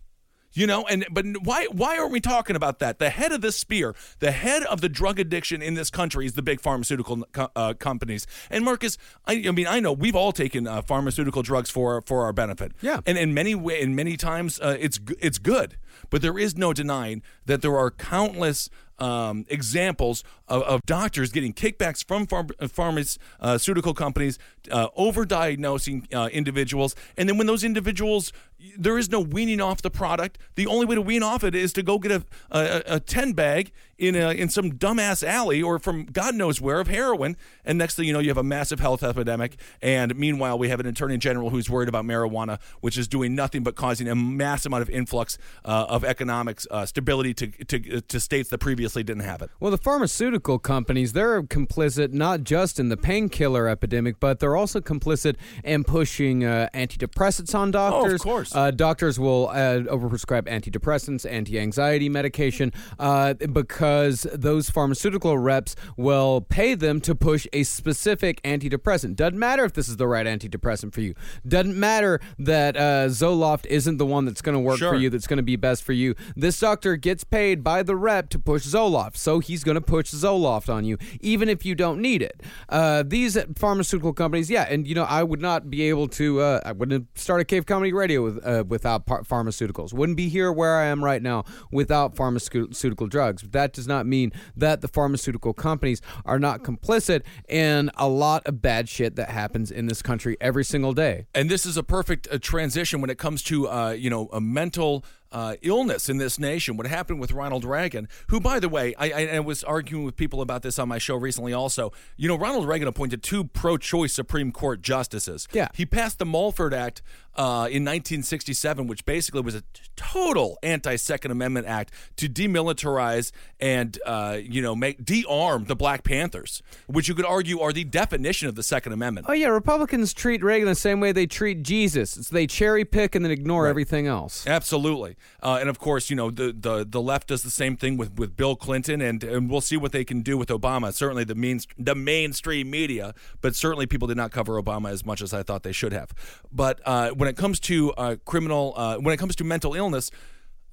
You 0.56 0.68
know, 0.68 0.86
and 0.88 1.06
but 1.12 1.26
why 1.44 1.66
why 1.66 1.98
aren't 1.98 2.14
we 2.14 2.22
talking 2.22 2.56
about 2.56 2.80
that? 2.80 2.98
The 2.98 3.10
head 3.10 3.34
of 3.34 3.42
this 3.42 3.58
spear, 3.58 3.94
the 4.20 4.32
head 4.32 4.64
of 4.64 4.80
the 4.80 4.88
drug 4.88 5.20
addiction 5.20 5.62
in 5.62 5.74
this 5.74 5.90
country 5.90 6.26
is 6.26 6.34
the 6.34 6.42
big 6.42 6.62
pharmaceutical 6.62 7.26
co- 7.34 7.52
uh, 7.58 7.74
companies. 7.74 8.26
And 8.50 8.64
Marcus, 8.64 8.98
I, 9.26 9.44
I 9.48 9.52
mean, 9.52 9.68
I 9.68 9.82
know 9.82 9.92
we've 9.92 10.16
all 10.16 10.32
taken 10.32 10.66
uh, 10.66 10.82
pharmaceutical 10.82 11.42
drugs 11.42 11.70
for 11.70 12.02
for 12.02 12.24
our 12.24 12.32
benefit. 12.32 12.72
Yeah. 12.82 13.02
and 13.06 13.18
in 13.18 13.34
many 13.34 13.54
way, 13.54 13.82
in 13.82 13.96
many 13.96 14.16
times, 14.16 14.60
uh, 14.62 14.78
it's 14.80 14.98
it's 15.20 15.40
good. 15.40 15.78
But 16.10 16.22
there 16.22 16.40
is 16.40 16.56
no 16.56 16.72
denying 16.74 17.22
that 17.46 17.62
there 17.62 17.78
are 17.78 17.92
countless 17.92 18.70
um, 19.00 19.46
examples 19.50 20.24
of, 20.48 20.62
of 20.64 20.82
doctors 20.86 21.32
getting 21.32 21.54
kickbacks 21.54 22.06
from 22.06 22.28
pharm- 22.28 22.52
uh, 22.60 22.68
pharmaceutical 22.68 23.94
companies, 23.94 24.40
uh, 24.72 24.90
overdiagnosing 24.98 26.14
uh, 26.14 26.30
individuals, 26.32 26.96
and 27.18 27.28
then 27.28 27.38
when 27.38 27.48
those 27.48 27.64
individuals, 27.64 28.32
there 28.78 28.98
is 28.98 29.10
no 29.10 29.20
weaning 29.20 29.62
off 29.62 29.82
the 29.82 29.92
product. 29.92 30.38
The 30.56 30.68
only 30.68 30.86
way 30.86 30.96
to 30.96 31.02
wean 31.02 31.24
off 31.24 31.44
it 31.44 31.56
is 31.56 31.74
to 31.74 31.84
go 31.84 32.00
get 32.00 32.12
a 32.12 32.24
a, 32.52 32.96
a 32.96 33.00
ten 33.00 33.34
bag 33.34 33.72
in 33.98 34.16
a, 34.16 34.32
in 34.32 34.50
some 34.50 34.74
dumbass 34.74 35.26
alley 35.26 35.62
or 35.62 35.80
from 35.80 36.04
God 36.06 36.36
knows 36.36 36.60
where 36.60 36.82
of 36.82 36.88
heroin, 36.88 37.38
and 37.64 37.78
next 37.78 37.96
thing 37.96 38.06
you 38.06 38.14
know, 38.14 38.20
you 38.20 38.30
have 38.30 38.38
a 38.38 38.44
massive 38.44 38.80
health 38.82 39.04
epidemic. 39.04 39.58
And 39.82 40.16
meanwhile, 40.18 40.60
we 40.60 40.68
have 40.70 40.82
an 40.82 40.86
attorney 40.86 41.18
general 41.18 41.50
who's 41.50 41.70
worried 41.70 41.88
about 41.88 42.04
marijuana, 42.04 42.60
which 42.82 42.98
is 42.98 43.08
doing 43.08 43.36
nothing 43.36 43.64
but 43.64 43.76
causing 43.76 44.10
a 44.10 44.16
massive 44.16 44.72
amount 44.72 44.82
of 44.82 44.90
influx 44.90 45.38
uh, 45.64 45.86
of 45.88 46.04
economics 46.04 46.68
uh, 46.72 46.86
stability 46.86 47.34
to, 47.36 47.48
to 47.48 48.02
to 48.02 48.20
states 48.20 48.50
that 48.50 48.58
previously 48.58 49.04
didn't 49.04 49.24
have 49.24 49.42
it. 49.42 49.50
Well, 49.60 49.72
the 49.72 49.78
pharmaceutical 49.78 50.60
companies, 50.60 51.14
they're 51.14 51.44
complicit 51.44 52.12
not 52.12 52.44
just 52.44 52.80
in 52.80 52.90
the 52.90 52.98
painkiller 52.98 53.70
epidemic, 53.70 54.20
but 54.20 54.40
they're 54.40 54.58
also 54.58 54.82
complicit 54.82 55.36
in 55.64 55.84
pushing 55.84 56.44
uh, 56.44 56.70
antidepressants 56.74 57.56
on 57.56 57.72
doctors. 57.72 58.12
Oh, 58.12 58.16
of 58.16 58.22
course. 58.22 58.55
Uh, 58.56 58.72
doctors 58.72 59.20
will 59.20 59.50
uh, 59.50 59.80
overprescribe 59.92 60.44
antidepressants, 60.44 61.30
anti 61.30 61.60
anxiety 61.60 62.08
medication, 62.10 62.72
uh, 63.00 63.34
because 63.34 64.26
those 64.34 64.70
pharmaceutical 64.70 65.38
reps 65.38 65.76
will 65.98 66.40
pay 66.42 66.74
them 66.74 67.02
to 67.02 67.14
push 67.14 67.46
a 67.52 67.64
specific 67.64 68.42
antidepressant. 68.44 69.16
Doesn't 69.18 69.38
matter 69.38 69.66
if 69.66 69.74
this 69.74 69.90
is 69.90 69.98
the 69.98 70.08
right 70.08 70.26
antidepressant 70.26 70.94
for 70.94 71.02
you. 71.02 71.14
Doesn't 71.46 71.78
matter 71.78 72.22
that 72.40 72.78
uh, 72.78 73.08
Zoloft 73.08 73.66
isn't 73.66 73.98
the 73.98 74.06
one 74.06 74.24
that's 74.26 74.42
going 74.42 74.56
to 74.56 74.60
work 74.60 74.78
Sure. 74.80 74.92
for 74.94 74.96
you, 74.96 75.10
that's 75.10 75.28
going 75.28 75.38
to 75.38 75.44
be 75.44 75.58
best 75.58 75.84
for 75.84 75.94
you. 75.94 76.16
This 76.36 76.60
doctor 76.60 76.96
gets 76.96 77.24
paid 77.26 77.64
by 77.64 77.84
the 77.84 77.96
rep 77.96 78.30
to 78.30 78.40
push 78.40 78.66
Zoloft, 78.66 79.18
so 79.18 79.40
he's 79.40 79.64
going 79.64 79.76
to 79.76 79.82
push 79.82 80.14
Zoloft 80.14 80.74
on 80.74 80.86
you, 80.86 80.98
even 81.20 81.50
if 81.50 81.66
you 81.66 81.76
don't 81.76 82.02
need 82.02 82.22
it. 82.22 82.42
Uh, 82.70 83.04
these 83.06 83.38
pharmaceutical 83.58 84.14
companies, 84.14 84.50
yeah, 84.50 84.66
and 84.70 84.88
you 84.88 84.96
know, 84.96 85.04
I 85.04 85.24
would 85.24 85.42
not 85.42 85.70
be 85.70 85.84
able 85.90 86.08
to, 86.10 86.40
uh, 86.40 86.62
I 86.66 86.72
wouldn't 86.72 87.18
start 87.18 87.42
a 87.42 87.46
Cave 87.46 87.66
Comedy 87.66 87.92
Radio 87.92 88.24
with, 88.24 88.35
uh, 88.44 88.64
without 88.68 89.06
par- 89.06 89.24
pharmaceuticals. 89.24 89.94
Wouldn't 89.94 90.18
be 90.18 90.30
here 90.30 90.52
where 90.52 90.78
I 90.78 90.86
am 90.86 91.04
right 91.04 91.22
now 91.22 91.44
without 91.72 92.16
pharmaceutical 92.16 93.08
drugs. 93.08 93.42
But 93.44 93.52
that 93.54 93.74
does 93.74 93.88
not 93.88 94.06
mean 94.06 94.32
that 94.56 94.82
the 94.82 94.88
pharmaceutical 94.88 95.54
companies 95.54 96.02
are 96.26 96.40
not 96.40 96.64
complicit 96.64 97.22
in 97.48 97.92
a 97.96 98.08
lot 98.08 98.46
of 98.46 98.62
bad 98.62 98.90
shit 98.90 99.16
that 99.16 99.30
happens 99.30 99.72
in 99.72 99.86
this 99.88 100.02
country 100.02 100.38
every 100.42 100.64
single 100.64 100.94
day. 100.94 101.28
and 101.34 101.50
this 101.50 101.66
is 101.66 101.78
a 101.78 101.84
perfect 101.84 102.28
uh, 102.32 102.38
transition 102.40 103.02
when 103.02 103.10
it 103.10 103.18
comes 103.18 103.42
to 103.44 103.68
uh, 103.68 103.92
you 103.92 104.10
know 104.10 104.30
a 104.34 104.42
mental 104.42 105.04
uh, 105.32 105.56
illness 105.62 106.08
in 106.08 106.18
this 106.18 106.40
nation. 106.40 106.78
What 106.78 106.88
happened 106.88 107.20
with 107.20 107.34
Ronald 107.34 107.66
Reagan, 107.66 108.08
who, 108.28 108.40
by 108.40 108.60
the 108.60 108.70
way, 108.70 108.96
I, 108.98 109.12
I, 109.12 109.26
I 109.36 109.40
was 109.42 109.64
arguing 109.66 110.06
with 110.06 110.16
people 110.16 110.40
about 110.42 110.62
this 110.62 110.80
on 110.80 110.88
my 110.88 110.98
show 110.98 111.16
recently. 111.16 111.52
Also, 111.52 111.92
you 112.16 112.30
know, 112.30 112.38
Ronald 112.38 112.66
Reagan 112.68 112.88
appointed 112.88 113.22
two 113.22 113.44
pro-choice 113.44 114.14
Supreme 114.14 114.54
Court 114.54 114.82
justices. 114.82 115.48
Yeah. 115.52 115.68
he 115.74 115.86
passed 115.86 116.20
the 116.20 116.26
Mulford 116.26 116.74
Act 116.74 117.02
uh, 117.36 117.68
in 117.70 117.84
1967, 117.84 118.88
which 118.88 119.06
basically 119.06 119.42
was 119.42 119.56
a 119.56 119.64
total 119.96 120.58
anti-Second 120.64 121.32
Amendment 121.32 121.68
act 121.68 121.92
to 122.18 122.30
demilitarize 122.30 123.32
and 123.60 123.98
uh, 124.06 124.38
you 124.42 124.62
know 124.62 124.76
make 124.76 125.04
de-arm 125.04 125.66
the 125.66 125.76
Black 125.76 126.04
Panthers, 126.04 126.62
which 126.88 127.08
you 127.08 127.16
could 127.16 127.26
argue 127.26 127.60
are 127.60 127.74
the 127.74 127.84
definition 127.84 128.48
of 128.48 128.56
the 128.56 128.64
Second 128.64 128.94
Amendment. 128.94 129.28
Oh 129.30 129.34
yeah, 129.34 129.48
Republicans 129.48 130.14
treat 130.14 130.44
Reagan 130.44 130.68
the 130.68 130.76
same 130.76 131.00
way 131.00 131.12
they 131.12 131.26
treat 131.26 131.64
Jesus. 131.64 132.18
It's 132.18 132.30
they 132.30 132.48
cherry 132.48 132.86
pick 132.86 133.16
and 133.16 133.24
then 133.24 133.32
ignore 133.32 133.68
everything 133.68 134.08
else. 134.08 134.46
Absolutely, 134.48 135.16
uh, 135.42 135.58
and 135.60 135.70
of 135.70 135.80
course, 135.80 136.10
you 136.10 136.16
know 136.16 136.32
the, 136.32 136.54
the 136.58 136.86
the 136.88 137.02
left 137.02 137.28
does 137.28 137.44
the 137.44 137.50
same 137.50 137.78
thing 137.78 137.98
with, 137.98 138.18
with 138.18 138.36
Bill 138.36 138.56
Clinton, 138.56 139.02
and 139.02 139.24
and 139.24 139.50
we'll 139.50 139.62
see 139.62 139.78
what 139.78 139.92
they 139.92 140.04
can 140.04 140.22
do 140.22 140.38
with 140.38 140.50
Obama. 140.50 140.94
Certainly, 140.94 141.26
the 141.26 141.36
main 141.36 141.60
the 141.78 141.96
mainstream 141.96 142.70
media, 142.70 143.14
but 143.42 143.56
certainly 143.56 143.86
people 143.86 144.08
did 144.08 144.18
not 144.18 144.32
cover 144.32 144.62
Obama 144.62 144.92
as 144.92 145.06
much 145.06 145.22
as 145.22 145.34
I 145.34 145.44
thought 145.44 145.64
they 145.64 145.72
should 145.72 145.94
have. 145.94 146.12
But 146.52 146.80
uh, 146.86 147.12
when 147.12 147.25
it 147.28 147.38
comes 147.38 147.60
to 147.62 147.92
uh, 147.94 148.16
criminal, 148.26 148.74
uh, 148.76 148.98
when 148.98 149.14
it 149.14 149.18
comes 149.18 149.36
to 149.38 149.44
mental 149.44 149.74
illness. 149.74 150.12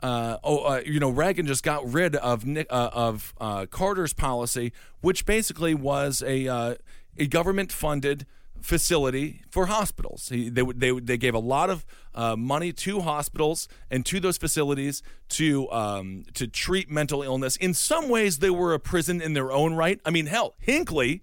Uh, 0.00 0.36
oh, 0.42 0.58
uh, 0.64 0.82
you 0.84 0.98
know, 0.98 1.10
Reagan 1.10 1.46
just 1.46 1.62
got 1.62 1.90
rid 1.90 2.16
of 2.16 2.44
uh, 2.48 2.64
of 2.70 3.34
uh, 3.40 3.66
Carter's 3.66 4.12
policy, 4.12 4.72
which 5.00 5.24
basically 5.24 5.74
was 5.74 6.22
a 6.26 6.76
a 7.16 7.26
government 7.26 7.70
funded 7.70 8.26
facility 8.62 9.42
for 9.50 9.66
hospitals. 9.66 10.28
He, 10.28 10.48
they 10.48 10.62
they 10.62 10.92
they 10.92 11.16
gave 11.16 11.34
a 11.34 11.40
lot 11.40 11.68
of 11.70 11.84
uh, 12.14 12.36
money 12.36 12.72
to 12.72 13.00
hospitals 13.00 13.68
and 13.90 14.06
to 14.06 14.20
those 14.20 14.38
facilities 14.38 15.02
to 15.30 15.70
um, 15.70 16.24
to 16.34 16.46
treat 16.46 16.90
mental 16.90 17.22
illness. 17.22 17.56
In 17.56 17.74
some 17.74 18.08
ways, 18.08 18.38
they 18.38 18.50
were 18.50 18.72
a 18.72 18.80
prison 18.80 19.20
in 19.20 19.34
their 19.34 19.52
own 19.52 19.74
right. 19.74 20.00
I 20.04 20.10
mean, 20.10 20.26
hell, 20.26 20.54
Hinckley. 20.58 21.22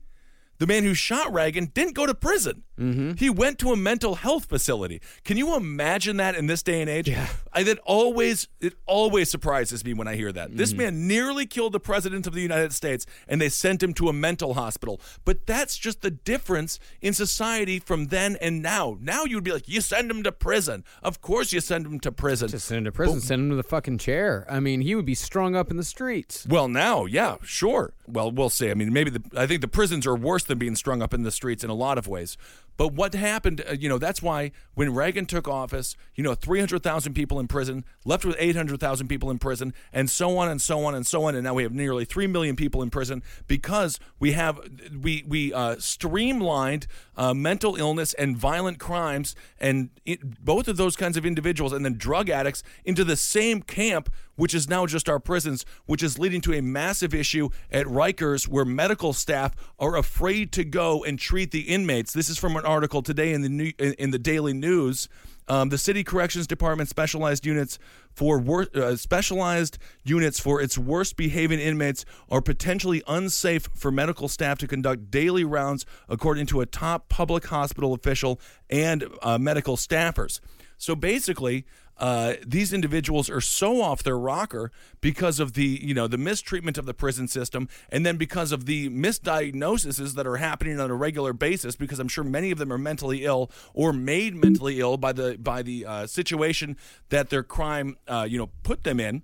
The 0.57 0.67
man 0.67 0.83
who 0.83 0.93
shot 0.93 1.33
Reagan 1.33 1.71
didn't 1.73 1.95
go 1.95 2.05
to 2.05 2.13
prison. 2.13 2.63
Mm-hmm. 2.79 3.13
He 3.13 3.29
went 3.29 3.59
to 3.59 3.71
a 3.71 3.75
mental 3.75 4.15
health 4.15 4.45
facility. 4.45 5.01
Can 5.23 5.37
you 5.37 5.55
imagine 5.55 6.17
that 6.17 6.35
in 6.35 6.47
this 6.47 6.63
day 6.63 6.81
and 6.81 6.89
age? 6.89 7.09
Yeah. 7.09 7.27
I 7.51 7.63
that 7.63 7.79
always 7.79 8.47
it 8.61 8.73
always 8.85 9.29
surprises 9.29 9.83
me 9.83 9.93
when 9.93 10.07
I 10.07 10.15
hear 10.15 10.31
that. 10.31 10.55
This 10.55 10.73
man 10.73 11.07
nearly 11.07 11.45
killed 11.45 11.73
the 11.73 11.79
president 11.79 12.27
of 12.27 12.33
the 12.33 12.41
United 12.41 12.73
States 12.73 13.05
and 13.27 13.41
they 13.41 13.49
sent 13.49 13.83
him 13.83 13.93
to 13.95 14.07
a 14.07 14.13
mental 14.13 14.53
hospital. 14.53 15.01
But 15.25 15.45
that's 15.45 15.77
just 15.77 16.01
the 16.01 16.11
difference 16.11 16.79
in 17.01 17.13
society 17.13 17.79
from 17.79 18.07
then 18.07 18.37
and 18.37 18.61
now. 18.61 18.97
Now 19.01 19.25
you'd 19.25 19.43
be 19.43 19.51
like, 19.51 19.67
you 19.67 19.81
send 19.81 20.09
him 20.09 20.23
to 20.23 20.31
prison. 20.31 20.83
Of 21.03 21.21
course 21.21 21.51
you 21.51 21.59
send 21.59 21.85
him 21.85 21.99
to 22.01 22.11
prison. 22.11 22.49
Just 22.49 22.67
send 22.67 22.79
him 22.79 22.85
to 22.85 22.91
prison, 22.91 23.19
send 23.19 23.43
him 23.43 23.49
to 23.49 23.55
the 23.55 23.63
fucking 23.63 23.97
chair. 23.97 24.45
I 24.49 24.59
mean, 24.59 24.81
he 24.81 24.95
would 24.95 25.05
be 25.05 25.15
strung 25.15 25.55
up 25.55 25.71
in 25.71 25.77
the 25.77 25.83
streets. 25.83 26.45
Well, 26.47 26.67
now, 26.67 27.05
yeah, 27.05 27.37
sure. 27.43 27.93
Well, 28.07 28.31
we'll 28.31 28.49
see. 28.49 28.71
I 28.71 28.73
mean, 28.73 28.93
maybe 28.93 29.09
the 29.09 29.23
I 29.35 29.45
think 29.47 29.61
the 29.61 29.67
prisons 29.67 30.07
are 30.07 30.15
worse 30.15 30.43
than 30.43 30.57
being 30.57 30.75
strung 30.75 31.01
up 31.01 31.13
in 31.13 31.23
the 31.23 31.31
streets 31.31 31.63
in 31.63 31.69
a 31.69 31.75
lot 31.75 31.97
of 31.97 32.07
ways. 32.07 32.37
But 32.79 32.93
what 32.93 33.13
happened, 33.13 33.61
uh, 33.69 33.73
you 33.73 33.89
know, 33.89 33.97
that's 33.97 34.21
why 34.21 34.53
when 34.73 34.95
Reagan 34.95 35.25
took 35.25 35.49
office, 35.49 35.97
you 36.15 36.23
know, 36.23 36.33
300,000 36.33 37.13
people 37.13 37.37
in 37.37 37.49
prison, 37.49 37.83
left 38.05 38.23
with 38.23 38.37
800,000 38.39 39.09
people 39.09 39.29
in 39.29 39.37
prison, 39.37 39.73
and 39.91 40.09
so 40.09 40.37
on 40.37 40.47
and 40.47 40.61
so 40.61 40.85
on 40.85 40.95
and 40.95 41.05
so 41.05 41.25
on. 41.25 41.35
And 41.35 41.43
now 41.43 41.55
we 41.55 41.63
have 41.63 41.73
nearly 41.73 42.05
3 42.05 42.27
million 42.27 42.55
people 42.55 42.81
in 42.81 42.89
prison 42.89 43.21
because 43.47 43.99
we 44.17 44.31
have, 44.31 44.61
we, 44.97 45.25
we 45.27 45.51
uh, 45.51 45.75
streamlined 45.77 46.87
uh, 47.17 47.33
mental 47.33 47.75
illness 47.75 48.13
and 48.13 48.37
violent 48.37 48.79
crimes 48.79 49.35
and 49.59 49.89
it, 50.05 50.45
both 50.45 50.69
of 50.69 50.77
those 50.77 50.95
kinds 50.95 51.17
of 51.17 51.25
individuals 51.25 51.73
and 51.73 51.83
then 51.83 51.95
drug 51.95 52.29
addicts 52.29 52.63
into 52.85 53.03
the 53.03 53.17
same 53.17 53.61
camp 53.61 54.09
which 54.39 54.55
is 54.55 54.69
now 54.69 54.85
just 54.85 55.09
our 55.09 55.19
prisons, 55.19 55.65
which 55.85 56.01
is 56.01 56.17
leading 56.17 56.39
to 56.39 56.53
a 56.53 56.61
massive 56.61 57.13
issue 57.13 57.49
at 57.69 57.85
Rikers 57.85 58.47
where 58.47 58.63
medical 58.63 59.11
staff 59.11 59.53
are 59.77 59.97
afraid 59.97 60.53
to 60.53 60.63
go 60.63 61.03
and 61.03 61.19
treat 61.19 61.51
the 61.51 61.61
inmates. 61.61 62.13
This 62.13 62.29
is 62.29 62.37
from 62.37 62.55
an 62.55 62.65
article 62.65 63.01
today 63.01 63.33
in 63.33 63.41
the 63.41 63.49
new, 63.49 63.73
in, 63.77 64.11
the 64.11 64.17
Daily 64.17 64.53
News. 64.53 65.09
Um, 65.49 65.69
the 65.69 65.77
city 65.77 66.03
corrections 66.05 66.47
department 66.47 66.89
specialized 66.89 67.45
units 67.45 67.79
for 68.13 68.39
wor- 68.39 68.67
uh, 68.75 68.95
specialized 68.95 69.77
units 70.03 70.39
for 70.39 70.61
its 70.61 70.77
worst 70.77 71.15
behaving 71.15 71.59
inmates 71.59 72.05
are 72.29 72.41
potentially 72.41 73.01
unsafe 73.07 73.69
for 73.73 73.91
medical 73.91 74.27
staff 74.27 74.57
to 74.59 74.67
conduct 74.67 75.09
daily 75.09 75.43
rounds, 75.43 75.85
according 76.07 76.45
to 76.47 76.61
a 76.61 76.65
top 76.65 77.09
public 77.09 77.47
hospital 77.47 77.93
official 77.93 78.39
and 78.69 79.05
uh, 79.21 79.37
medical 79.37 79.77
staffers. 79.77 80.39
So 80.77 80.95
basically, 80.95 81.65
uh, 81.99 82.35
these 82.47 82.71
individuals 82.71 83.29
are 83.29 83.41
so 83.41 83.81
off 83.81 84.03
their 84.03 84.17
rocker 84.17 84.71
because 85.01 85.39
of 85.39 85.53
the 85.53 85.79
you 85.83 85.93
know 85.93 86.07
the 86.07 86.17
mistreatment 86.17 86.77
of 86.77 86.85
the 86.85 86.93
prison 86.93 87.27
system, 87.27 87.67
and 87.89 88.05
then 88.05 88.15
because 88.15 88.51
of 88.51 88.65
the 88.65 88.89
misdiagnoses 88.89 90.15
that 90.15 90.25
are 90.25 90.37
happening 90.37 90.79
on 90.79 90.89
a 90.89 90.95
regular 90.95 91.33
basis. 91.33 91.75
Because 91.75 91.99
I'm 91.99 92.07
sure 92.07 92.23
many 92.23 92.51
of 92.51 92.57
them 92.57 92.71
are 92.71 92.77
mentally 92.77 93.25
ill 93.25 93.51
or 93.73 93.91
made 93.91 94.33
mentally 94.33 94.79
ill 94.79 94.95
by 94.95 95.11
the 95.11 95.37
by 95.37 95.61
the 95.61 95.85
uh, 95.85 96.07
situation 96.07 96.77
that 97.09 97.29
their 97.29 97.43
crime 97.43 97.97
uh, 98.09 98.25
you 98.29 98.37
know 98.37 98.49
put 98.63 98.83
them 98.83 98.99
in. 98.99 99.23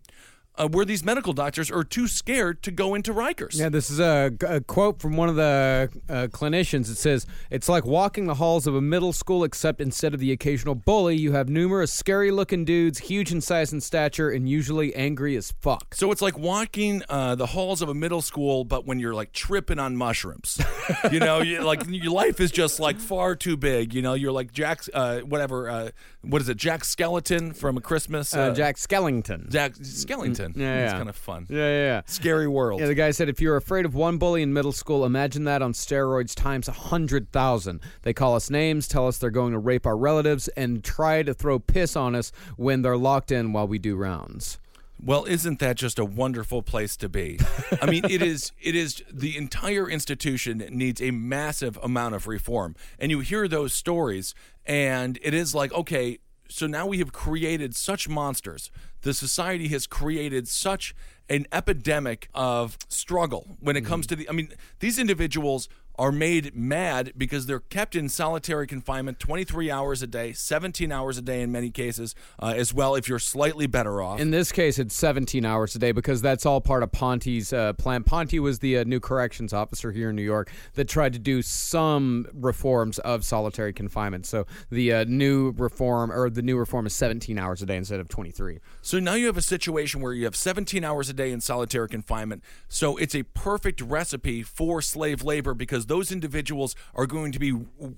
Uh, 0.57 0.67
where 0.67 0.85
these 0.85 1.03
medical 1.03 1.33
doctors 1.33 1.69
are 1.69 1.83
too 1.83 2.07
scared 2.07 2.63
to 2.63 2.71
go 2.71 2.95
into 2.95 3.13
Rikers. 3.13 3.57
Yeah, 3.57 3.69
this 3.69 3.89
is 3.89 3.99
a, 3.99 4.31
a 4.47 4.61
quote 4.61 5.01
from 5.01 5.17
one 5.17 5.27
of 5.29 5.35
the 5.35 5.89
uh, 6.09 6.27
clinicians. 6.27 6.89
It 6.89 6.95
says, 6.97 7.25
It's 7.49 7.67
like 7.67 7.85
walking 7.85 8.27
the 8.27 8.35
halls 8.35 8.65
of 8.65 8.75
a 8.75 8.81
middle 8.81 9.13
school, 9.13 9.43
except 9.43 9.81
instead 9.81 10.13
of 10.13 10.19
the 10.19 10.31
occasional 10.31 10.75
bully, 10.75 11.17
you 11.17 11.33
have 11.33 11.49
numerous 11.49 11.91
scary 11.91 12.31
looking 12.31 12.63
dudes, 12.63 12.99
huge 12.99 13.31
in 13.31 13.41
size 13.41 13.71
and 13.71 13.83
stature, 13.83 14.29
and 14.29 14.47
usually 14.47 14.95
angry 14.95 15.35
as 15.35 15.51
fuck. 15.61 15.93
So 15.95 16.11
it's 16.11 16.21
like 16.21 16.37
walking 16.37 17.03
uh, 17.09 17.35
the 17.35 17.47
halls 17.47 17.81
of 17.81 17.89
a 17.89 17.93
middle 17.93 18.21
school, 18.21 18.63
but 18.63 18.85
when 18.85 18.99
you're 18.99 19.13
like 19.13 19.33
tripping 19.33 19.79
on 19.79 19.97
mushrooms. 19.97 20.61
you 21.11 21.19
know, 21.19 21.41
you, 21.41 21.61
like 21.61 21.83
your 21.87 22.11
life 22.11 22.39
is 22.39 22.51
just 22.51 22.79
like 22.79 22.99
far 22.99 23.35
too 23.35 23.57
big. 23.57 23.93
You 23.93 24.01
know, 24.01 24.13
you're 24.13 24.31
like 24.31 24.51
Jack, 24.51 24.81
uh, 24.93 25.19
whatever, 25.19 25.69
uh, 25.69 25.89
what 26.21 26.41
is 26.41 26.49
it, 26.49 26.57
Jack 26.57 26.85
Skeleton 26.85 27.53
from 27.53 27.77
a 27.77 27.81
Christmas? 27.81 28.33
Uh, 28.33 28.53
Jack 28.53 28.77
Skellington. 28.77 29.49
Jack 29.49 29.73
Skellington. 29.73 30.44
Yeah, 30.55 30.83
it's 30.83 30.91
yeah. 30.91 30.97
kind 30.97 31.09
of 31.09 31.15
fun. 31.15 31.47
Yeah, 31.49 31.57
yeah, 31.57 31.85
yeah. 31.85 32.01
Scary 32.05 32.47
world. 32.47 32.81
Yeah, 32.81 32.87
the 32.87 32.95
guy 32.95 33.11
said 33.11 33.29
if 33.29 33.41
you're 33.41 33.55
afraid 33.55 33.85
of 33.85 33.95
one 33.95 34.17
bully 34.17 34.41
in 34.41 34.53
middle 34.53 34.71
school, 34.71 35.05
imagine 35.05 35.45
that 35.45 35.61
on 35.61 35.73
steroids 35.73 36.35
times 36.35 36.67
a 36.67 36.73
hundred 36.73 37.31
thousand. 37.31 37.81
They 38.03 38.13
call 38.13 38.35
us 38.35 38.49
names, 38.49 38.87
tell 38.87 39.07
us 39.07 39.17
they're 39.17 39.29
going 39.29 39.53
to 39.53 39.59
rape 39.59 39.85
our 39.85 39.97
relatives, 39.97 40.47
and 40.49 40.83
try 40.83 41.23
to 41.23 41.33
throw 41.33 41.59
piss 41.59 41.95
on 41.95 42.15
us 42.15 42.31
when 42.57 42.81
they're 42.81 42.97
locked 42.97 43.31
in 43.31 43.53
while 43.53 43.67
we 43.67 43.79
do 43.79 43.95
rounds. 43.95 44.59
Well, 45.03 45.25
isn't 45.25 45.59
that 45.59 45.75
just 45.75 45.99
a 45.99 46.05
wonderful 46.05 46.61
place 46.61 46.95
to 46.97 47.09
be? 47.09 47.39
I 47.81 47.89
mean, 47.89 48.05
it 48.05 48.21
is. 48.21 48.51
It 48.61 48.75
is. 48.75 49.03
The 49.11 49.37
entire 49.37 49.89
institution 49.89 50.65
needs 50.71 51.01
a 51.01 51.11
massive 51.11 51.77
amount 51.83 52.15
of 52.15 52.27
reform, 52.27 52.75
and 52.97 53.11
you 53.11 53.19
hear 53.19 53.47
those 53.47 53.73
stories, 53.73 54.33
and 54.65 55.19
it 55.21 55.33
is 55.33 55.53
like, 55.53 55.73
okay, 55.73 56.19
so 56.49 56.67
now 56.67 56.85
we 56.85 56.99
have 56.99 57.11
created 57.11 57.75
such 57.75 58.07
monsters. 58.07 58.71
The 59.01 59.13
society 59.13 59.67
has 59.69 59.87
created 59.87 60.47
such 60.47 60.95
an 61.29 61.47
epidemic 61.51 62.29
of 62.33 62.77
struggle 62.87 63.57
when 63.59 63.75
it 63.75 63.81
comes 63.81 64.07
mm-hmm. 64.07 64.15
to 64.19 64.23
the. 64.23 64.29
I 64.29 64.33
mean, 64.33 64.49
these 64.79 64.99
individuals 64.99 65.67
are 65.97 66.11
made 66.11 66.55
mad 66.55 67.13
because 67.17 67.45
they're 67.45 67.59
kept 67.59 67.95
in 67.95 68.09
solitary 68.09 68.67
confinement 68.67 69.19
23 69.19 69.71
hours 69.71 70.01
a 70.01 70.07
day, 70.07 70.33
17 70.33 70.91
hours 70.91 71.17
a 71.17 71.21
day 71.21 71.41
in 71.41 71.51
many 71.51 71.69
cases, 71.69 72.15
uh, 72.41 72.53
as 72.55 72.73
well 72.73 72.95
if 72.95 73.07
you're 73.07 73.19
slightly 73.19 73.67
better 73.67 74.01
off. 74.01 74.19
In 74.19 74.31
this 74.31 74.51
case, 74.51 74.79
it's 74.79 74.95
17 74.95 75.45
hours 75.45 75.75
a 75.75 75.79
day 75.79 75.91
because 75.91 76.21
that's 76.21 76.45
all 76.45 76.61
part 76.61 76.83
of 76.83 76.91
Ponte's 76.91 77.53
uh, 77.53 77.73
plan. 77.73 78.03
Ponte 78.03 78.39
was 78.39 78.59
the 78.59 78.79
uh, 78.79 78.83
new 78.83 78.99
corrections 78.99 79.53
officer 79.53 79.91
here 79.91 80.09
in 80.09 80.15
New 80.15 80.21
York 80.21 80.51
that 80.73 80.87
tried 80.87 81.13
to 81.13 81.19
do 81.19 81.41
some 81.41 82.27
reforms 82.33 82.99
of 82.99 83.23
solitary 83.23 83.73
confinement. 83.73 84.25
So 84.25 84.45
the 84.69 84.93
uh, 84.93 85.05
new 85.07 85.51
reform 85.51 86.11
or 86.11 86.29
the 86.29 86.41
new 86.41 86.57
reform 86.57 86.85
is 86.85 86.95
17 86.95 87.37
hours 87.37 87.61
a 87.61 87.65
day 87.65 87.77
instead 87.77 87.99
of 87.99 88.09
23. 88.09 88.59
So 88.81 88.99
now 88.99 89.13
you 89.13 89.27
have 89.27 89.37
a 89.37 89.41
situation 89.41 90.01
where 90.01 90.13
you 90.13 90.25
have 90.25 90.35
17 90.35 90.83
hours 90.83 91.09
a 91.09 91.13
day 91.13 91.31
in 91.31 91.41
solitary 91.41 91.87
confinement. 91.87 92.43
So 92.67 92.97
it's 92.97 93.15
a 93.15 93.23
perfect 93.23 93.81
recipe 93.81 94.43
for 94.43 94.81
slave 94.81 95.23
labor 95.23 95.53
because 95.53 95.84
those 95.87 96.11
individuals 96.11 96.75
are 96.93 97.05
going 97.05 97.31
to 97.31 97.39
be 97.39 97.53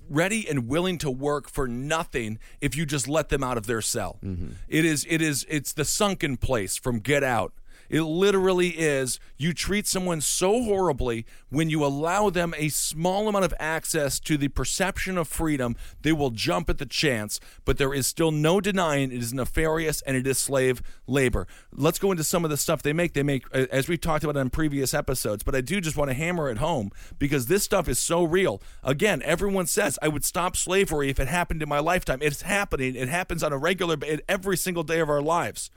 ready 0.08 0.48
and 0.48 0.68
willing 0.68 0.98
to 0.98 1.10
work 1.10 1.48
for 1.48 1.66
nothing 1.66 2.38
if 2.60 2.76
you 2.76 2.86
just 2.86 3.08
let 3.08 3.28
them 3.28 3.42
out 3.42 3.56
of 3.56 3.66
their 3.66 3.80
cell. 3.80 4.18
Mm-hmm. 4.24 4.52
It 4.68 4.84
is 4.84 5.06
it 5.08 5.22
is 5.22 5.46
it's 5.48 5.72
the 5.72 5.84
sunken 5.84 6.36
place 6.36 6.76
from 6.76 7.00
Get 7.00 7.24
Out. 7.24 7.52
It 7.88 8.02
literally 8.02 8.70
is 8.70 9.18
you 9.36 9.52
treat 9.52 9.86
someone 9.86 10.20
so 10.20 10.62
horribly 10.62 11.24
when 11.50 11.70
you 11.70 11.84
allow 11.84 12.30
them 12.30 12.54
a 12.56 12.68
small 12.68 13.28
amount 13.28 13.44
of 13.44 13.54
access 13.58 14.20
to 14.20 14.36
the 14.36 14.48
perception 14.48 15.16
of 15.16 15.28
freedom, 15.28 15.76
they 16.02 16.12
will 16.12 16.30
jump 16.30 16.68
at 16.68 16.78
the 16.78 16.86
chance, 16.86 17.40
but 17.64 17.78
there 17.78 17.94
is 17.94 18.06
still 18.06 18.30
no 18.30 18.60
denying 18.60 19.10
it 19.12 19.18
is 19.18 19.32
nefarious 19.32 20.02
and 20.02 20.16
it 20.16 20.26
is 20.26 20.38
slave 20.38 20.82
labor. 21.06 21.46
Let's 21.72 21.98
go 21.98 22.10
into 22.10 22.24
some 22.24 22.44
of 22.44 22.50
the 22.50 22.56
stuff 22.56 22.82
they 22.82 22.92
make. 22.92 23.14
They 23.14 23.22
make, 23.22 23.44
as 23.54 23.88
we've 23.88 24.00
talked 24.00 24.24
about 24.24 24.36
in 24.36 24.50
previous 24.50 24.92
episodes, 24.92 25.42
but 25.42 25.54
I 25.54 25.60
do 25.60 25.80
just 25.80 25.96
want 25.96 26.10
to 26.10 26.14
hammer 26.14 26.50
it 26.50 26.58
home 26.58 26.90
because 27.18 27.46
this 27.46 27.62
stuff 27.62 27.88
is 27.88 27.98
so 27.98 28.24
real. 28.24 28.60
Again, 28.84 29.22
everyone 29.24 29.66
says 29.66 29.98
I 30.02 30.08
would 30.08 30.24
stop 30.24 30.56
slavery 30.56 31.08
if 31.08 31.18
it 31.18 31.28
happened 31.28 31.62
in 31.62 31.68
my 31.68 31.78
lifetime. 31.78 32.18
It's 32.20 32.42
happening. 32.42 32.94
It 32.94 33.08
happens 33.08 33.42
on 33.42 33.52
a 33.52 33.58
regular, 33.58 33.96
every 34.28 34.56
single 34.56 34.82
day 34.82 35.00
of 35.00 35.08
our 35.08 35.22
lives. 35.22 35.70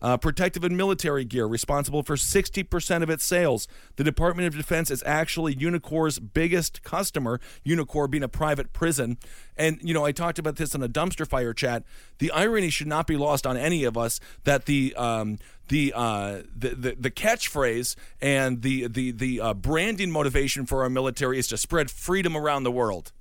Uh, 0.00 0.16
protective 0.16 0.64
and 0.64 0.76
military 0.76 1.24
gear, 1.24 1.46
responsible 1.46 2.02
for 2.02 2.16
60% 2.16 3.02
of 3.02 3.10
its 3.10 3.24
sales. 3.24 3.66
The 3.96 4.04
Department 4.04 4.48
of 4.48 4.56
Defense 4.56 4.90
is 4.90 5.02
actually 5.04 5.54
Unicor's 5.54 6.18
biggest 6.18 6.82
customer, 6.82 7.40
Unicor 7.66 8.10
being 8.10 8.22
a 8.22 8.28
private 8.28 8.72
prison. 8.72 9.18
And, 9.56 9.78
you 9.82 9.92
know, 9.92 10.04
I 10.04 10.12
talked 10.12 10.38
about 10.38 10.56
this 10.56 10.74
in 10.74 10.82
a 10.82 10.88
dumpster 10.88 11.26
fire 11.26 11.52
chat. 11.52 11.84
The 12.18 12.30
irony 12.30 12.70
should 12.70 12.86
not 12.86 13.06
be 13.06 13.16
lost 13.16 13.46
on 13.46 13.56
any 13.56 13.84
of 13.84 13.96
us 13.96 14.20
that 14.44 14.66
the. 14.66 14.94
Um, 14.96 15.38
the, 15.68 15.92
uh, 15.94 16.42
the 16.56 16.70
the 16.70 16.96
the 16.98 17.10
catchphrase 17.10 17.94
and 18.22 18.62
the 18.62 18.88
the 18.88 19.10
the 19.10 19.38
uh, 19.38 19.52
branding 19.52 20.10
motivation 20.10 20.64
for 20.64 20.82
our 20.82 20.88
military 20.88 21.38
is 21.38 21.46
to 21.48 21.58
spread 21.58 21.90
freedom 21.90 22.34
around 22.34 22.62
the 22.62 22.70
world, 22.72 23.12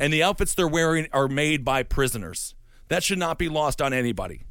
and 0.00 0.12
the 0.12 0.20
outfits 0.20 0.52
they're 0.52 0.66
wearing 0.66 1.06
are 1.12 1.28
made 1.28 1.64
by 1.64 1.84
prisoners. 1.84 2.56
That 2.88 3.02
should 3.02 3.18
not 3.18 3.38
be 3.38 3.48
lost 3.48 3.80
on 3.80 3.92
anybody. 3.92 4.45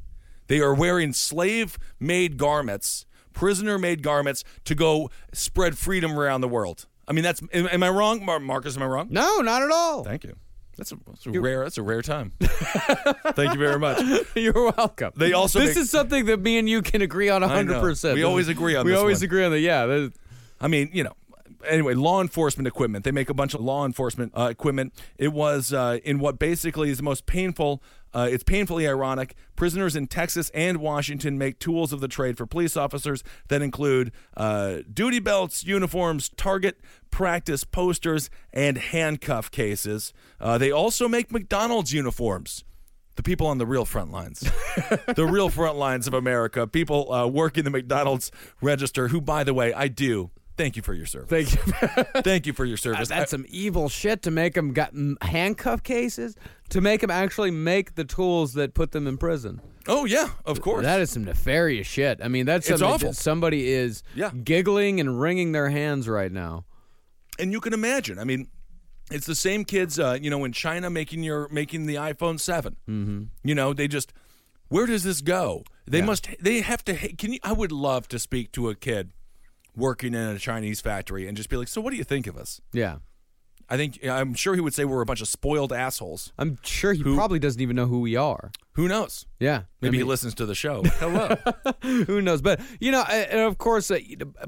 They 0.48 0.60
are 0.60 0.74
wearing 0.74 1.12
slave 1.12 1.78
made 2.00 2.36
garments, 2.36 3.06
prisoner 3.32 3.78
made 3.78 4.02
garments 4.02 4.44
to 4.64 4.74
go 4.74 5.10
spread 5.32 5.76
freedom 5.78 6.18
around 6.18 6.40
the 6.40 6.48
world. 6.48 6.86
I 7.08 7.12
mean, 7.12 7.22
that's, 7.24 7.40
am, 7.52 7.68
am 7.68 7.82
I 7.82 7.88
wrong, 7.90 8.24
Mar- 8.24 8.40
Marcus? 8.40 8.76
Am 8.76 8.82
I 8.82 8.86
wrong? 8.86 9.08
No, 9.10 9.40
not 9.40 9.62
at 9.62 9.70
all. 9.70 10.02
Thank 10.04 10.24
you. 10.24 10.34
That's 10.76 10.92
a, 10.92 10.96
that's 11.06 11.24
a 11.26 11.30
rare. 11.40 11.62
That's 11.62 11.78
a 11.78 11.82
rare 11.82 12.02
time. 12.02 12.32
Thank 12.40 13.54
you 13.54 13.58
very 13.58 13.78
much. 13.78 14.02
You're 14.34 14.72
welcome. 14.76 15.12
They 15.16 15.32
also 15.32 15.58
this 15.60 15.70
make- 15.74 15.82
is 15.82 15.90
something 15.90 16.26
that 16.26 16.40
me 16.40 16.58
and 16.58 16.68
you 16.68 16.82
can 16.82 17.00
agree 17.02 17.28
on 17.30 17.42
I 17.42 17.62
100%. 17.62 18.14
We 18.14 18.24
always 18.24 18.48
agree 18.48 18.76
on 18.76 18.84
We 18.84 18.94
always 18.94 19.18
one. 19.20 19.24
agree 19.24 19.44
on 19.44 19.52
that. 19.52 19.60
Yeah. 19.60 20.08
I 20.60 20.68
mean, 20.68 20.90
you 20.92 21.04
know. 21.04 21.12
Anyway, 21.64 21.94
law 21.94 22.20
enforcement 22.20 22.66
equipment. 22.66 23.04
They 23.04 23.10
make 23.10 23.30
a 23.30 23.34
bunch 23.34 23.54
of 23.54 23.60
law 23.60 23.86
enforcement 23.86 24.32
uh, 24.36 24.48
equipment. 24.50 24.92
It 25.16 25.32
was 25.32 25.72
uh, 25.72 25.98
in 26.04 26.18
what 26.18 26.38
basically 26.38 26.90
is 26.90 26.98
the 26.98 27.02
most 27.02 27.26
painful. 27.26 27.82
Uh, 28.12 28.28
it's 28.30 28.42
painfully 28.42 28.88
ironic. 28.88 29.34
Prisoners 29.56 29.94
in 29.94 30.06
Texas 30.06 30.50
and 30.54 30.78
Washington 30.78 31.36
make 31.36 31.58
tools 31.58 31.92
of 31.92 32.00
the 32.00 32.08
trade 32.08 32.38
for 32.38 32.46
police 32.46 32.76
officers 32.76 33.22
that 33.48 33.60
include 33.60 34.10
uh, 34.36 34.78
duty 34.92 35.18
belts, 35.18 35.64
uniforms, 35.64 36.30
target 36.30 36.80
practice 37.10 37.64
posters, 37.64 38.30
and 38.52 38.78
handcuff 38.78 39.50
cases. 39.50 40.12
Uh, 40.40 40.56
they 40.56 40.70
also 40.70 41.08
make 41.08 41.30
McDonald's 41.30 41.92
uniforms 41.92 42.64
the 43.16 43.22
people 43.22 43.46
on 43.46 43.58
the 43.58 43.66
real 43.66 43.84
front 43.84 44.12
lines, 44.12 44.40
the 45.14 45.26
real 45.26 45.48
front 45.48 45.76
lines 45.76 46.06
of 46.06 46.14
America, 46.14 46.66
people 46.66 47.12
uh, 47.12 47.26
working 47.26 47.64
the 47.64 47.70
McDonald's 47.70 48.30
register. 48.60 49.08
Who, 49.08 49.20
by 49.20 49.42
the 49.42 49.54
way, 49.54 49.72
I 49.72 49.88
do 49.88 50.30
thank 50.56 50.76
you 50.76 50.82
for 50.82 50.94
your 50.94 51.06
service. 51.06 51.28
Thank 51.30 51.52
you. 51.54 52.04
Thank 52.22 52.46
you 52.46 52.52
for 52.52 52.64
your 52.64 52.76
service. 52.76 53.08
That's 53.08 53.30
some 53.30 53.44
evil 53.48 53.88
shit 53.88 54.22
to 54.22 54.30
make 54.30 54.54
them 54.54 54.72
got 54.72 54.92
handcuff 55.22 55.82
cases 55.82 56.36
to 56.70 56.80
make 56.80 57.00
them 57.00 57.10
actually 57.10 57.50
make 57.50 57.94
the 57.94 58.04
tools 58.04 58.54
that 58.54 58.74
put 58.74 58.92
them 58.92 59.06
in 59.06 59.18
prison. 59.18 59.60
oh 59.88 60.04
yeah, 60.04 60.30
of 60.44 60.60
course. 60.60 60.82
That 60.84 61.00
is 61.00 61.10
some 61.10 61.24
nefarious 61.24 61.86
shit. 61.86 62.20
I 62.22 62.28
mean, 62.28 62.46
that's 62.46 62.68
It's 62.70 62.82
awful. 62.82 63.08
that 63.10 63.14
somebody 63.16 63.68
is 63.68 64.02
Yeah. 64.14 64.30
giggling 64.30 64.98
and 65.00 65.20
wringing 65.20 65.52
their 65.52 65.68
hands 65.70 66.08
right 66.08 66.32
now. 66.32 66.64
and 67.38 67.52
you 67.52 67.60
can 67.60 67.72
imagine. 67.74 68.18
I 68.18 68.24
mean, 68.24 68.48
it's 69.10 69.26
the 69.26 69.34
same 69.34 69.64
kids, 69.64 69.98
uh, 69.98 70.18
you 70.20 70.30
know, 70.30 70.42
in 70.44 70.52
China 70.52 70.88
making 70.90 71.22
your 71.22 71.48
making 71.50 71.86
the 71.86 71.94
iPhone 71.96 72.40
7 72.40 72.76
Mm-hmm. 72.88 73.22
You 73.44 73.54
know, 73.54 73.72
they 73.74 73.86
just 73.88 74.12
where 74.68 74.86
does 74.86 75.04
this 75.04 75.20
go? 75.20 75.62
They 75.86 76.02
must. 76.02 76.28
They 76.40 76.60
have 76.62 76.84
to. 76.86 76.94
Can 77.14 77.34
you? 77.34 77.38
I 77.44 77.52
would 77.52 77.70
love 77.70 78.08
to 78.08 78.18
speak 78.18 78.50
to 78.52 78.68
a 78.68 78.74
kid 78.74 79.12
working 79.76 80.14
in 80.14 80.20
a 80.20 80.38
Chinese 80.38 80.80
factory 80.80 81.28
and 81.28 81.36
just 81.36 81.48
be 81.48 81.56
like, 81.56 81.68
"So, 81.68 81.80
what 81.80 81.90
do 81.90 81.96
you 81.96 82.04
think 82.04 82.26
of 82.26 82.36
us?" 82.36 82.60
Yeah. 82.72 82.96
I 83.68 83.76
think 83.76 83.98
I'm 84.06 84.34
sure 84.34 84.54
he 84.54 84.60
would 84.60 84.74
say 84.74 84.84
we're 84.84 85.00
a 85.02 85.06
bunch 85.06 85.20
of 85.20 85.26
spoiled 85.28 85.72
assholes 85.72 86.32
I'm 86.38 86.58
sure 86.62 86.92
he 86.92 87.02
Who- 87.02 87.16
probably 87.16 87.38
doesn't 87.40 87.60
even 87.60 87.74
know 87.76 87.86
who 87.86 87.98
we 88.00 88.14
are. 88.14 88.52
Who 88.76 88.88
knows? 88.88 89.26
Yeah, 89.38 89.62
Maybe 89.82 89.98
I 89.98 90.00
he 90.00 90.04
listens 90.04 90.34
to 90.36 90.46
the 90.46 90.54
show. 90.54 90.82
Hello. 90.98 91.36
Who 91.82 92.22
knows? 92.22 92.40
But 92.40 92.58
you 92.80 92.90
know, 92.90 93.02
and 93.02 93.40
of 93.40 93.58
course, 93.58 93.90
uh, 93.90 93.98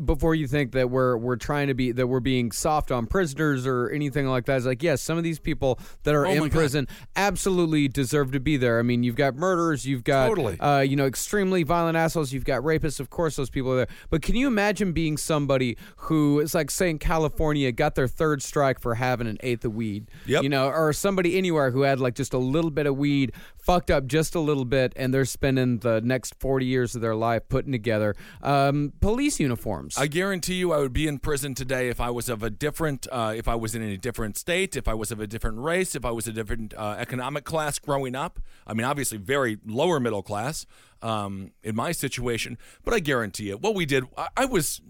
before 0.02 0.34
you 0.34 0.46
think 0.46 0.72
that 0.72 0.88
we're 0.88 1.18
we're 1.18 1.36
trying 1.36 1.68
to 1.68 1.74
be 1.74 1.92
that 1.92 2.06
we're 2.06 2.20
being 2.20 2.50
soft 2.52 2.90
on 2.90 3.06
prisoners 3.06 3.66
or 3.66 3.90
anything 3.90 4.26
like 4.26 4.46
that, 4.46 4.56
it's 4.56 4.64
like 4.66 4.82
yes, 4.82 5.02
some 5.02 5.18
of 5.18 5.24
these 5.24 5.38
people 5.38 5.78
that 6.04 6.14
are 6.14 6.26
Oh 6.26 6.30
in 6.30 6.38
God. 6.44 6.52
prison 6.52 6.88
absolutely 7.16 7.88
deserve 7.88 8.32
to 8.32 8.40
be 8.40 8.56
there. 8.56 8.78
I 8.78 8.82
mean, 8.82 9.02
you've 9.02 9.16
got 9.16 9.34
murderers, 9.36 9.84
you've 9.86 10.04
got 10.04 10.28
Totally. 10.28 10.58
uh, 10.58 10.80
you 10.80 10.96
know, 10.96 11.06
extremely 11.06 11.62
violent 11.64 11.96
assholes, 11.98 12.32
you've 12.32 12.46
got 12.46 12.62
rapists. 12.62 12.98
Of 13.00 13.10
course, 13.10 13.36
those 13.36 13.50
people 13.50 13.72
are 13.72 13.76
there. 13.76 13.88
But 14.08 14.22
can 14.22 14.36
you 14.36 14.46
imagine 14.46 14.92
being 14.92 15.18
somebody 15.18 15.76
who 15.96 16.40
is 16.40 16.54
like, 16.54 16.70
say, 16.70 16.88
in 16.88 16.98
California, 16.98 17.72
got 17.72 17.94
their 17.94 18.08
third 18.08 18.42
strike 18.42 18.80
for 18.80 18.94
having 18.94 19.26
an 19.26 19.36
eighth 19.40 19.66
of 19.66 19.74
weed? 19.74 20.10
Yep. 20.26 20.42
You 20.44 20.48
know, 20.48 20.68
or 20.68 20.94
somebody 20.94 21.36
anywhere 21.36 21.70
who 21.70 21.82
had 21.82 22.00
like 22.00 22.14
just 22.14 22.32
a 22.32 22.38
little 22.38 22.70
bit 22.70 22.86
of 22.86 22.96
weed, 22.96 23.32
fucked 23.58 23.90
up 23.90 24.06
just 24.06 24.17
a 24.34 24.40
little 24.40 24.64
bit, 24.64 24.92
and 24.96 25.12
they're 25.12 25.24
spending 25.24 25.78
the 25.78 26.00
next 26.00 26.34
40 26.38 26.66
years 26.66 26.94
of 26.94 27.00
their 27.00 27.14
life 27.14 27.48
putting 27.48 27.72
together 27.72 28.14
um, 28.42 28.92
police 29.00 29.40
uniforms. 29.40 29.96
I 29.96 30.06
guarantee 30.06 30.54
you, 30.54 30.72
I 30.72 30.78
would 30.78 30.92
be 30.92 31.06
in 31.06 31.18
prison 31.18 31.54
today 31.54 31.88
if 31.88 32.00
I 32.00 32.10
was 32.10 32.28
of 32.28 32.42
a 32.42 32.50
different, 32.50 33.06
uh, 33.10 33.32
if 33.36 33.48
I 33.48 33.54
was 33.54 33.74
in 33.74 33.82
a 33.82 33.96
different 33.96 34.36
state, 34.36 34.76
if 34.76 34.88
I 34.88 34.94
was 34.94 35.10
of 35.10 35.20
a 35.20 35.26
different 35.26 35.58
race, 35.58 35.94
if 35.94 36.04
I 36.04 36.10
was 36.10 36.26
a 36.26 36.32
different 36.32 36.74
uh, 36.74 36.96
economic 36.98 37.44
class 37.44 37.78
growing 37.78 38.14
up. 38.14 38.40
I 38.66 38.74
mean, 38.74 38.84
obviously, 38.84 39.18
very 39.18 39.58
lower 39.66 40.00
middle 40.00 40.22
class 40.22 40.66
um, 41.02 41.52
in 41.62 41.76
my 41.76 41.92
situation, 41.92 42.58
but 42.84 42.94
I 42.94 43.00
guarantee 43.00 43.48
you, 43.48 43.56
what 43.56 43.74
we 43.74 43.86
did, 43.86 44.04
I, 44.16 44.28
I 44.36 44.44
was 44.44 44.80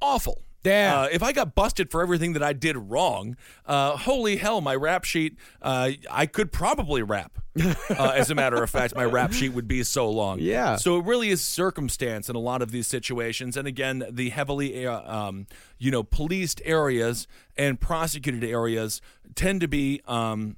awful. 0.00 0.42
Yeah. 0.64 1.02
Uh, 1.02 1.08
if 1.12 1.22
I 1.22 1.32
got 1.32 1.54
busted 1.54 1.90
for 1.90 2.02
everything 2.02 2.32
that 2.34 2.42
I 2.42 2.52
did 2.52 2.76
wrong, 2.76 3.36
uh, 3.66 3.96
holy 3.96 4.36
hell, 4.36 4.60
my 4.60 4.74
rap 4.74 5.04
sheet, 5.04 5.36
uh, 5.62 5.90
I 6.10 6.26
could 6.26 6.52
probably 6.52 7.02
rap. 7.02 7.38
uh, 7.62 8.12
as 8.16 8.30
a 8.30 8.34
matter 8.34 8.60
of 8.62 8.68
fact, 8.68 8.96
my 8.96 9.04
rap 9.04 9.32
sheet 9.32 9.50
would 9.50 9.68
be 9.68 9.84
so 9.84 10.10
long. 10.10 10.40
Yeah. 10.40 10.74
So 10.76 10.98
it 10.98 11.04
really 11.04 11.28
is 11.28 11.40
circumstance 11.40 12.28
in 12.28 12.34
a 12.34 12.40
lot 12.40 12.62
of 12.62 12.72
these 12.72 12.88
situations, 12.88 13.56
and 13.56 13.68
again, 13.68 14.04
the 14.10 14.30
heavily, 14.30 14.86
uh, 14.86 15.00
um, 15.02 15.46
you 15.78 15.92
know, 15.92 16.02
policed 16.02 16.60
areas 16.64 17.28
and 17.56 17.80
prosecuted 17.80 18.42
areas 18.44 19.00
tend 19.34 19.60
to 19.60 19.68
be. 19.68 20.00
Um, 20.06 20.56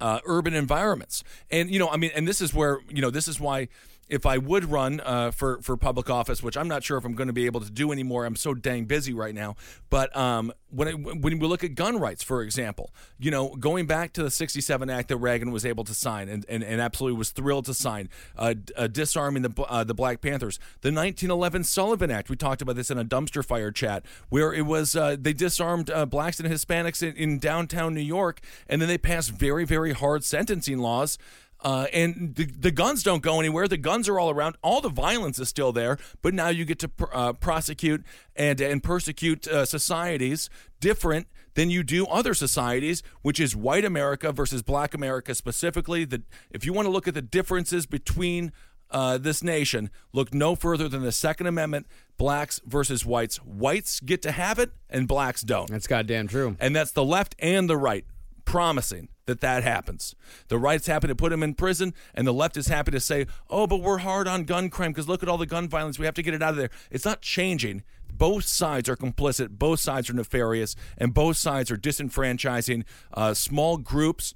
uh, 0.00 0.18
urban 0.26 0.54
environments. 0.54 1.22
And 1.52 1.70
you 1.70 1.78
know, 1.78 1.88
I 1.88 1.96
mean, 1.96 2.10
and 2.16 2.26
this 2.26 2.40
is 2.40 2.52
where 2.52 2.80
you 2.90 3.00
know, 3.00 3.10
this 3.10 3.28
is 3.28 3.38
why 3.38 3.68
if 4.08 4.26
I 4.26 4.38
would 4.38 4.70
run 4.70 5.00
uh, 5.00 5.30
for 5.30 5.60
for 5.62 5.76
public 5.76 6.10
office, 6.10 6.42
which 6.42 6.56
I'm 6.56 6.68
not 6.68 6.84
sure 6.84 6.98
if 6.98 7.04
I'm 7.04 7.14
going 7.14 7.28
to 7.28 7.32
be 7.32 7.46
able 7.46 7.60
to 7.60 7.70
do 7.70 7.92
anymore, 7.92 8.24
I'm 8.24 8.36
so 8.36 8.54
dang 8.54 8.84
busy 8.84 9.12
right 9.12 9.34
now. 9.34 9.56
But 9.90 10.14
um, 10.16 10.52
when 10.70 10.88
it, 10.88 10.94
when 10.94 11.38
we 11.38 11.46
look 11.46 11.64
at 11.64 11.74
gun 11.74 11.98
rights, 11.98 12.22
for 12.22 12.42
example, 12.42 12.92
you 13.18 13.30
know, 13.30 13.54
going 13.56 13.86
back 13.86 14.12
to 14.14 14.22
the 14.22 14.30
'67 14.30 14.90
Act 14.90 15.08
that 15.08 15.16
Reagan 15.16 15.50
was 15.50 15.64
able 15.64 15.84
to 15.84 15.94
sign 15.94 16.28
and, 16.28 16.44
and, 16.48 16.62
and 16.62 16.80
absolutely 16.80 17.18
was 17.18 17.30
thrilled 17.30 17.64
to 17.66 17.74
sign, 17.74 18.08
uh, 18.36 18.54
uh, 18.76 18.86
disarming 18.86 19.42
the 19.42 19.62
uh, 19.62 19.84
the 19.84 19.94
Black 19.94 20.20
Panthers, 20.20 20.58
the 20.82 20.88
1911 20.88 21.64
Sullivan 21.64 22.10
Act. 22.10 22.28
We 22.28 22.36
talked 22.36 22.62
about 22.62 22.76
this 22.76 22.90
in 22.90 22.98
a 22.98 23.04
dumpster 23.04 23.44
fire 23.44 23.70
chat 23.70 24.04
where 24.28 24.52
it 24.52 24.66
was 24.66 24.94
uh, 24.94 25.16
they 25.18 25.32
disarmed 25.32 25.90
uh, 25.90 26.06
blacks 26.06 26.40
and 26.40 26.50
Hispanics 26.50 27.02
in, 27.02 27.16
in 27.16 27.38
downtown 27.38 27.94
New 27.94 28.00
York, 28.00 28.40
and 28.68 28.82
then 28.82 28.88
they 28.88 28.98
passed 28.98 29.30
very 29.30 29.64
very 29.64 29.92
hard 29.92 30.24
sentencing 30.24 30.78
laws. 30.78 31.18
Uh, 31.64 31.86
and 31.94 32.34
the, 32.34 32.44
the 32.44 32.70
guns 32.70 33.02
don't 33.02 33.22
go 33.22 33.40
anywhere. 33.40 33.66
The 33.66 33.78
guns 33.78 34.06
are 34.06 34.20
all 34.20 34.28
around. 34.28 34.56
All 34.62 34.82
the 34.82 34.90
violence 34.90 35.38
is 35.38 35.48
still 35.48 35.72
there, 35.72 35.96
but 36.20 36.34
now 36.34 36.48
you 36.48 36.66
get 36.66 36.78
to 36.80 36.88
pr- 36.88 37.04
uh, 37.12 37.32
prosecute 37.32 38.04
and 38.36 38.60
and 38.60 38.82
persecute 38.82 39.48
uh, 39.48 39.64
societies 39.64 40.50
different 40.78 41.26
than 41.54 41.70
you 41.70 41.82
do 41.82 42.04
other 42.06 42.34
societies, 42.34 43.02
which 43.22 43.40
is 43.40 43.56
white 43.56 43.84
America 43.84 44.30
versus 44.30 44.62
black 44.62 44.92
America 44.92 45.34
specifically. 45.34 46.04
That 46.04 46.22
if 46.50 46.66
you 46.66 46.74
want 46.74 46.84
to 46.84 46.92
look 46.92 47.08
at 47.08 47.14
the 47.14 47.22
differences 47.22 47.86
between 47.86 48.52
uh, 48.90 49.16
this 49.16 49.42
nation, 49.42 49.88
look 50.12 50.34
no 50.34 50.54
further 50.54 50.86
than 50.86 51.00
the 51.00 51.12
Second 51.12 51.46
Amendment: 51.46 51.86
blacks 52.18 52.60
versus 52.66 53.06
whites. 53.06 53.38
Whites 53.38 54.00
get 54.00 54.20
to 54.20 54.32
have 54.32 54.58
it, 54.58 54.72
and 54.90 55.08
blacks 55.08 55.40
don't. 55.40 55.70
That's 55.70 55.86
goddamn 55.86 56.28
true. 56.28 56.58
And 56.60 56.76
that's 56.76 56.92
the 56.92 57.04
left 57.04 57.34
and 57.38 57.70
the 57.70 57.78
right 57.78 58.04
promising 58.44 59.08
that 59.26 59.40
that 59.40 59.62
happens. 59.62 60.14
The 60.48 60.58
right's 60.58 60.86
happy 60.86 61.08
to 61.08 61.14
put 61.14 61.32
him 61.32 61.42
in 61.42 61.54
prison, 61.54 61.94
and 62.14 62.26
the 62.26 62.32
left 62.32 62.56
is 62.56 62.68
happy 62.68 62.90
to 62.92 63.00
say, 63.00 63.26
oh, 63.48 63.66
but 63.66 63.80
we're 63.80 63.98
hard 63.98 64.28
on 64.28 64.44
gun 64.44 64.70
crime 64.70 64.92
because 64.92 65.08
look 65.08 65.22
at 65.22 65.28
all 65.28 65.38
the 65.38 65.46
gun 65.46 65.68
violence. 65.68 65.98
We 65.98 66.06
have 66.06 66.14
to 66.14 66.22
get 66.22 66.34
it 66.34 66.42
out 66.42 66.50
of 66.50 66.56
there. 66.56 66.70
It's 66.90 67.04
not 67.04 67.22
changing. 67.22 67.82
Both 68.12 68.44
sides 68.44 68.88
are 68.88 68.96
complicit, 68.96 69.50
both 69.50 69.80
sides 69.80 70.08
are 70.08 70.14
nefarious, 70.14 70.76
and 70.96 71.12
both 71.12 71.36
sides 71.36 71.70
are 71.70 71.76
disenfranchising 71.76 72.84
uh, 73.12 73.34
small 73.34 73.76
groups, 73.76 74.34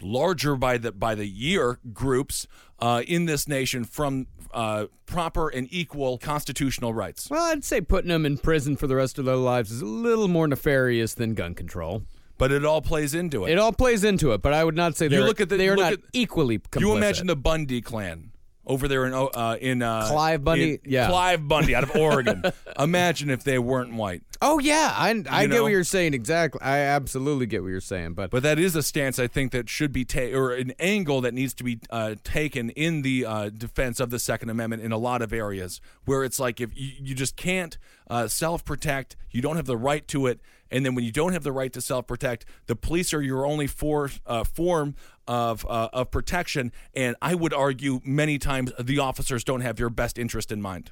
larger 0.00 0.54
by 0.54 0.78
the 0.78 0.92
by 0.92 1.16
the 1.16 1.26
year 1.26 1.80
groups 1.92 2.46
uh, 2.78 3.02
in 3.08 3.24
this 3.24 3.48
nation 3.48 3.82
from 3.82 4.28
uh, 4.52 4.86
proper 5.06 5.48
and 5.48 5.66
equal 5.72 6.16
constitutional 6.16 6.94
rights. 6.94 7.28
Well, 7.28 7.44
I'd 7.50 7.64
say 7.64 7.80
putting 7.80 8.08
them 8.08 8.24
in 8.24 8.38
prison 8.38 8.76
for 8.76 8.86
the 8.86 8.94
rest 8.94 9.18
of 9.18 9.24
their 9.24 9.36
lives 9.36 9.72
is 9.72 9.82
a 9.82 9.86
little 9.86 10.28
more 10.28 10.46
nefarious 10.46 11.14
than 11.14 11.34
gun 11.34 11.54
control. 11.54 12.04
But 12.38 12.52
it 12.52 12.64
all 12.64 12.80
plays 12.80 13.14
into 13.14 13.44
it. 13.44 13.50
It 13.52 13.58
all 13.58 13.72
plays 13.72 14.04
into 14.04 14.32
it, 14.32 14.42
but 14.42 14.52
I 14.54 14.64
would 14.64 14.76
not 14.76 14.96
say 14.96 15.08
they're, 15.08 15.22
look 15.22 15.40
at 15.40 15.48
the- 15.48 15.56
they 15.56 15.68
are 15.68 15.76
not 15.76 15.92
at- 15.94 15.98
equally 16.12 16.58
complicit. 16.60 16.80
You 16.80 16.96
imagine 16.96 17.26
the 17.26 17.36
Bundy 17.36 17.80
clan 17.80 18.30
over 18.64 18.86
there 18.86 19.06
in 19.06 19.14
uh, 19.14 19.56
in 19.60 19.82
uh, 19.82 20.06
Clive 20.08 20.44
Bundy? 20.44 20.74
in- 20.74 20.78
Yeah. 20.84 21.08
Clive 21.08 21.48
Bundy 21.48 21.74
out 21.74 21.82
of 21.84 21.96
Oregon. 21.96 22.42
imagine 22.78 23.30
if 23.30 23.42
they 23.42 23.58
weren't 23.58 23.94
white. 23.94 24.22
Oh 24.40 24.58
yeah, 24.60 24.92
I, 24.94 25.08
I 25.08 25.12
You 25.14 25.22
get 25.22 25.48
know? 25.48 25.62
what 25.64 25.72
you're 25.72 25.82
saying 25.82 26.14
exactly. 26.14 26.60
I 26.62 26.78
absolutely 26.78 27.46
get 27.46 27.62
what 27.62 27.70
you're 27.70 27.80
saying, 27.80 28.12
but 28.12 28.30
But 28.30 28.42
that 28.44 28.58
is 28.60 28.76
a 28.76 28.82
stance 28.84 29.18
I 29.18 29.26
think 29.26 29.50
that 29.52 29.68
should 29.68 29.90
be 29.90 30.04
taken, 30.04 30.38
or 30.38 30.52
an 30.52 30.74
angle 30.78 31.20
that 31.22 31.34
needs 31.34 31.54
to 31.54 31.64
be 31.64 31.80
uh, 31.90 32.14
taken 32.22 32.70
in 32.70 33.02
the 33.02 33.24
uh, 33.26 33.48
defense 33.50 33.98
of 34.00 34.10
the 34.10 34.18
Second 34.20 34.50
Amendment 34.50 34.82
in 34.82 34.92
a 34.92 34.98
lot 34.98 35.22
of 35.22 35.32
areas, 35.32 35.80
where 36.04 36.22
it's 36.22 36.38
like 36.38 36.60
if 36.60 36.70
you, 36.76 36.92
you 37.00 37.14
just 37.16 37.34
can't 37.36 37.78
uh, 38.08 38.28
self 38.28 38.64
protect, 38.64 39.16
you 39.32 39.42
don't 39.42 39.56
have 39.56 39.66
the 39.66 39.76
right 39.78 40.06
to 40.08 40.26
it, 40.28 40.40
and 40.70 40.84
then 40.84 40.94
when 40.94 41.04
you 41.04 41.12
don't 41.12 41.32
have 41.32 41.42
the 41.42 41.52
right 41.52 41.72
to 41.72 41.80
self 41.80 42.06
protect, 42.06 42.44
the 42.66 42.76
police 42.76 43.12
are 43.14 43.22
your 43.22 43.46
only 43.46 43.66
for, 43.66 44.10
uh, 44.26 44.44
form 44.44 44.94
of 45.26 45.66
uh, 45.66 45.88
of 45.92 46.10
protection, 46.10 46.72
and 46.94 47.14
I 47.20 47.34
would 47.34 47.52
argue 47.52 48.00
many 48.04 48.38
times 48.38 48.72
the 48.80 48.98
officers 48.98 49.44
don't 49.44 49.60
have 49.60 49.78
your 49.78 49.90
best 49.90 50.18
interest 50.18 50.50
in 50.50 50.62
mind. 50.62 50.90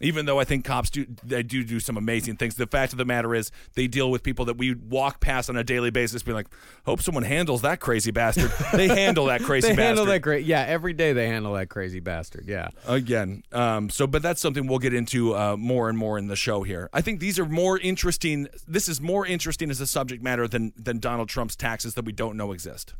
Even 0.00 0.26
though 0.26 0.40
I 0.40 0.44
think 0.44 0.64
cops 0.64 0.90
do, 0.90 1.06
they 1.22 1.42
do 1.42 1.62
do 1.62 1.78
some 1.80 1.96
amazing 1.96 2.36
things. 2.36 2.54
The 2.54 2.66
fact 2.66 2.92
of 2.92 2.98
the 2.98 3.04
matter 3.04 3.34
is, 3.34 3.50
they 3.74 3.86
deal 3.86 4.10
with 4.10 4.22
people 4.22 4.44
that 4.46 4.56
we 4.56 4.74
walk 4.74 5.20
past 5.20 5.50
on 5.50 5.56
a 5.56 5.64
daily 5.64 5.90
basis, 5.90 6.22
being 6.22 6.34
like, 6.34 6.48
"Hope 6.86 7.02
someone 7.02 7.24
handles 7.24 7.62
that 7.62 7.80
crazy 7.80 8.10
bastard." 8.10 8.52
They 8.72 8.88
handle 8.88 9.26
that 9.26 9.42
crazy 9.42 9.68
they 9.68 9.74
bastard 9.74 9.84
handle 9.84 10.04
that 10.06 10.20
great. 10.20 10.46
Yeah, 10.46 10.64
every 10.66 10.92
day 10.92 11.12
they 11.12 11.26
handle 11.26 11.54
that 11.54 11.68
crazy 11.68 12.00
bastard. 12.00 12.46
Yeah. 12.46 12.68
again. 12.86 13.42
Um, 13.52 13.90
so, 13.90 14.06
but 14.06 14.22
that's 14.22 14.40
something 14.40 14.66
we'll 14.66 14.78
get 14.78 14.94
into 14.94 15.36
uh, 15.36 15.56
more 15.56 15.88
and 15.88 15.98
more 15.98 16.16
in 16.18 16.28
the 16.28 16.36
show 16.36 16.62
here. 16.62 16.88
I 16.92 17.00
think 17.00 17.20
these 17.20 17.38
are 17.38 17.44
more 17.44 17.78
interesting. 17.78 18.48
This 18.66 18.88
is 18.88 19.00
more 19.00 19.26
interesting 19.26 19.70
as 19.70 19.80
a 19.80 19.86
subject 19.86 20.22
matter 20.22 20.48
than 20.48 20.72
than 20.76 20.98
Donald 20.98 21.28
Trump's 21.28 21.56
taxes 21.56 21.94
that 21.94 22.04
we 22.04 22.12
don't 22.12 22.36
know 22.36 22.52
exist. 22.52 22.94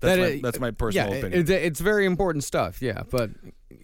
That's, 0.00 0.16
That 0.16 0.18
my, 0.18 0.40
that's 0.42 0.60
my 0.60 0.70
personal 0.70 1.10
yeah, 1.10 1.18
opinion. 1.18 1.40
It, 1.40 1.50
it's 1.50 1.80
very 1.80 2.04
important 2.04 2.44
stuff. 2.44 2.82
Yeah, 2.82 3.02
but 3.10 3.30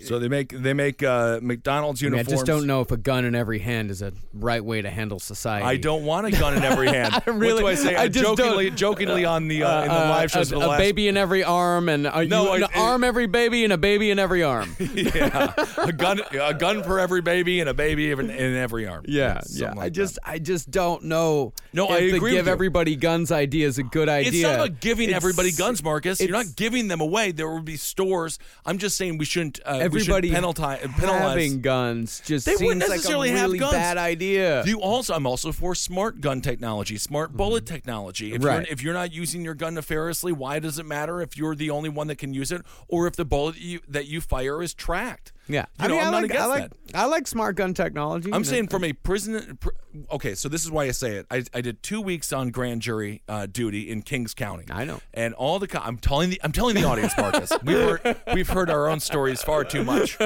so 0.05 0.19
they 0.19 0.29
make 0.29 0.51
they 0.51 0.75
make 0.75 1.03
uh, 1.03 1.41
McDonald's 1.43 2.03
I, 2.03 2.09
mean, 2.09 2.19
I 2.21 2.23
just 2.23 2.47
don't 2.47 2.67
know 2.67 2.81
if 2.81 2.91
a 2.91 2.97
gun 2.97 3.25
in 3.25 3.35
every 3.35 3.59
hand 3.59 3.91
is 3.91 4.03
a 4.03 4.13
right 4.35 4.65
way 4.65 4.83
to 4.83 4.91
handle 4.91 5.19
society. 5.19 5.65
I 5.67 5.77
don't 5.77 6.05
want 6.05 6.27
a 6.27 6.31
gun 6.31 6.57
in 6.57 6.63
every 6.63 6.87
hand. 6.97 7.15
I 7.27 7.31
really- 7.31 7.63
what 7.63 7.75
do 7.77 7.81
I 7.81 7.85
say? 7.85 7.95
I 7.97 8.03
I 8.05 8.09
just 8.09 8.25
don't- 8.25 8.37
jokingly, 8.37 8.71
jokingly 8.71 9.25
on 9.25 9.49
the 9.49 9.63
uh, 9.63 9.83
in 9.83 9.89
the 9.89 9.95
Uh, 9.95 10.09
live 10.11 10.31
shows 10.31 10.53
a, 10.53 10.57
a 10.57 10.59
last 10.59 10.79
baby 10.79 11.09
in 11.09 11.17
every 11.17 11.43
arm 11.45 11.89
and 11.89 12.07
a, 12.07 12.25
No, 12.25 12.55
you- 12.55 12.65
an 12.65 12.71
arm 12.75 13.05
every 13.05 13.27
baby 13.27 13.65
and 13.65 13.73
a 13.73 13.79
baby 13.79 14.11
in 14.11 14.19
every 14.19 14.43
arm. 14.43 14.77
yeah, 14.81 15.53
a 15.79 15.93
gun, 15.93 16.21
a 16.41 16.55
gun 16.55 16.83
for 16.83 16.99
every 17.01 17.23
baby 17.23 17.61
and 17.61 17.69
a 17.69 17.75
baby 17.75 18.11
in, 18.11 18.31
in 18.31 18.55
every 18.55 18.87
arm. 18.87 19.05
Yeah, 19.09 19.41
something 19.41 19.63
yeah. 19.63 19.69
like 19.71 19.79
I 19.79 19.85
that. 19.85 19.91
just, 19.93 20.19
I 20.25 20.39
just 20.39 20.71
don't 20.71 21.05
know. 21.05 21.53
No, 21.73 21.87
I 21.87 21.99
agree 21.99 22.33
give 22.33 22.39
with 22.41 22.47
you. 22.47 22.53
everybody 22.53 22.97
guns 22.97 23.33
idea 23.33 23.67
is 23.67 23.79
a 23.79 23.83
good 23.83 24.09
idea. 24.09 24.31
It's 24.33 24.43
not 24.43 24.55
about 24.67 24.81
giving 24.81 25.09
It's- 25.09 25.17
everybody 25.17 25.53
guns, 25.53 25.83
Marcus. 25.83 26.21
You're 26.21 26.31
not 26.31 26.55
giving 26.57 26.89
them 26.89 27.01
away. 27.01 27.33
There 27.33 27.49
will 27.49 27.61
be 27.63 27.77
stores. 27.77 28.39
I'm 28.65 28.79
just 28.79 28.97
saying 28.97 29.19
we 29.19 29.25
shouldn't. 29.25 29.61
Uh, 29.65 29.79
Everybody 29.87 30.31
penalti- 30.31 30.81
having 31.03 31.61
guns 31.61 32.21
just 32.25 32.47
They 32.47 32.53
wouldn't 32.53 32.83
seems 32.83 32.91
necessarily 32.91 33.29
like 33.31 33.37
a 33.37 33.41
have 33.41 33.47
really 33.49 33.59
guns. 33.59 33.73
bad 33.73 33.97
idea. 33.99 34.65
You 34.65 34.81
also, 34.81 35.15
I'm 35.15 35.27
also 35.27 35.53
for 35.53 35.75
smart 35.75 36.21
gun 36.21 36.41
technology, 36.41 36.97
smart 36.99 37.37
bullet 37.37 37.67
technology. 37.67 38.33
If 38.33 38.37
Mm-hmm. 38.41 38.47
Right. 38.47 38.55
you're 38.67 38.73
if 38.73 38.83
you're 38.83 38.95
not 38.95 39.13
using 39.13 39.45
your 39.45 39.55
gun 39.55 39.75
nefariously, 39.75 40.33
why 40.33 40.59
does 40.59 40.79
it 40.79 40.87
matter 40.87 41.21
if 41.23 41.37
you're 41.37 41.55
the 41.55 41.71
only 41.71 41.89
one 41.89 42.07
that 42.09 42.17
can 42.19 42.35
use 42.35 42.53
it, 42.53 42.63
or 42.89 43.07
if 43.07 43.17
the 43.17 43.25
bullet 43.25 43.57
you, 43.59 43.81
that 43.89 44.07
you 44.07 44.21
fire 44.21 44.63
is 44.63 44.75
tracked? 44.75 45.33
Yeah, 45.49 45.67
you 45.79 45.85
I 45.85 45.87
know, 45.89 45.95
mean, 45.95 46.03
I'm 46.03 46.09
I 46.09 46.11
not 46.11 46.17
like, 46.23 46.25
against 46.31 46.43
I 46.43 46.47
like, 46.47 46.71
that. 46.71 46.97
I 46.97 47.05
like 47.07 47.27
smart 47.27 47.57
gun 47.57 47.75
technology. 47.75 48.31
I'm 48.33 48.45
saying 48.45 48.69
from 48.69 48.85
a 48.85 48.93
prison. 48.93 49.59
Pr- 49.61 49.71
okay, 50.13 50.35
so 50.35 50.49
this 50.49 50.65
is 50.65 50.71
why 50.71 50.85
I 50.85 50.91
say 50.91 51.17
it. 51.17 51.27
I, 51.31 51.45
I 51.55 51.61
did 51.61 51.83
two 51.83 52.01
weeks 52.01 52.33
on 52.33 52.51
grand 52.51 52.83
jury 52.83 53.23
uh, 53.29 53.47
duty 53.47 53.91
in 53.91 54.03
Kings 54.03 54.35
County. 54.35 54.65
I 54.71 54.85
know. 54.85 55.01
and 55.15 55.35
all 55.35 55.59
the 55.59 55.69
co- 55.69 55.81
I'm 55.83 55.99
telling 55.99 56.31
the 56.31 56.41
I'm 56.43 56.53
telling 56.53 56.75
the 56.75 56.85
audience, 56.85 57.13
Marcus. 57.19 57.53
we've 57.63 57.77
heard 57.79 58.17
we've 58.35 58.49
heard 58.49 58.71
our 58.71 58.89
own 58.89 59.01
stories 59.01 59.43
far 59.43 59.65
too 59.65 59.85
much, 59.85 60.19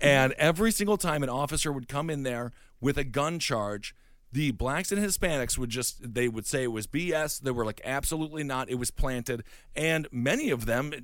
and 0.00 0.32
every 0.34 0.72
single 0.72 0.96
time 0.96 1.22
an 1.22 1.28
officer 1.28 1.72
would 1.72 1.88
come 1.88 2.10
in 2.10 2.22
there 2.22 2.52
with 2.80 2.96
a 2.98 3.04
gun 3.04 3.38
charge, 3.38 3.94
the 4.32 4.50
blacks 4.52 4.92
and 4.92 5.02
Hispanics 5.02 5.58
would 5.58 5.70
just 5.70 6.14
they 6.14 6.28
would 6.28 6.46
say 6.46 6.62
it 6.64 6.72
was 6.72 6.86
BS. 6.86 7.40
They 7.40 7.50
were 7.50 7.64
like 7.64 7.80
absolutely 7.84 8.44
not. 8.44 8.68
It 8.70 8.76
was 8.76 8.90
planted, 8.90 9.42
and 9.74 10.06
many 10.12 10.50
of 10.50 10.66
them 10.66 10.92
th- 10.92 11.02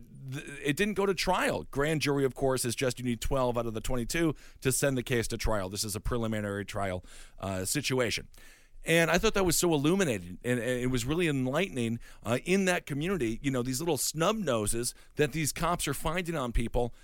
it 0.64 0.76
didn't 0.76 0.94
go 0.94 1.06
to 1.06 1.14
trial. 1.14 1.66
Grand 1.70 2.00
jury, 2.00 2.24
of 2.24 2.34
course, 2.34 2.64
is 2.64 2.74
just 2.74 2.98
you 2.98 3.04
need 3.04 3.20
12 3.20 3.56
out 3.58 3.66
of 3.66 3.74
the 3.74 3.80
22 3.80 4.34
to 4.60 4.72
send 4.72 4.96
the 4.96 5.02
case 5.02 5.28
to 5.28 5.36
trial. 5.36 5.68
This 5.68 5.84
is 5.84 5.94
a 5.94 6.00
preliminary 6.00 6.64
trial 6.64 7.04
uh, 7.40 7.64
situation. 7.64 8.28
And 8.84 9.10
I 9.10 9.18
thought 9.18 9.34
that 9.34 9.44
was 9.44 9.56
so 9.56 9.74
illuminating, 9.74 10.38
and, 10.44 10.60
and 10.60 10.80
it 10.80 10.90
was 10.90 11.04
really 11.04 11.26
enlightening 11.26 11.98
uh, 12.24 12.38
in 12.44 12.66
that 12.66 12.86
community. 12.86 13.40
You 13.42 13.50
know, 13.50 13.62
these 13.62 13.80
little 13.80 13.98
snub 13.98 14.36
noses 14.36 14.94
that 15.16 15.32
these 15.32 15.52
cops 15.52 15.88
are 15.88 15.94
finding 15.94 16.36
on 16.36 16.52
people. 16.52 16.94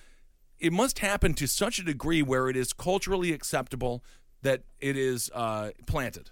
It 0.60 0.72
must 0.72 1.00
happen 1.00 1.34
to 1.34 1.48
such 1.48 1.80
a 1.80 1.82
degree 1.82 2.22
where 2.22 2.48
it 2.48 2.56
is 2.56 2.72
culturally 2.72 3.32
acceptable 3.32 4.04
that 4.42 4.62
it 4.80 4.96
is 4.96 5.28
uh, 5.34 5.70
planted, 5.86 6.30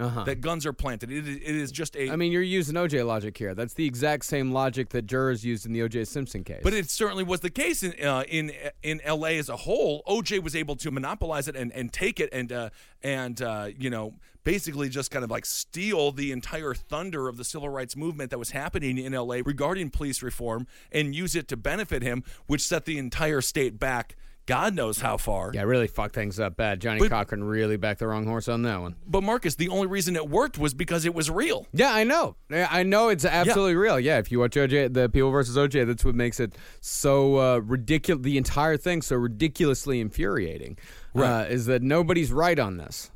Uh-huh. 0.00 0.24
that 0.24 0.40
guns 0.40 0.66
are 0.66 0.72
planted. 0.72 1.10
It, 1.10 1.26
it 1.28 1.42
is 1.42 1.70
just 1.70 1.96
a. 1.96 2.10
I 2.10 2.16
mean, 2.16 2.32
you're 2.32 2.42
using 2.42 2.74
OJ 2.74 3.06
logic 3.06 3.36
here. 3.36 3.54
That's 3.54 3.74
the 3.74 3.86
exact 3.86 4.24
same 4.24 4.52
logic 4.52 4.88
that 4.90 5.06
jurors 5.06 5.44
used 5.44 5.66
in 5.66 5.72
the 5.72 5.80
OJ 5.80 6.06
Simpson 6.06 6.42
case. 6.44 6.60
But 6.62 6.74
it 6.74 6.90
certainly 6.90 7.24
was 7.24 7.40
the 7.40 7.50
case 7.50 7.82
in 7.82 7.92
uh, 8.04 8.24
in 8.28 8.52
in 8.82 9.00
L.A. 9.02 9.38
as 9.38 9.48
a 9.48 9.56
whole. 9.56 10.02
OJ 10.08 10.42
was 10.42 10.56
able 10.56 10.76
to 10.76 10.90
monopolize 10.90 11.48
it 11.48 11.56
and, 11.56 11.72
and 11.72 11.92
take 11.92 12.20
it 12.20 12.30
and 12.32 12.50
uh, 12.50 12.70
and 13.02 13.40
uh, 13.42 13.68
you 13.78 13.90
know 13.90 14.14
basically 14.44 14.88
just 14.88 15.10
kind 15.10 15.24
of 15.24 15.30
like 15.30 15.44
steal 15.44 16.12
the 16.12 16.32
entire 16.32 16.74
thunder 16.74 17.28
of 17.28 17.36
the 17.36 17.44
civil 17.44 17.68
rights 17.68 17.96
movement 17.96 18.30
that 18.30 18.38
was 18.38 18.50
happening 18.50 18.98
in 18.98 19.12
L.A. 19.14 19.42
regarding 19.42 19.90
police 19.90 20.22
reform 20.22 20.66
and 20.90 21.14
use 21.14 21.36
it 21.36 21.48
to 21.48 21.56
benefit 21.56 22.02
him, 22.02 22.24
which 22.46 22.62
set 22.62 22.84
the 22.84 22.98
entire 22.98 23.40
state 23.40 23.78
back. 23.78 24.16
God 24.50 24.74
knows 24.74 25.00
how 25.00 25.16
far. 25.16 25.52
yeah, 25.54 25.62
really 25.62 25.86
fucked 25.86 26.14
things 26.14 26.40
up 26.40 26.56
bad. 26.56 26.80
Johnnie 26.80 26.98
But- 26.98 27.10
Cochran 27.10 27.44
really 27.44 27.76
backed 27.76 28.00
the 28.00 28.08
wrong 28.08 28.26
horse 28.26 28.48
on 28.48 28.62
that 28.62 28.80
one. 28.80 28.96
But 29.06 29.22
Marcus, 29.22 29.54
the 29.54 29.68
only 29.68 29.86
reason 29.86 30.16
it 30.16 30.28
worked 30.28 30.58
was 30.58 30.74
because 30.74 31.04
it 31.04 31.14
was 31.14 31.30
real. 31.30 31.68
Yeah, 31.72 31.92
I 31.94 32.02
know. 32.02 32.34
I 32.50 32.82
know 32.82 33.10
it's 33.10 33.24
absolutely 33.24 33.76
real. 33.76 34.00
Yeah, 34.00 34.18
if 34.18 34.32
you 34.32 34.40
watch 34.40 34.56
OJ, 34.56 34.92
the 34.92 35.08
People 35.08 35.30
versus 35.30 35.56
OJ, 35.56 35.86
that's 35.86 36.04
what 36.04 36.16
makes 36.16 36.40
it 36.40 36.56
so 36.80 37.38
uh, 37.38 37.58
ridiculous. 37.58 38.24
The 38.24 38.36
entire 38.36 38.76
thing 38.76 39.02
so 39.02 39.14
ridiculously 39.16 40.00
infuriating. 40.00 40.76
Right. 41.14 41.42
Uh, 41.42 41.44
is 41.44 41.66
that 41.66 41.82
nobody's 41.82 42.32
right 42.32 42.58
on 42.58 42.76
this? 42.76 43.12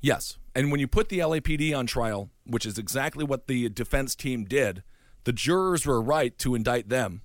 Yes. 0.00 0.38
And 0.54 0.70
when 0.70 0.78
you 0.80 0.86
put 0.86 1.08
the 1.08 1.18
LAPD 1.18 1.76
on 1.76 1.86
trial, 1.86 2.30
which 2.46 2.64
is 2.64 2.78
exactly 2.78 3.24
what 3.24 3.48
the 3.48 3.68
defense 3.68 4.14
team 4.14 4.44
did, 4.44 4.82
the 5.24 5.32
jurors 5.32 5.84
were 5.86 6.00
right 6.00 6.38
to 6.38 6.54
indict 6.54 6.88
them 6.88 7.22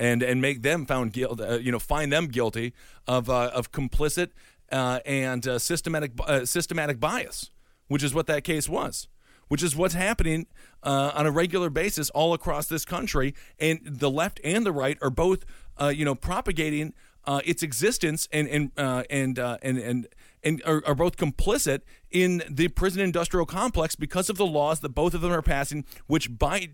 and 0.00 0.22
and 0.22 0.40
make 0.40 0.62
them 0.62 0.86
found 0.86 1.12
guilty, 1.12 1.44
uh, 1.44 1.58
you 1.58 1.70
know, 1.70 1.78
find 1.78 2.12
them 2.12 2.26
guilty 2.26 2.72
of 3.06 3.30
uh, 3.30 3.50
of 3.54 3.70
complicit 3.70 4.30
uh, 4.72 4.98
and 5.06 5.46
uh, 5.46 5.58
systematic 5.58 6.12
uh, 6.26 6.44
systematic 6.44 6.98
bias, 6.98 7.50
which 7.86 8.02
is 8.02 8.14
what 8.14 8.26
that 8.26 8.42
case 8.42 8.68
was. 8.68 9.06
Which 9.48 9.64
is 9.64 9.74
what's 9.74 9.94
happening 9.94 10.46
uh, 10.84 11.10
on 11.12 11.26
a 11.26 11.32
regular 11.32 11.70
basis 11.70 12.08
all 12.10 12.34
across 12.34 12.66
this 12.66 12.84
country, 12.84 13.34
and 13.58 13.80
the 13.84 14.08
left 14.08 14.40
and 14.44 14.64
the 14.64 14.70
right 14.70 14.96
are 15.02 15.10
both, 15.10 15.44
you 15.90 16.04
know, 16.04 16.14
propagating 16.14 16.94
uh, 17.24 17.40
its 17.44 17.62
existence 17.62 18.28
and 18.32 18.48
and 18.48 18.70
uh, 18.76 19.02
and, 19.10 19.38
uh, 19.38 19.58
and 19.62 19.78
and 19.78 20.08
and 20.42 20.62
are, 20.64 20.82
are 20.86 20.94
both 20.94 21.16
complicit 21.16 21.80
in 22.10 22.42
the 22.48 22.68
prison 22.68 23.02
industrial 23.02 23.46
complex 23.46 23.94
because 23.94 24.30
of 24.30 24.36
the 24.36 24.46
laws 24.46 24.80
that 24.80 24.90
both 24.90 25.14
of 25.14 25.20
them 25.20 25.32
are 25.32 25.42
passing, 25.42 25.84
which 26.06 26.38
by 26.38 26.70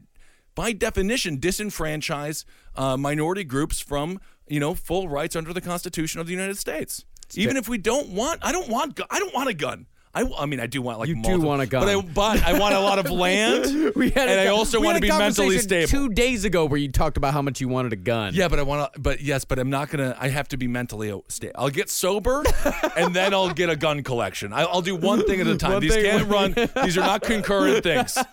by 0.57 0.73
definition 0.73 1.39
disenfranchise 1.39 2.45
uh, 2.75 2.97
minority 2.97 3.45
groups 3.45 3.79
from 3.79 4.19
you 4.49 4.59
know 4.59 4.75
full 4.75 5.09
rights 5.09 5.37
under 5.37 5.53
the 5.53 5.61
Constitution 5.61 6.21
of 6.21 6.27
the 6.27 6.33
United 6.33 6.59
States. 6.59 7.05
Even 7.35 7.57
if 7.57 7.69
we 7.69 7.79
don't 7.79 8.09
want, 8.09 8.45
I 8.45 8.53
don't 8.53 8.69
want, 8.69 9.01
I 9.11 9.19
don't 9.19 9.35
want 9.35 9.49
a 9.49 9.55
gun. 9.55 9.87
I, 10.15 10.25
I 10.39 10.47
mean, 10.47 10.61
I 10.61 10.67
do 10.67 10.81
want 10.81 10.99
like 10.99 11.09
You 11.11 11.21
do 11.23 11.41
want 11.41 11.61
a 11.61 11.67
gun. 11.67 11.83
but 11.83 11.91
I, 11.91 12.01
but 12.01 12.43
I 12.43 12.59
want 12.59 12.75
a 12.75 12.81
lot 12.81 12.99
of 12.99 13.11
land, 13.11 13.95
We 13.95 14.09
had 14.09 14.29
and 14.31 14.41
I 14.41 14.47
also 14.47 14.81
want 14.81 14.97
to 14.97 15.03
be 15.03 15.09
mentally 15.09 15.59
stable. 15.59 15.89
Two 15.89 16.09
days 16.09 16.47
ago, 16.47 16.65
where 16.65 16.79
you 16.79 16.91
talked 16.91 17.19
about 17.19 17.35
how 17.35 17.43
much 17.43 17.61
you 17.61 17.69
wanted 17.69 17.93
a 17.93 17.97
gun. 17.97 18.33
Yeah, 18.33 18.49
but 18.49 18.59
I 18.59 18.63
want 18.63 18.95
to. 18.95 19.01
But 19.01 19.21
yes, 19.21 19.45
but 19.45 19.59
I'm 19.59 19.69
not 19.69 19.91
gonna. 19.91 20.17
I 20.19 20.29
have 20.29 20.49
to 20.49 20.57
be 20.57 20.69
mentally 20.69 21.13
stable. 21.29 21.53
I'll 21.57 21.69
get 21.69 21.91
sober, 21.91 22.45
and 22.97 23.15
then 23.15 23.35
I'll 23.35 23.53
get 23.53 23.69
a 23.69 23.77
gun 23.77 24.03
collection. 24.03 24.55
I, 24.55 24.63
I'll 24.63 24.81
do 24.81 24.97
one 24.97 25.27
thing 25.27 25.43
at 25.43 25.49
a 25.49 25.57
time. 25.59 25.81
These 25.81 25.97
can't 25.97 26.29
run. 26.29 26.55
These 26.83 26.97
are 26.97 27.03
not 27.03 27.21
concurrent 27.23 27.83
things. 27.83 28.17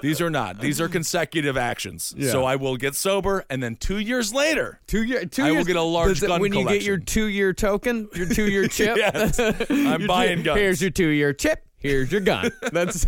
These 0.00 0.20
are 0.20 0.30
not. 0.30 0.60
These 0.60 0.80
are 0.80 0.88
consecutive 0.88 1.56
actions. 1.56 2.14
Yeah. 2.16 2.30
So 2.30 2.44
I 2.44 2.56
will 2.56 2.76
get 2.76 2.94
sober, 2.94 3.44
and 3.50 3.62
then 3.62 3.76
two 3.76 3.98
years 3.98 4.32
later, 4.32 4.80
Two 4.86 5.02
year, 5.02 5.24
two 5.26 5.42
I 5.42 5.52
will 5.52 5.64
get 5.64 5.76
a 5.76 5.82
large 5.82 6.20
gun 6.20 6.40
when 6.40 6.52
you 6.52 6.66
get 6.68 6.82
your 6.82 6.98
two 6.98 7.26
year 7.26 7.52
token, 7.52 8.08
your 8.14 8.26
two 8.28 8.50
year 8.50 8.66
chip. 8.68 8.96
Yes. 8.96 9.38
I'm 9.40 9.56
Your 9.68 9.98
two- 9.98 10.06
buying 10.06 10.42
guns. 10.42 10.60
Here's 10.60 10.80
your 10.80 10.90
two 10.90 11.08
year 11.08 11.32
chip. 11.32 11.64
Here's 11.80 12.10
your 12.10 12.20
gun. 12.20 12.50
That's 12.72 13.06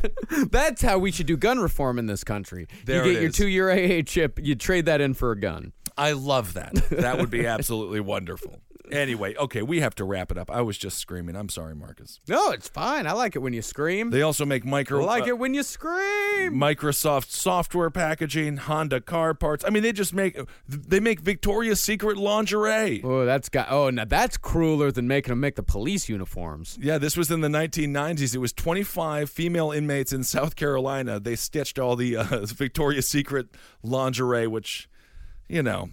that's 0.50 0.80
how 0.80 0.98
we 0.98 1.10
should 1.10 1.26
do 1.26 1.36
gun 1.36 1.58
reform 1.58 1.98
in 1.98 2.06
this 2.06 2.22
country. 2.22 2.68
There 2.84 3.04
you 3.04 3.14
get 3.14 3.22
your 3.22 3.30
two 3.32 3.48
year 3.48 3.68
AA 3.70 4.02
chip. 4.02 4.38
You 4.40 4.54
trade 4.54 4.86
that 4.86 5.00
in 5.00 5.14
for 5.14 5.32
a 5.32 5.38
gun. 5.40 5.72
I 5.98 6.12
love 6.12 6.54
that. 6.54 6.74
That 6.90 7.18
would 7.18 7.30
be 7.30 7.46
absolutely 7.46 7.98
wonderful. 8.00 8.60
Anyway, 8.92 9.34
okay, 9.36 9.62
we 9.62 9.80
have 9.80 9.94
to 9.96 10.04
wrap 10.04 10.30
it 10.30 10.38
up. 10.38 10.50
I 10.50 10.60
was 10.62 10.78
just 10.78 10.98
screaming. 10.98 11.36
I'm 11.36 11.48
sorry, 11.48 11.74
Marcus. 11.74 12.20
No, 12.28 12.50
it's 12.50 12.68
fine. 12.68 13.06
I 13.06 13.12
like 13.12 13.36
it 13.36 13.40
when 13.40 13.52
you 13.52 13.62
scream. 13.62 14.10
They 14.10 14.22
also 14.22 14.44
make 14.44 14.64
micro. 14.64 15.02
I 15.02 15.04
like 15.04 15.22
uh, 15.24 15.28
it 15.28 15.38
when 15.38 15.54
you 15.54 15.62
scream. 15.62 16.54
Microsoft 16.54 17.30
software 17.30 17.90
packaging, 17.90 18.58
Honda 18.58 19.00
car 19.00 19.34
parts. 19.34 19.64
I 19.64 19.70
mean, 19.70 19.82
they 19.82 19.92
just 19.92 20.14
make 20.14 20.38
they 20.68 21.00
make 21.00 21.20
Victoria's 21.20 21.80
Secret 21.80 22.16
lingerie. 22.16 23.02
Oh, 23.02 23.24
that's 23.24 23.48
got. 23.48 23.70
Oh, 23.70 23.90
now 23.90 24.04
that's 24.04 24.36
crueler 24.36 24.90
than 24.90 25.08
making 25.08 25.30
them 25.30 25.40
make 25.40 25.56
the 25.56 25.62
police 25.62 26.08
uniforms. 26.08 26.78
Yeah, 26.80 26.98
this 26.98 27.16
was 27.16 27.30
in 27.30 27.40
the 27.40 27.48
1990s. 27.48 28.34
It 28.34 28.38
was 28.38 28.52
25 28.52 29.30
female 29.30 29.70
inmates 29.70 30.12
in 30.12 30.24
South 30.24 30.56
Carolina. 30.56 31.20
They 31.20 31.36
stitched 31.36 31.78
all 31.78 31.96
the 31.96 32.16
uh, 32.16 32.24
Victoria's 32.46 33.08
Secret 33.08 33.48
lingerie, 33.82 34.46
which, 34.46 34.88
you 35.48 35.62
know, 35.62 35.90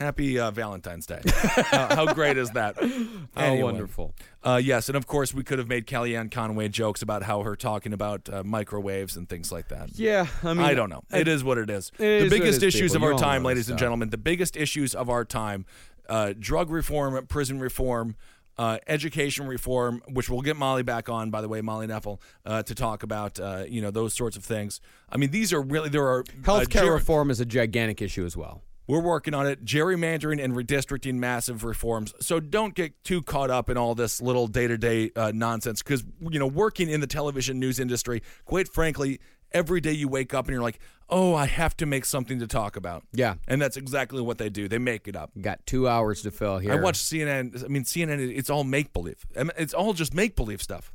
happy 0.00 0.38
uh, 0.38 0.50
Valentine's 0.50 1.06
Day. 1.06 1.20
how, 1.26 1.94
how 2.06 2.14
great 2.14 2.36
is 2.36 2.50
that? 2.52 2.76
How 2.76 2.88
Anyway. 3.36 3.62
wonderful. 3.62 4.14
Uh, 4.42 4.60
yes, 4.62 4.88
and 4.88 4.96
of 4.96 5.06
course 5.06 5.34
we 5.34 5.44
could 5.44 5.58
have 5.58 5.68
made 5.68 5.86
Kellyanne 5.86 6.30
Conway 6.30 6.68
jokes 6.68 7.02
about 7.02 7.22
how 7.24 7.42
her 7.42 7.54
talking 7.54 7.92
about 7.92 8.28
uh, 8.32 8.42
microwaves 8.42 9.16
and 9.16 9.28
things 9.28 9.52
like 9.52 9.68
that. 9.68 9.90
Yeah, 9.94 10.26
I 10.42 10.54
mean, 10.54 10.64
I 10.64 10.74
don't 10.74 10.88
know. 10.90 11.02
It 11.12 11.28
is 11.28 11.44
what 11.44 11.58
it 11.58 11.68
is. 11.70 11.90
It 11.94 11.98
the 11.98 12.06
is 12.24 12.30
biggest 12.30 12.62
is, 12.62 12.74
issues 12.74 12.92
people. 12.92 13.08
of 13.08 13.12
our 13.14 13.18
time, 13.18 13.44
ladies 13.44 13.68
and 13.68 13.78
gentlemen, 13.78 14.10
the 14.10 14.18
biggest 14.18 14.56
issues 14.56 14.94
of 14.94 15.10
our 15.10 15.24
time: 15.24 15.66
uh, 16.08 16.32
drug 16.38 16.70
reform, 16.70 17.26
prison 17.26 17.60
reform. 17.60 18.16
Uh, 18.58 18.76
education 18.88 19.46
reform, 19.46 20.02
which 20.12 20.28
we'll 20.28 20.42
get 20.42 20.54
Molly 20.54 20.82
back 20.82 21.08
on, 21.08 21.30
by 21.30 21.40
the 21.40 21.48
way, 21.48 21.62
Molly 21.62 21.86
Neffel, 21.86 22.20
uh, 22.44 22.62
to 22.64 22.74
talk 22.74 23.02
about, 23.02 23.40
uh, 23.40 23.64
you 23.66 23.80
know, 23.80 23.90
those 23.90 24.12
sorts 24.12 24.36
of 24.36 24.44
things. 24.44 24.82
I 25.08 25.16
mean, 25.16 25.30
these 25.30 25.50
are 25.54 25.62
really 25.62 25.88
there 25.88 26.06
are 26.06 26.20
uh, 26.20 26.24
Healthcare 26.42 26.82
ger- 26.84 26.92
reform 26.92 27.30
is 27.30 27.40
a 27.40 27.46
gigantic 27.46 28.02
issue 28.02 28.26
as 28.26 28.36
well. 28.36 28.60
We're 28.90 29.00
working 29.00 29.34
on 29.34 29.46
it. 29.46 29.64
Gerrymandering 29.64 30.42
and 30.42 30.54
redistricting, 30.54 31.14
massive 31.14 31.64
reforms. 31.64 32.12
So 32.20 32.40
don't 32.40 32.74
get 32.74 33.02
too 33.04 33.22
caught 33.22 33.50
up 33.50 33.70
in 33.70 33.76
all 33.76 33.94
this 33.94 34.20
little 34.20 34.46
day 34.46 34.66
to 34.66 34.76
day 34.76 35.10
nonsense 35.32 35.82
because, 35.82 36.04
you 36.30 36.38
know, 36.38 36.46
working 36.46 36.90
in 36.90 37.00
the 37.00 37.06
television 37.06 37.58
news 37.58 37.78
industry, 37.80 38.22
quite 38.44 38.68
frankly, 38.68 39.20
every 39.52 39.80
day 39.80 39.92
you 39.92 40.08
wake 40.08 40.34
up 40.34 40.46
and 40.46 40.52
you're 40.52 40.62
like, 40.62 40.78
oh, 41.08 41.34
I 41.34 41.46
have 41.46 41.76
to 41.78 41.86
make 41.86 42.04
something 42.04 42.38
to 42.38 42.46
talk 42.46 42.76
about. 42.76 43.02
Yeah. 43.12 43.34
And 43.48 43.60
that's 43.60 43.76
exactly 43.76 44.22
what 44.22 44.38
they 44.38 44.48
do. 44.48 44.68
They 44.68 44.78
make 44.78 45.08
it 45.08 45.16
up. 45.16 45.32
Got 45.40 45.66
two 45.66 45.88
hours 45.88 46.22
to 46.22 46.30
fill 46.30 46.58
here. 46.58 46.72
I 46.72 46.76
watch 46.76 46.98
CNN. 46.98 47.64
I 47.64 47.66
mean, 47.66 47.82
CNN, 47.82 48.32
it's 48.36 48.48
all 48.48 48.62
make 48.62 48.92
believe. 48.92 49.26
It's 49.34 49.74
all 49.74 49.92
just 49.92 50.14
make 50.14 50.36
believe 50.36 50.62
stuff. 50.62 50.92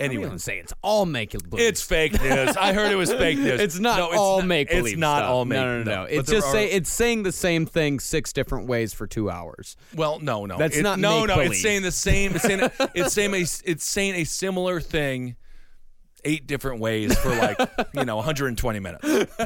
I 0.00 0.04
Anyway. 0.04 0.24
don't 0.24 0.38
say 0.38 0.58
it's 0.58 0.72
all 0.82 1.06
make 1.06 1.32
believe. 1.48 1.66
It's 1.66 1.82
fake 1.82 2.12
news. 2.22 2.56
I 2.56 2.72
heard 2.72 2.90
it 2.90 2.96
was 2.96 3.12
fake 3.12 3.38
news. 3.46 3.60
It's 3.60 3.78
not 3.78 3.98
No, 3.98 4.08
it's 4.10 4.16
all 4.18 4.42
make 4.42 4.68
believe. 4.68 4.86
It's 4.94 4.96
not 4.96 5.22
all 5.22 5.44
make. 5.44 5.58
No, 5.58 5.78
no, 5.78 5.82
no. 5.84 5.94
no. 6.02 6.04
It's 6.04 6.30
just 6.30 6.46
are- 6.48 6.52
say 6.52 6.70
it's 6.70 6.90
saying 6.90 7.22
the 7.24 7.32
same 7.32 7.66
thing 7.66 8.00
six 8.00 8.32
different 8.32 8.66
ways 8.66 8.92
for 8.94 9.06
two 9.06 9.28
hours. 9.30 9.76
Well, 9.94 10.18
no, 10.20 10.46
no, 10.46 10.56
That's 10.56 10.76
It- 10.76 10.82
not 10.82 10.98
no, 10.98 11.26
no. 11.26 11.38
It's 11.40 11.60
saying 11.60 11.82
the 11.82 11.92
same. 11.92 12.34
It's 12.34 12.44
saying 12.44 12.60
it's 12.94 13.12
saying 13.12 13.34
a 13.34 13.40
it's 13.70 13.84
saying 13.84 14.14
a 14.14 14.24
similar 14.24 14.80
thing, 14.80 15.36
eight 16.24 16.46
different 16.46 16.80
ways 16.80 17.16
for 17.18 17.30
like 17.34 17.58
you 17.94 18.04
know 18.04 18.16
120 18.16 18.78
minutes. 18.80 19.36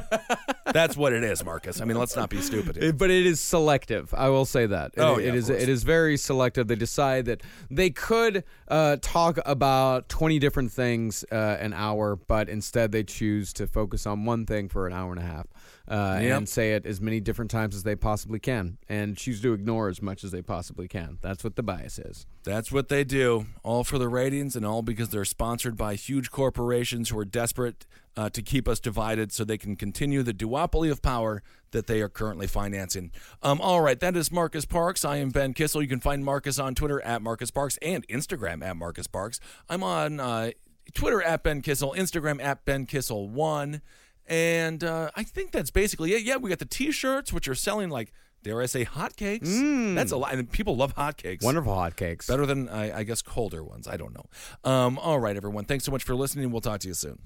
That's 0.73 0.97
what 0.97 1.13
it 1.13 1.23
is, 1.23 1.45
Marcus. 1.45 1.81
I 1.81 1.85
mean, 1.85 1.99
let's 1.99 2.17
not 2.17 2.31
be 2.31 2.41
stupid. 2.41 2.77
Here. 2.77 2.93
But 2.93 3.11
it 3.11 3.27
is 3.27 3.41
selective. 3.41 4.13
I 4.15 4.29
will 4.29 4.45
say 4.45 4.67
that. 4.67 4.93
It- 4.97 5.01
Oh, 5.05 5.17
it 5.17 5.25
yeah, 5.25 5.29
of 5.31 5.35
is. 5.37 5.47
course. 5.49 5.63
It 5.63 5.69
is 5.69 5.85
very 5.85 6.17
selective. 6.17 6.67
They 6.67 6.75
decide 6.77 7.27
that 7.27 7.43
they 7.71 7.91
could 7.91 8.43
uh, 8.69 8.97
talk 9.03 9.39
about 9.45 10.09
twenty 10.09 10.39
different 10.39 10.73
things 10.73 11.25
uh, 11.31 11.35
an 11.61 11.73
hour, 11.75 12.17
but 12.17 12.49
instead 12.49 12.91
they 12.93 13.05
choose 13.05 13.53
to 13.55 13.67
focus 13.67 14.07
on 14.07 14.25
one 14.25 14.47
thing 14.47 14.69
for 14.69 14.87
an 14.87 14.93
hour 14.93 15.11
and 15.13 15.21
a 15.21 15.25
half 15.27 15.47
uh, 15.89 16.19
Yep. 16.23 16.37
and 16.39 16.49
say 16.49 16.73
it 16.75 16.87
as 16.87 17.01
many 17.01 17.21
different 17.21 17.51
times 17.51 17.75
as 17.75 17.83
they 17.83 17.95
possibly 17.97 18.39
can, 18.39 18.79
and 18.89 19.17
choose 19.17 19.41
to 19.43 19.53
ignore 19.53 19.89
as 19.89 20.01
much 20.01 20.25
as 20.25 20.31
they 20.31 20.43
possibly 20.43 20.89
can. 20.89 21.19
That's 21.21 21.45
what 21.45 21.57
the 21.57 21.63
bias 21.63 21.99
is. 21.99 22.27
That's 22.45 22.71
what 22.73 22.89
they 22.89 23.05
do, 23.05 23.47
all 23.63 23.85
for 23.85 23.99
the 23.99 24.09
ratings, 24.09 24.57
and 24.57 24.65
all 24.65 24.83
because 24.83 25.11
they're 25.11 25.25
sponsored 25.25 25.77
by 25.77 25.95
huge 25.95 26.31
corporations 26.31 27.09
who 27.11 27.19
are 27.19 27.25
desperate 27.25 27.87
uh, 28.17 28.31
to 28.31 28.43
keep 28.43 28.69
us 28.69 28.79
divided 28.81 29.33
so 29.33 29.45
they 29.45 29.59
can 29.59 29.75
continue 29.77 30.23
the 30.23 30.33
duopoly 30.35 30.91
of 30.91 31.03
power 31.03 31.43
that 31.73 31.87
they 31.89 32.01
are 32.01 32.09
currently 32.09 32.47
financing. 32.47 33.11
Um, 33.43 33.61
all 33.61 33.81
right, 33.81 33.99
that 33.99 34.17
is 34.17 34.31
Marcus 34.31 34.65
Parks. 34.65 35.05
I 35.05 35.17
am 35.17 35.31
Ben 35.31 35.53
Kissel. 35.53 35.83
You 35.83 35.89
can 35.89 35.99
find 36.01 36.25
Marcus 36.25 36.59
on 36.61 36.75
Twitter 36.77 37.01
at 37.03 37.21
Marcus 37.23 37.51
Parks 37.51 37.77
and 37.83 38.07
Instagram 38.07 38.65
at 38.65 38.77
Marcus 38.77 39.09
Parks. 39.09 39.41
I'm 39.69 39.83
on 39.83 40.21
uh, 40.21 40.53
Twitter 40.95 41.21
at 41.23 41.43
Ben 41.43 41.61
Kissel, 41.61 41.93
Instagram 41.97 42.41
at 42.41 42.65
Ben 42.65 42.87
Kissel1. 42.87 43.81
And 44.27 44.83
uh, 44.83 45.11
I 45.15 45.23
think 45.23 45.53
that's 45.53 45.71
basically 45.71 46.15
it. 46.15 46.23
Yeah, 46.23 46.37
we 46.37 46.51
got 46.51 46.59
the 46.59 46.65
t 46.65 46.91
shirts, 46.91 47.33
which 47.33 47.49
are 47.49 47.55
selling 47.55 47.91
like 47.91 48.13
dare 48.45 48.63
I 48.63 48.67
say, 48.67 48.85
hotcakes. 48.85 49.95
That's 49.97 50.13
a 50.13 50.17
lot. 50.17 50.35
And 50.35 50.53
people 50.53 50.77
love 50.77 50.95
hotcakes. 50.95 51.43
Wonderful 51.43 51.73
hotcakes. 51.73 52.29
Better 52.29 52.47
than, 52.47 52.69
I, 52.69 52.99
I 52.99 53.03
guess, 53.03 53.23
colder 53.23 53.65
ones. 53.65 53.89
I 53.89 53.97
don't 53.97 54.15
know. 54.15 54.27
Um, 54.71 54.99
all 54.99 55.19
right, 55.19 55.37
everyone. 55.37 55.65
Thanks 55.65 55.85
so 55.85 55.91
much 55.91 56.05
for 56.05 56.15
listening. 56.15 56.53
We'll 56.53 56.61
talk 56.61 56.79
to 56.81 56.89
you 56.89 56.95
soon. 56.95 57.19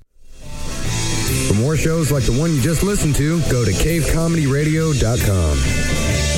For 1.49 1.55
more 1.55 1.77
shows 1.77 2.11
like 2.11 2.25
the 2.25 2.39
one 2.39 2.55
you 2.55 2.63
just 2.63 2.83
listened 2.83 3.17
to, 3.17 3.41
go 3.51 3.63
to 3.65 3.73
cavecomedyradio.com. 3.73 6.38